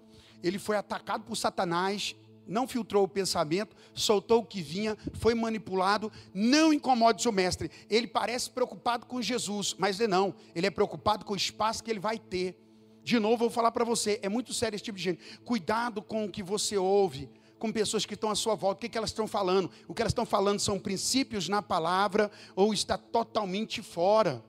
ele 0.43 0.59
foi 0.59 0.77
atacado 0.77 1.23
por 1.23 1.35
Satanás, 1.35 2.15
não 2.47 2.67
filtrou 2.67 3.03
o 3.03 3.07
pensamento, 3.07 3.75
soltou 3.93 4.41
o 4.41 4.45
que 4.45 4.61
vinha, 4.61 4.97
foi 5.13 5.33
manipulado. 5.33 6.11
Não 6.33 6.71
incomode 6.73 7.21
seu 7.21 7.31
mestre. 7.31 7.71
Ele 7.89 8.07
parece 8.07 8.49
preocupado 8.49 9.05
com 9.05 9.21
Jesus, 9.21 9.75
mas 9.77 9.99
ele 9.99 10.09
não. 10.09 10.35
Ele 10.53 10.67
é 10.67 10.71
preocupado 10.71 11.25
com 11.25 11.33
o 11.33 11.37
espaço 11.37 11.83
que 11.83 11.89
ele 11.89 11.99
vai 11.99 12.19
ter. 12.19 12.61
De 13.03 13.19
novo, 13.19 13.35
eu 13.35 13.37
vou 13.37 13.49
falar 13.49 13.71
para 13.71 13.85
você: 13.85 14.19
é 14.21 14.29
muito 14.29 14.53
sério 14.53 14.75
esse 14.75 14.83
tipo 14.83 14.97
de 14.97 15.03
gente. 15.03 15.39
Cuidado 15.39 16.01
com 16.01 16.25
o 16.25 16.31
que 16.31 16.43
você 16.43 16.77
ouve, 16.77 17.29
com 17.65 17.71
pessoas 17.71 18.05
que 18.05 18.13
estão 18.13 18.29
à 18.29 18.35
sua 18.35 18.53
volta. 18.53 18.77
O 18.77 18.81
que, 18.81 18.89
que 18.89 18.97
elas 18.97 19.09
estão 19.09 19.27
falando? 19.27 19.71
O 19.87 19.93
que 19.93 20.01
elas 20.01 20.11
estão 20.11 20.25
falando 20.25 20.59
são 20.59 20.77
princípios 20.77 21.49
na 21.49 21.63
palavra 21.63 22.29
ou 22.55 22.71
está 22.71 22.95
totalmente 22.95 23.81
fora. 23.81 24.43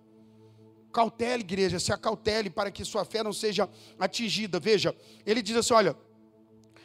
Cautele, 0.93 1.43
igreja, 1.43 1.81
se 1.81 1.93
acautele 1.93 2.51
para 2.51 2.71
que 2.71 2.85
sua 2.85 3.07
fé 3.07 3.23
não 3.23 3.33
seja 3.33 3.69
atingida. 3.99 4.61
Veja, 4.61 4.95
ele 5.25 5.41
diz 5.41 5.57
assim: 5.57 5.73
olha, 5.73 5.97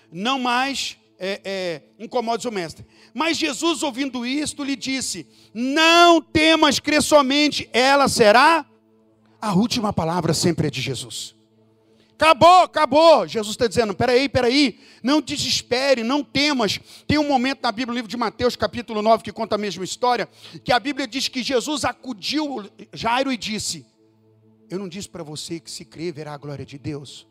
não 0.10 0.40
mais 0.40 0.98
é, 1.20 1.42
é, 1.44 1.82
incomode 2.00 2.48
o 2.48 2.52
mestre. 2.52 2.86
Mas 3.14 3.38
Jesus, 3.38 3.84
ouvindo 3.84 4.26
isto, 4.26 4.64
lhe 4.64 4.78
disse: 4.78 5.28
Não 5.54 6.22
temas 6.22 6.80
crer 6.80 7.04
somente, 7.04 7.70
ela 7.74 8.08
será. 8.08 8.66
A 9.42 9.54
última 9.54 9.92
palavra 9.92 10.34
sempre 10.34 10.68
é 10.68 10.70
de 10.70 10.80
Jesus. 10.80 11.36
Acabou, 12.22 12.64
acabou. 12.64 13.28
Jesus 13.28 13.56
está 13.56 13.66
dizendo: 13.66 13.96
peraí, 13.96 14.30
peraí, 14.30 14.80
não 15.02 15.20
desespere, 15.20 16.04
não 16.04 16.24
temas. 16.24 16.80
Tem 17.08 17.18
um 17.18 17.28
momento 17.28 17.64
na 17.64 17.72
Bíblia, 17.72 17.88
no 17.88 17.96
livro 17.96 18.08
de 18.08 18.16
Mateus, 18.16 18.56
capítulo 18.56 19.02
9, 19.02 19.24
que 19.24 19.32
conta 19.32 19.56
a 19.56 19.58
mesma 19.58 19.84
história, 19.84 20.30
que 20.64 20.72
a 20.72 20.80
Bíblia 20.80 21.08
diz 21.08 21.28
que 21.28 21.42
Jesus 21.42 21.84
acudiu 21.84 22.70
Jairo 22.94 23.34
e 23.34 23.38
disse: 23.38 23.88
eu 24.70 24.80
não 24.80 24.88
disse 24.88 25.10
para 25.10 25.24
você 25.24 25.60
que 25.60 25.70
se 25.70 25.84
crer 25.84 26.14
verá 26.14 26.34
a 26.34 26.38
glória 26.38 26.66
de 26.66 26.78
Deus. 26.78 27.28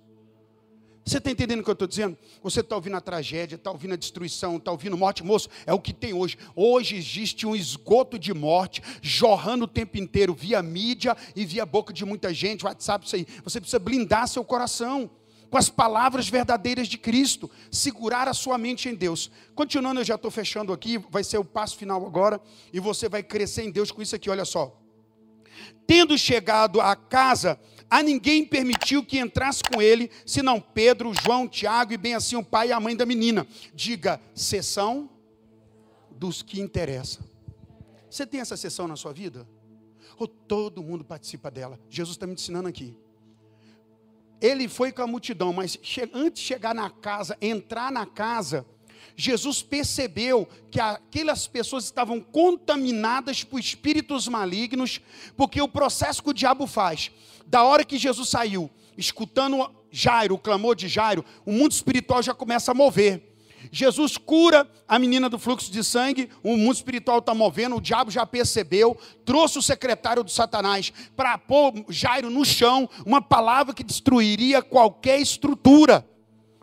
Você 1.04 1.18
está 1.18 1.30
entendendo 1.30 1.60
o 1.60 1.64
que 1.64 1.70
eu 1.70 1.72
estou 1.72 1.88
dizendo? 1.88 2.16
Você 2.42 2.60
está 2.60 2.76
ouvindo 2.76 2.96
a 2.96 3.00
tragédia, 3.00 3.56
está 3.56 3.70
ouvindo 3.70 3.94
a 3.94 3.96
destruição, 3.96 4.56
está 4.56 4.70
ouvindo 4.70 4.96
morte, 4.96 5.24
moço, 5.24 5.48
é 5.66 5.72
o 5.72 5.80
que 5.80 5.92
tem 5.92 6.12
hoje. 6.12 6.36
Hoje 6.54 6.96
existe 6.96 7.46
um 7.46 7.56
esgoto 7.56 8.18
de 8.18 8.34
morte 8.34 8.82
jorrando 9.00 9.64
o 9.64 9.68
tempo 9.68 9.96
inteiro 9.96 10.34
via 10.34 10.62
mídia 10.62 11.16
e 11.34 11.44
via 11.44 11.64
boca 11.64 11.92
de 11.92 12.04
muita 12.04 12.32
gente, 12.32 12.64
WhatsApp, 12.64 13.06
isso 13.06 13.16
aí. 13.16 13.26
Você 13.42 13.60
precisa 13.60 13.78
blindar 13.78 14.28
seu 14.28 14.44
coração 14.44 15.10
com 15.50 15.58
as 15.58 15.68
palavras 15.68 16.28
verdadeiras 16.28 16.86
de 16.86 16.96
Cristo, 16.96 17.50
segurar 17.70 18.28
a 18.28 18.34
sua 18.34 18.56
mente 18.56 18.88
em 18.88 18.94
Deus. 18.94 19.30
Continuando, 19.54 20.00
eu 20.00 20.04
já 20.04 20.14
estou 20.14 20.30
fechando 20.30 20.72
aqui, 20.72 20.96
vai 21.10 21.24
ser 21.24 21.38
o 21.38 21.44
passo 21.44 21.76
final 21.76 22.06
agora, 22.06 22.40
e 22.72 22.78
você 22.78 23.08
vai 23.08 23.22
crescer 23.22 23.64
em 23.64 23.70
Deus 23.70 23.90
com 23.90 24.00
isso 24.00 24.14
aqui, 24.14 24.30
olha 24.30 24.44
só. 24.44 24.76
Tendo 25.86 26.16
chegado 26.16 26.80
à 26.80 26.94
casa, 26.94 27.58
a 27.90 28.02
ninguém 28.02 28.44
permitiu 28.44 29.04
que 29.04 29.18
entrasse 29.18 29.62
com 29.64 29.82
ele, 29.82 30.10
senão 30.24 30.60
Pedro, 30.60 31.12
João, 31.24 31.48
Tiago 31.48 31.92
e 31.92 31.96
bem 31.96 32.14
assim 32.14 32.36
o 32.36 32.44
pai 32.44 32.68
e 32.68 32.72
a 32.72 32.78
mãe 32.78 32.94
da 32.94 33.04
menina. 33.04 33.46
Diga, 33.74 34.20
sessão 34.32 35.10
dos 36.12 36.40
que 36.40 36.60
interessam. 36.60 37.24
Você 38.08 38.24
tem 38.24 38.40
essa 38.40 38.56
sessão 38.56 38.86
na 38.86 38.94
sua 38.94 39.12
vida? 39.12 39.46
Ou 40.16 40.28
todo 40.28 40.82
mundo 40.82 41.04
participa 41.04 41.50
dela? 41.50 41.80
Jesus 41.88 42.16
está 42.16 42.26
me 42.26 42.34
ensinando 42.34 42.68
aqui. 42.68 42.96
Ele 44.40 44.68
foi 44.68 44.92
com 44.92 45.02
a 45.02 45.06
multidão, 45.06 45.52
mas 45.52 45.78
antes 46.14 46.42
de 46.42 46.48
chegar 46.48 46.74
na 46.74 46.88
casa, 46.88 47.36
entrar 47.40 47.90
na 47.90 48.06
casa, 48.06 48.64
Jesus 49.16 49.62
percebeu 49.62 50.48
que 50.70 50.80
aquelas 50.80 51.46
pessoas 51.46 51.84
estavam 51.84 52.20
contaminadas 52.20 53.44
por 53.44 53.60
espíritos 53.60 54.28
malignos, 54.28 55.00
porque 55.36 55.60
o 55.60 55.68
processo 55.68 56.22
que 56.22 56.30
o 56.30 56.34
diabo 56.34 56.66
faz, 56.66 57.10
da 57.50 57.64
hora 57.64 57.84
que 57.84 57.98
Jesus 57.98 58.28
saiu, 58.28 58.70
escutando 58.96 59.68
Jairo, 59.90 60.36
o 60.36 60.38
clamor 60.38 60.76
de 60.76 60.86
Jairo, 60.86 61.24
o 61.44 61.50
mundo 61.50 61.72
espiritual 61.72 62.22
já 62.22 62.32
começa 62.32 62.70
a 62.70 62.74
mover. 62.74 63.26
Jesus 63.72 64.16
cura 64.16 64.70
a 64.86 65.00
menina 65.00 65.28
do 65.28 65.36
fluxo 65.36 65.70
de 65.70 65.82
sangue, 65.82 66.30
o 66.44 66.56
mundo 66.56 66.76
espiritual 66.76 67.18
está 67.18 67.34
movendo, 67.34 67.74
o 67.74 67.80
diabo 67.80 68.08
já 68.08 68.24
percebeu, 68.24 68.96
trouxe 69.24 69.58
o 69.58 69.62
secretário 69.62 70.22
do 70.22 70.30
Satanás 70.30 70.92
para 71.16 71.36
pôr 71.36 71.84
Jairo 71.88 72.30
no 72.30 72.44
chão, 72.44 72.88
uma 73.04 73.20
palavra 73.20 73.74
que 73.74 73.82
destruiria 73.82 74.62
qualquer 74.62 75.20
estrutura. 75.20 76.06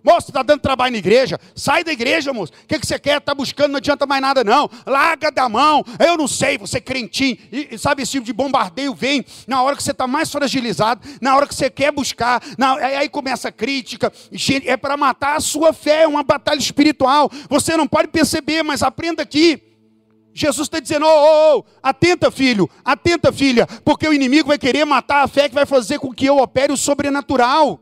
Moço, 0.04 0.30
está 0.30 0.44
dando 0.44 0.62
trabalho 0.62 0.92
na 0.92 1.00
igreja? 1.00 1.40
Sai 1.56 1.84
da 1.84 1.92
igreja, 1.92 2.32
moço. 2.32 2.54
O 2.54 2.68
que, 2.68 2.80
que 2.80 2.86
você 2.88 3.00
quer? 3.00 3.18
Está 3.18 3.34
buscando, 3.34 3.72
não 3.72 3.78
adianta 3.78 4.06
mais 4.06 4.22
nada, 4.22 4.44
não. 4.44 4.70
Larga 4.86 5.32
da 5.32 5.50
mão. 5.50 5.84
Eu 6.00 6.16
não 6.16 6.28
sei, 6.28 6.58
você 6.58 6.78
é 6.78 6.82
crentinho. 6.82 7.38
E, 7.52 7.70
e 7.72 7.78
sabe, 7.78 8.04
esse 8.04 8.14
tipo 8.14 8.26
de 8.26 8.32
bombardeio 8.32 8.94
vem 8.94 9.26
na 9.48 9.62
hora 9.62 9.76
que 9.76 9.84
você 9.84 9.92
está 9.92 10.08
mais 10.08 10.32
fragilizado, 10.32 11.02
na 11.20 11.36
hora 11.36 11.48
que 11.48 11.56
você 11.56 11.70
quer 11.70 11.92
buscar. 11.92 12.42
Na, 12.58 12.76
aí 12.76 13.10
começa 13.10 13.50
a 13.50 13.52
crítica. 13.52 14.14
É 14.66 14.78
para 14.78 14.96
matar 14.96 15.36
a 15.36 15.40
sua 15.42 15.74
fé, 15.74 16.04
é 16.04 16.08
uma 16.08 16.24
batalha 16.24 16.60
espiritual. 16.60 17.30
Você 17.50 17.76
não 17.76 17.88
pode 17.88 18.08
perceber, 18.10 18.64
mas 18.64 18.84
aprenda 18.84 19.24
aqui. 19.24 19.62
Jesus 20.34 20.68
está 20.68 20.80
dizendo: 20.80 21.06
oh, 21.06 21.10
oh, 21.10 21.58
oh, 21.58 21.66
atenta, 21.82 22.30
filho, 22.30 22.70
atenta, 22.86 23.34
filha, 23.34 23.66
porque 23.84 24.08
o 24.08 24.14
inimigo 24.14 24.50
vai 24.50 24.60
querer 24.60 24.86
matar 24.86 25.24
a 25.24 25.28
fé 25.28 25.50
que 25.50 25.56
vai 25.56 25.66
fazer 25.66 25.98
com 25.98 26.14
que 26.14 26.28
eu 26.28 26.38
opere 26.38 26.72
o 26.72 26.78
sobrenatural. 26.78 27.82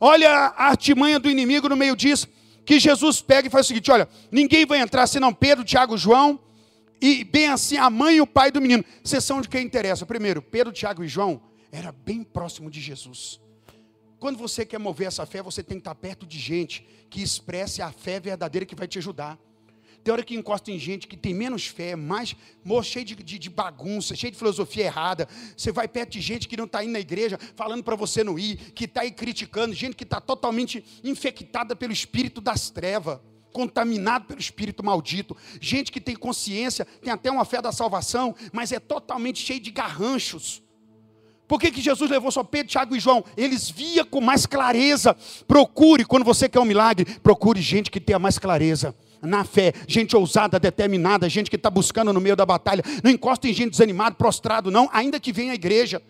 Olha 0.00 0.30
a 0.30 0.68
artimanha 0.68 1.20
do 1.20 1.30
inimigo 1.30 1.68
no 1.68 1.76
meio 1.76 1.94
disso, 1.94 2.26
que 2.64 2.80
Jesus 2.80 3.20
pega 3.20 3.48
e 3.48 3.50
faz 3.50 3.66
o 3.66 3.68
seguinte: 3.68 3.90
olha, 3.90 4.08
ninguém 4.32 4.64
vai 4.64 4.80
entrar 4.80 5.06
senão 5.06 5.32
Pedro, 5.32 5.62
Tiago, 5.62 5.98
João, 5.98 6.40
e 7.00 7.22
bem 7.22 7.48
assim 7.48 7.76
a 7.76 7.90
mãe 7.90 8.16
e 8.16 8.20
o 8.20 8.26
pai 8.26 8.50
do 8.50 8.60
menino. 8.60 8.84
Sessão 9.04 9.40
de 9.40 9.48
quem 9.48 9.64
interessa. 9.64 10.06
Primeiro, 10.06 10.40
Pedro, 10.40 10.72
Tiago 10.72 11.04
e 11.04 11.08
João 11.08 11.42
era 11.70 11.92
bem 11.92 12.24
próximo 12.24 12.70
de 12.70 12.80
Jesus. 12.80 13.38
Quando 14.18 14.38
você 14.38 14.66
quer 14.66 14.78
mover 14.78 15.08
essa 15.08 15.24
fé, 15.24 15.42
você 15.42 15.62
tem 15.62 15.76
que 15.76 15.82
estar 15.82 15.94
perto 15.94 16.26
de 16.26 16.38
gente 16.38 16.86
que 17.08 17.22
expresse 17.22 17.80
a 17.80 17.90
fé 17.90 18.20
verdadeira 18.20 18.66
que 18.66 18.74
vai 18.74 18.86
te 18.86 18.98
ajudar. 18.98 19.38
Tem 20.02 20.12
hora 20.12 20.22
que 20.22 20.34
encosta 20.34 20.70
em 20.70 20.78
gente 20.78 21.06
que 21.06 21.16
tem 21.16 21.34
menos 21.34 21.66
fé, 21.66 21.94
mais 21.94 22.34
cheio 22.82 23.04
de, 23.04 23.14
de, 23.16 23.38
de, 23.38 23.50
bagunça, 23.50 24.14
cheio 24.14 24.30
de 24.30 24.38
filosofia 24.38 24.84
errada. 24.84 25.28
Você 25.54 25.70
vai 25.70 25.86
perto 25.86 26.12
de 26.12 26.20
gente 26.22 26.48
que 26.48 26.56
não 26.56 26.64
está 26.64 26.82
indo 26.82 26.92
na 26.92 27.00
igreja, 27.00 27.38
falando 27.54 27.84
para 27.84 27.96
você 27.96 28.24
não 28.24 28.38
ir, 28.38 28.56
que 28.72 28.86
está 28.86 29.02
aí 29.02 29.10
criticando, 29.10 29.74
gente 29.74 29.94
que 29.94 30.04
está 30.04 30.18
totalmente 30.18 30.82
infectada 31.04 31.76
pelo 31.76 31.92
espírito 31.92 32.40
das 32.40 32.70
trevas, 32.70 33.20
contaminado 33.52 34.24
pelo 34.24 34.40
espírito 34.40 34.82
maldito. 34.82 35.36
Gente 35.60 35.92
que 35.92 36.00
tem 36.00 36.16
consciência, 36.16 36.86
tem 37.02 37.12
até 37.12 37.30
uma 37.30 37.44
fé 37.44 37.60
da 37.60 37.70
salvação, 37.70 38.34
mas 38.54 38.72
é 38.72 38.80
totalmente 38.80 39.38
cheio 39.38 39.60
de 39.60 39.70
garranchos 39.70 40.62
Por 41.46 41.60
que, 41.60 41.70
que 41.70 41.82
Jesus 41.82 42.10
levou 42.10 42.30
só 42.30 42.42
Pedro, 42.42 42.68
Tiago 42.68 42.96
e 42.96 43.00
João? 43.00 43.22
Eles 43.36 43.68
via 43.68 44.02
com 44.02 44.20
mais 44.22 44.46
clareza. 44.46 45.14
Procure, 45.46 46.06
quando 46.06 46.24
você 46.24 46.48
quer 46.48 46.60
um 46.60 46.64
milagre, 46.64 47.04
procure 47.18 47.60
gente 47.60 47.90
que 47.90 48.00
tenha 48.00 48.18
mais 48.18 48.38
clareza 48.38 48.94
na 49.22 49.44
fé, 49.44 49.72
gente 49.86 50.16
ousada, 50.16 50.58
determinada, 50.58 51.28
gente 51.28 51.50
que 51.50 51.56
está 51.56 51.70
buscando 51.70 52.12
no 52.12 52.20
meio 52.20 52.36
da 52.36 52.46
batalha. 52.46 52.82
Não 53.02 53.10
encosta 53.10 53.48
em 53.48 53.52
gente 53.52 53.72
desanimada, 53.72 54.14
prostrado, 54.16 54.70
não, 54.70 54.88
ainda 54.92 55.20
que 55.20 55.32
venha 55.32 55.52
à 55.52 55.54
igreja. 55.54 56.02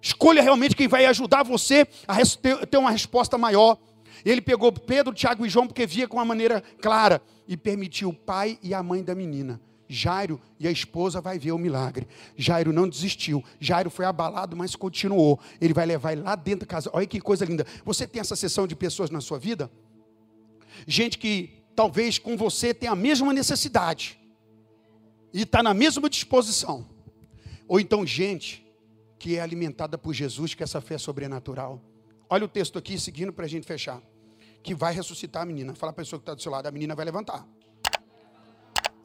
Escolha 0.00 0.42
realmente 0.42 0.76
quem 0.76 0.86
vai 0.86 1.06
ajudar 1.06 1.42
você 1.42 1.86
a 2.06 2.16
ter 2.66 2.78
uma 2.78 2.90
resposta 2.90 3.36
maior. 3.36 3.76
Ele 4.24 4.40
pegou 4.40 4.72
Pedro, 4.72 5.12
Tiago 5.14 5.44
e 5.44 5.48
João 5.48 5.66
porque 5.66 5.86
via 5.86 6.08
com 6.08 6.16
uma 6.16 6.24
maneira 6.24 6.62
clara 6.80 7.20
e 7.46 7.56
permitiu 7.56 8.10
o 8.10 8.14
pai 8.14 8.58
e 8.62 8.74
a 8.74 8.82
mãe 8.82 9.02
da 9.02 9.14
menina. 9.14 9.60
Jairo 9.88 10.38
e 10.60 10.68
a 10.68 10.70
esposa 10.70 11.20
vai 11.20 11.38
ver 11.38 11.52
o 11.52 11.58
milagre. 11.58 12.06
Jairo 12.36 12.72
não 12.72 12.88
desistiu. 12.88 13.42
Jairo 13.58 13.88
foi 13.88 14.04
abalado, 14.04 14.54
mas 14.54 14.76
continuou. 14.76 15.40
Ele 15.60 15.72
vai 15.72 15.86
levar 15.86 16.12
ele 16.12 16.20
lá 16.20 16.36
dentro 16.36 16.60
da 16.60 16.66
casa. 16.66 16.90
Olha 16.92 17.06
que 17.06 17.20
coisa 17.20 17.44
linda. 17.44 17.66
Você 17.84 18.06
tem 18.06 18.20
essa 18.20 18.36
sessão 18.36 18.66
de 18.66 18.76
pessoas 18.76 19.08
na 19.08 19.20
sua 19.20 19.38
vida? 19.38 19.70
Gente 20.86 21.16
que 21.16 21.57
talvez 21.78 22.18
com 22.18 22.36
você 22.36 22.74
tenha 22.74 22.90
a 22.90 22.96
mesma 22.96 23.32
necessidade 23.32 24.18
e 25.32 25.42
está 25.42 25.62
na 25.62 25.72
mesma 25.72 26.10
disposição. 26.10 26.84
Ou 27.68 27.78
então 27.78 28.04
gente 28.04 28.66
que 29.16 29.36
é 29.36 29.40
alimentada 29.40 29.96
por 29.96 30.12
Jesus, 30.12 30.54
que 30.54 30.64
essa 30.64 30.80
fé 30.80 30.96
é 30.96 30.98
sobrenatural. 30.98 31.80
Olha 32.28 32.46
o 32.46 32.48
texto 32.48 32.80
aqui, 32.80 32.98
seguindo 32.98 33.32
para 33.32 33.44
a 33.44 33.48
gente 33.48 33.64
fechar. 33.64 34.02
Que 34.60 34.74
vai 34.74 34.92
ressuscitar 34.92 35.44
a 35.44 35.46
menina. 35.46 35.72
Fala 35.72 35.92
a 35.92 35.94
pessoa 35.94 36.18
que 36.18 36.24
está 36.24 36.34
do 36.34 36.42
seu 36.42 36.50
lado, 36.50 36.66
a 36.66 36.72
menina 36.72 36.96
vai 36.96 37.04
levantar. 37.04 37.46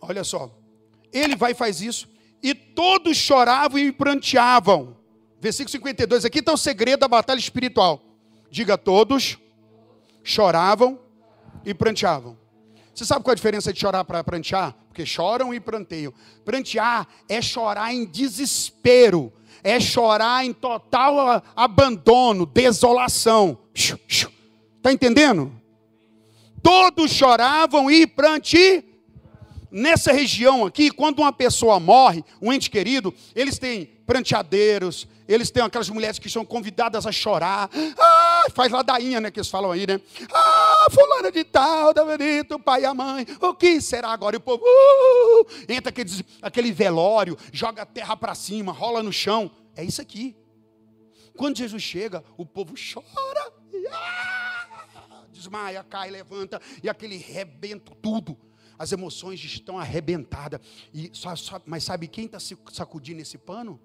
Olha 0.01 0.23
só. 0.23 0.51
Ele 1.11 1.35
vai 1.35 1.51
e 1.51 1.55
faz 1.55 1.79
isso. 1.79 2.09
E 2.41 2.55
todos 2.55 3.15
choravam 3.15 3.77
e 3.77 3.91
pranteavam. 3.91 4.97
Versículo 5.39 5.69
52. 5.69 6.25
Aqui 6.25 6.39
está 6.39 6.51
o 6.51 6.57
segredo 6.57 7.01
da 7.01 7.07
batalha 7.07 7.37
espiritual. 7.37 8.03
Diga 8.49 8.79
todos 8.79 9.37
choravam 10.23 10.99
e 11.63 11.71
pranteavam. 11.71 12.41
Você 12.93 13.05
sabe 13.05 13.23
qual 13.23 13.31
é 13.31 13.33
a 13.33 13.35
diferença 13.35 13.73
de 13.73 13.79
chorar 13.79 14.03
para 14.03 14.23
prantear? 14.23 14.75
Porque 14.87 15.05
choram 15.05 15.53
e 15.53 15.59
pranteiam. 15.59 16.13
Prantear 16.45 17.07
é 17.27 17.41
chorar 17.41 17.93
em 17.93 18.05
desespero 18.05 19.33
é 19.63 19.79
chorar 19.79 20.45
em 20.45 20.53
total 20.53 21.41
abandono, 21.55 22.45
desolação. 22.45 23.57
Está 23.73 24.91
entendendo? 24.91 25.51
Todos 26.61 27.11
choravam 27.11 27.89
e 27.89 28.05
pranti. 28.05 28.83
Nessa 29.71 30.11
região 30.11 30.67
aqui, 30.67 30.91
quando 30.91 31.17
uma 31.17 31.33
pessoa 31.33 31.79
morre, 31.79 32.23
um 32.39 32.53
ente 32.53 32.69
querido, 32.69 33.11
eles 33.33 33.57
têm 33.57 33.87
pranteadeiros, 34.05 35.07
eles 35.27 35.49
têm 35.49 35.63
aquelas 35.63 35.89
mulheres 35.89 36.19
que 36.19 36.29
são 36.29 36.45
convidadas 36.45 37.07
a 37.07 37.11
chorar. 37.11 37.71
Ah, 37.97 38.43
faz 38.53 38.71
ladainha, 38.71 39.19
né? 39.19 39.31
Que 39.31 39.39
eles 39.39 39.49
falam 39.49 39.71
aí, 39.71 39.87
né? 39.87 39.99
Ah, 40.31 40.72
fulana 40.89 41.31
de 41.31 41.43
tal, 41.43 41.93
da 41.93 42.03
bonito, 42.03 42.55
o 42.55 42.59
pai 42.59 42.81
e 42.81 42.85
a 42.85 42.93
mãe. 42.93 43.25
O 43.41 43.53
que 43.53 43.81
será 43.81 44.09
agora? 44.09 44.35
E 44.35 44.37
o 44.37 44.41
povo 44.41 44.63
uh, 44.63 45.47
entra 45.67 45.89
aquele, 45.89 46.25
aquele 46.41 46.71
velório, 46.71 47.37
joga 47.51 47.83
a 47.83 47.85
terra 47.85 48.15
para 48.15 48.35
cima, 48.35 48.71
rola 48.71 49.03
no 49.03 49.11
chão. 49.11 49.51
É 49.75 49.83
isso 49.83 50.01
aqui. 50.01 50.35
Quando 51.35 51.57
Jesus 51.57 51.81
chega, 51.81 52.23
o 52.37 52.45
povo 52.45 52.73
chora. 52.75 53.53
Ah, 53.91 55.25
desmaia, 55.31 55.83
cai, 55.83 56.09
levanta. 56.11 56.61
E 56.81 56.89
aquele 56.89 57.17
rebento 57.17 57.95
tudo. 57.95 58.37
As 58.77 58.91
emoções 58.91 59.43
estão 59.43 59.77
arrebentadas. 59.77 60.59
E 60.93 61.09
só, 61.13 61.35
só, 61.35 61.61
mas 61.65 61.83
sabe 61.83 62.07
quem 62.07 62.25
está 62.25 62.37
sacudindo 62.71 63.21
esse 63.21 63.37
pano? 63.37 63.79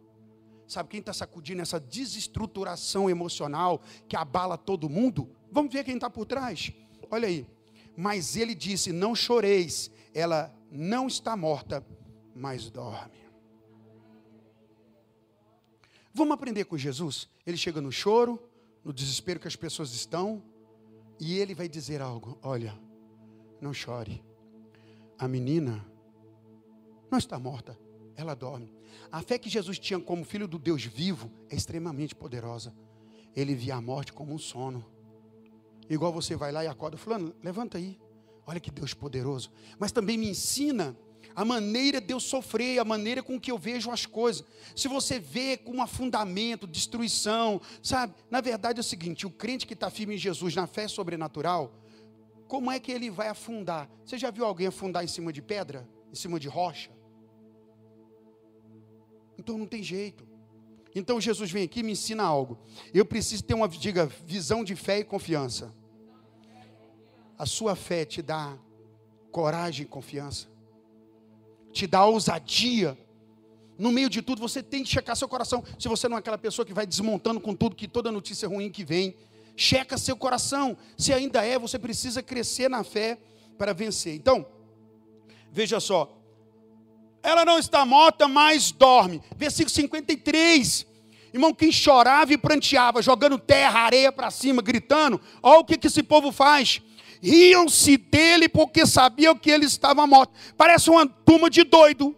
Sabe 0.67 0.91
quem 0.91 1.01
está 1.01 1.15
sacudindo 1.15 1.63
essa 1.63 1.81
desestruturação 1.81 3.09
emocional 3.09 3.81
que 4.07 4.15
abala 4.15 4.59
todo 4.59 4.89
mundo? 4.89 5.35
Vamos 5.51 5.73
ver 5.73 5.83
quem 5.85 5.95
está 5.95 6.11
por 6.11 6.27
trás. 6.27 6.71
Olha 7.11 7.29
aí. 7.29 7.47
Mas 7.97 8.37
ele 8.37 8.55
disse: 8.55 8.93
Não 8.93 9.15
choreis, 9.15 9.91
ela 10.15 10.55
não 10.71 11.07
está 11.07 11.37
morta, 11.37 11.85
mas 12.35 12.71
dorme. 12.71 13.19
Vamos 16.13 16.35
aprender 16.35 16.65
com 16.65 16.77
Jesus? 16.77 17.29
Ele 17.47 17.57
chega 17.57 17.81
no 17.81 17.93
choro, 17.93 18.43
no 18.85 18.93
desespero 18.93 19.41
que 19.41 19.49
as 19.49 19.57
pessoas 19.57 19.93
estão, 19.93 20.43
e 21.21 21.39
ele 21.39 21.55
vai 21.55 21.69
dizer 21.69 22.01
algo: 22.01 22.39
Olha, 22.43 22.79
não 23.61 23.73
chore. 23.73 24.23
A 25.19 25.27
menina 25.27 25.85
não 27.11 27.19
está 27.19 27.39
morta, 27.39 27.79
ela 28.17 28.35
dorme. 28.35 28.73
A 29.11 29.23
fé 29.23 29.39
que 29.39 29.49
Jesus 29.49 29.79
tinha 29.79 29.99
como 29.99 30.25
filho 30.25 30.47
do 30.47 30.59
Deus 30.59 30.85
vivo 30.85 31.31
é 31.51 31.57
extremamente 31.57 32.15
poderosa. 32.15 32.75
Ele 33.35 33.55
via 33.55 33.77
a 33.77 33.81
morte 33.81 34.13
como 34.13 34.35
um 34.35 34.39
sono. 34.39 34.85
Igual 35.89 36.13
você 36.13 36.37
vai 36.37 36.53
lá 36.53 36.65
e 36.65 36.67
acorda, 36.67 36.97
fulano, 36.97 37.35
levanta 37.43 37.79
aí. 37.79 37.99
Olha 38.47 38.61
que 38.61 38.71
Deus 38.71 38.95
poderoso. 38.95 39.51
Mas 39.79 39.93
também 39.93 40.17
me 40.17 40.29
ensina 40.29 40.97
a 41.35 41.45
maneira 41.45 42.01
de 42.01 42.13
eu 42.13 42.19
sofrer, 42.19 42.79
a 42.79 42.85
maneira 42.85 43.23
com 43.23 43.39
que 43.39 43.51
eu 43.51 43.59
vejo 43.59 43.91
as 43.91 44.07
coisas. 44.07 44.45
Se 44.75 44.89
você 44.89 45.19
vê 45.19 45.57
com 45.57 45.77
um 45.77 45.83
afundamento, 45.83 46.67
destruição, 46.67 47.61
sabe? 47.83 48.15
Na 48.31 48.41
verdade 48.41 48.79
é 48.79 48.83
o 48.83 48.85
seguinte: 48.85 49.27
o 49.27 49.31
crente 49.31 49.67
que 49.67 49.75
está 49.75 49.91
firme 49.91 50.15
em 50.15 50.19
Jesus, 50.19 50.55
na 50.55 50.67
fé 50.67 50.89
sobrenatural, 50.89 51.73
como 52.47 52.71
é 52.71 52.81
que 52.81 52.91
ele 52.91 53.11
vai 53.11 53.29
afundar? 53.29 53.89
Você 54.05 54.19
já 54.19 54.31
viu 54.31 54.45
alguém 54.45 54.67
afundar 54.67 55.05
em 55.05 55.09
cima 55.09 55.33
de 55.33 55.43
pedra? 55.43 55.89
Em 56.11 56.17
cima 56.17 56.41
de 56.41 56.49
rocha? 56.49 56.91
Então 59.39 59.57
não 59.57 59.67
tem 59.67 59.83
jeito. 59.83 60.27
Então 60.95 61.21
Jesus 61.21 61.51
vem 61.51 61.65
aqui 61.65 61.81
e 61.81 61.83
me 61.83 61.93
ensina 61.93 62.25
algo. 62.25 62.59
Eu 62.93 63.05
preciso 63.05 63.45
ter 63.45 63.55
uma, 63.55 63.69
diga, 63.69 64.07
visão 64.27 64.65
de 64.65 64.75
fé 64.75 64.99
e 64.99 65.05
confiança. 65.05 65.73
A 67.39 67.47
sua 67.47 67.77
fé 67.77 68.05
te 68.05 68.21
dá 68.21 68.57
coragem 69.31 69.85
e 69.85 69.89
confiança, 69.89 70.49
te 71.73 71.87
dá 71.87 72.05
ousadia. 72.05 72.99
No 73.79 73.93
meio 73.93 74.11
de 74.11 74.21
tudo, 74.21 74.41
você 74.41 74.61
tem 74.61 74.83
que 74.83 74.91
checar 74.91 75.15
seu 75.15 75.29
coração. 75.29 75.63
Se 75.79 75.87
você 75.87 76.09
não 76.09 76.17
é 76.17 76.21
aquela 76.21 76.37
pessoa 76.37 76.67
que 76.67 76.75
vai 76.75 76.85
desmontando 76.85 77.41
com 77.41 77.55
tudo, 77.55 77.77
que 77.77 77.87
toda 77.87 78.11
notícia 78.11 78.49
ruim 78.49 78.71
que 78.71 78.85
vem, 78.85 79.15
checa 79.57 79.97
seu 79.97 80.17
coração. 80.17 80.77
Se 80.97 81.13
ainda 81.13 81.45
é, 81.45 81.57
você 81.59 81.79
precisa 81.79 82.21
crescer 82.21 82.69
na 82.69 82.83
fé 82.83 83.19
para 83.57 83.73
vencer. 83.73 84.17
Então, 84.17 84.45
veja 85.53 85.79
só, 85.79 86.19
ela 87.23 87.45
não 87.45 87.59
está 87.59 87.85
morta, 87.85 88.27
mas 88.27 88.73
dorme. 88.73 89.23
Versículo 89.37 89.71
53. 89.71 90.87
Irmão, 91.33 91.53
quem 91.53 91.71
chorava 91.71 92.33
e 92.33 92.39
pranteava, 92.39 93.03
jogando 93.03 93.39
terra, 93.39 93.81
areia 93.81 94.11
para 94.11 94.31
cima, 94.31 94.63
gritando, 94.63 95.21
olha 95.43 95.61
o 95.61 95.65
que, 95.65 95.77
que 95.77 95.87
esse 95.87 96.03
povo 96.03 96.33
faz. 96.33 96.81
Riam-se 97.21 97.97
dele 97.97 98.49
porque 98.49 98.87
sabiam 98.87 99.37
que 99.37 99.51
ele 99.51 99.67
estava 99.67 100.07
morto. 100.07 100.33
Parece 100.57 100.91
uma 100.91 101.07
turma 101.07 101.51
de 101.51 101.65
doido. 101.65 102.17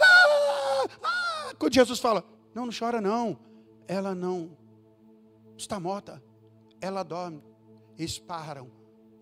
Ah, 0.00 0.86
ah. 1.02 1.54
Quando 1.58 1.74
Jesus 1.74 1.98
fala, 1.98 2.24
não, 2.54 2.66
não 2.66 2.72
chora 2.76 3.00
não. 3.00 3.38
Ela 3.88 4.14
não 4.14 4.56
está 5.56 5.80
morta. 5.80 6.22
Ela 6.80 7.02
dorme. 7.02 7.42
Eles 7.98 8.18
param 8.18 8.70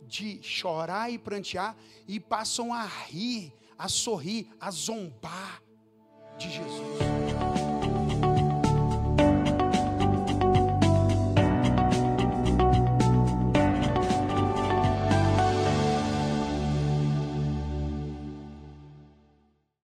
de 0.03 0.43
chorar 0.43 1.11
e 1.11 1.19
prantear 1.19 1.77
e 2.09 2.19
passam 2.19 2.73
a 2.73 2.85
rir 2.85 3.53
a 3.79 3.89
sorrir, 3.89 4.49
a 4.61 4.71
zombar 4.71 5.63
de 6.39 6.51
Jesus. 6.51 7.64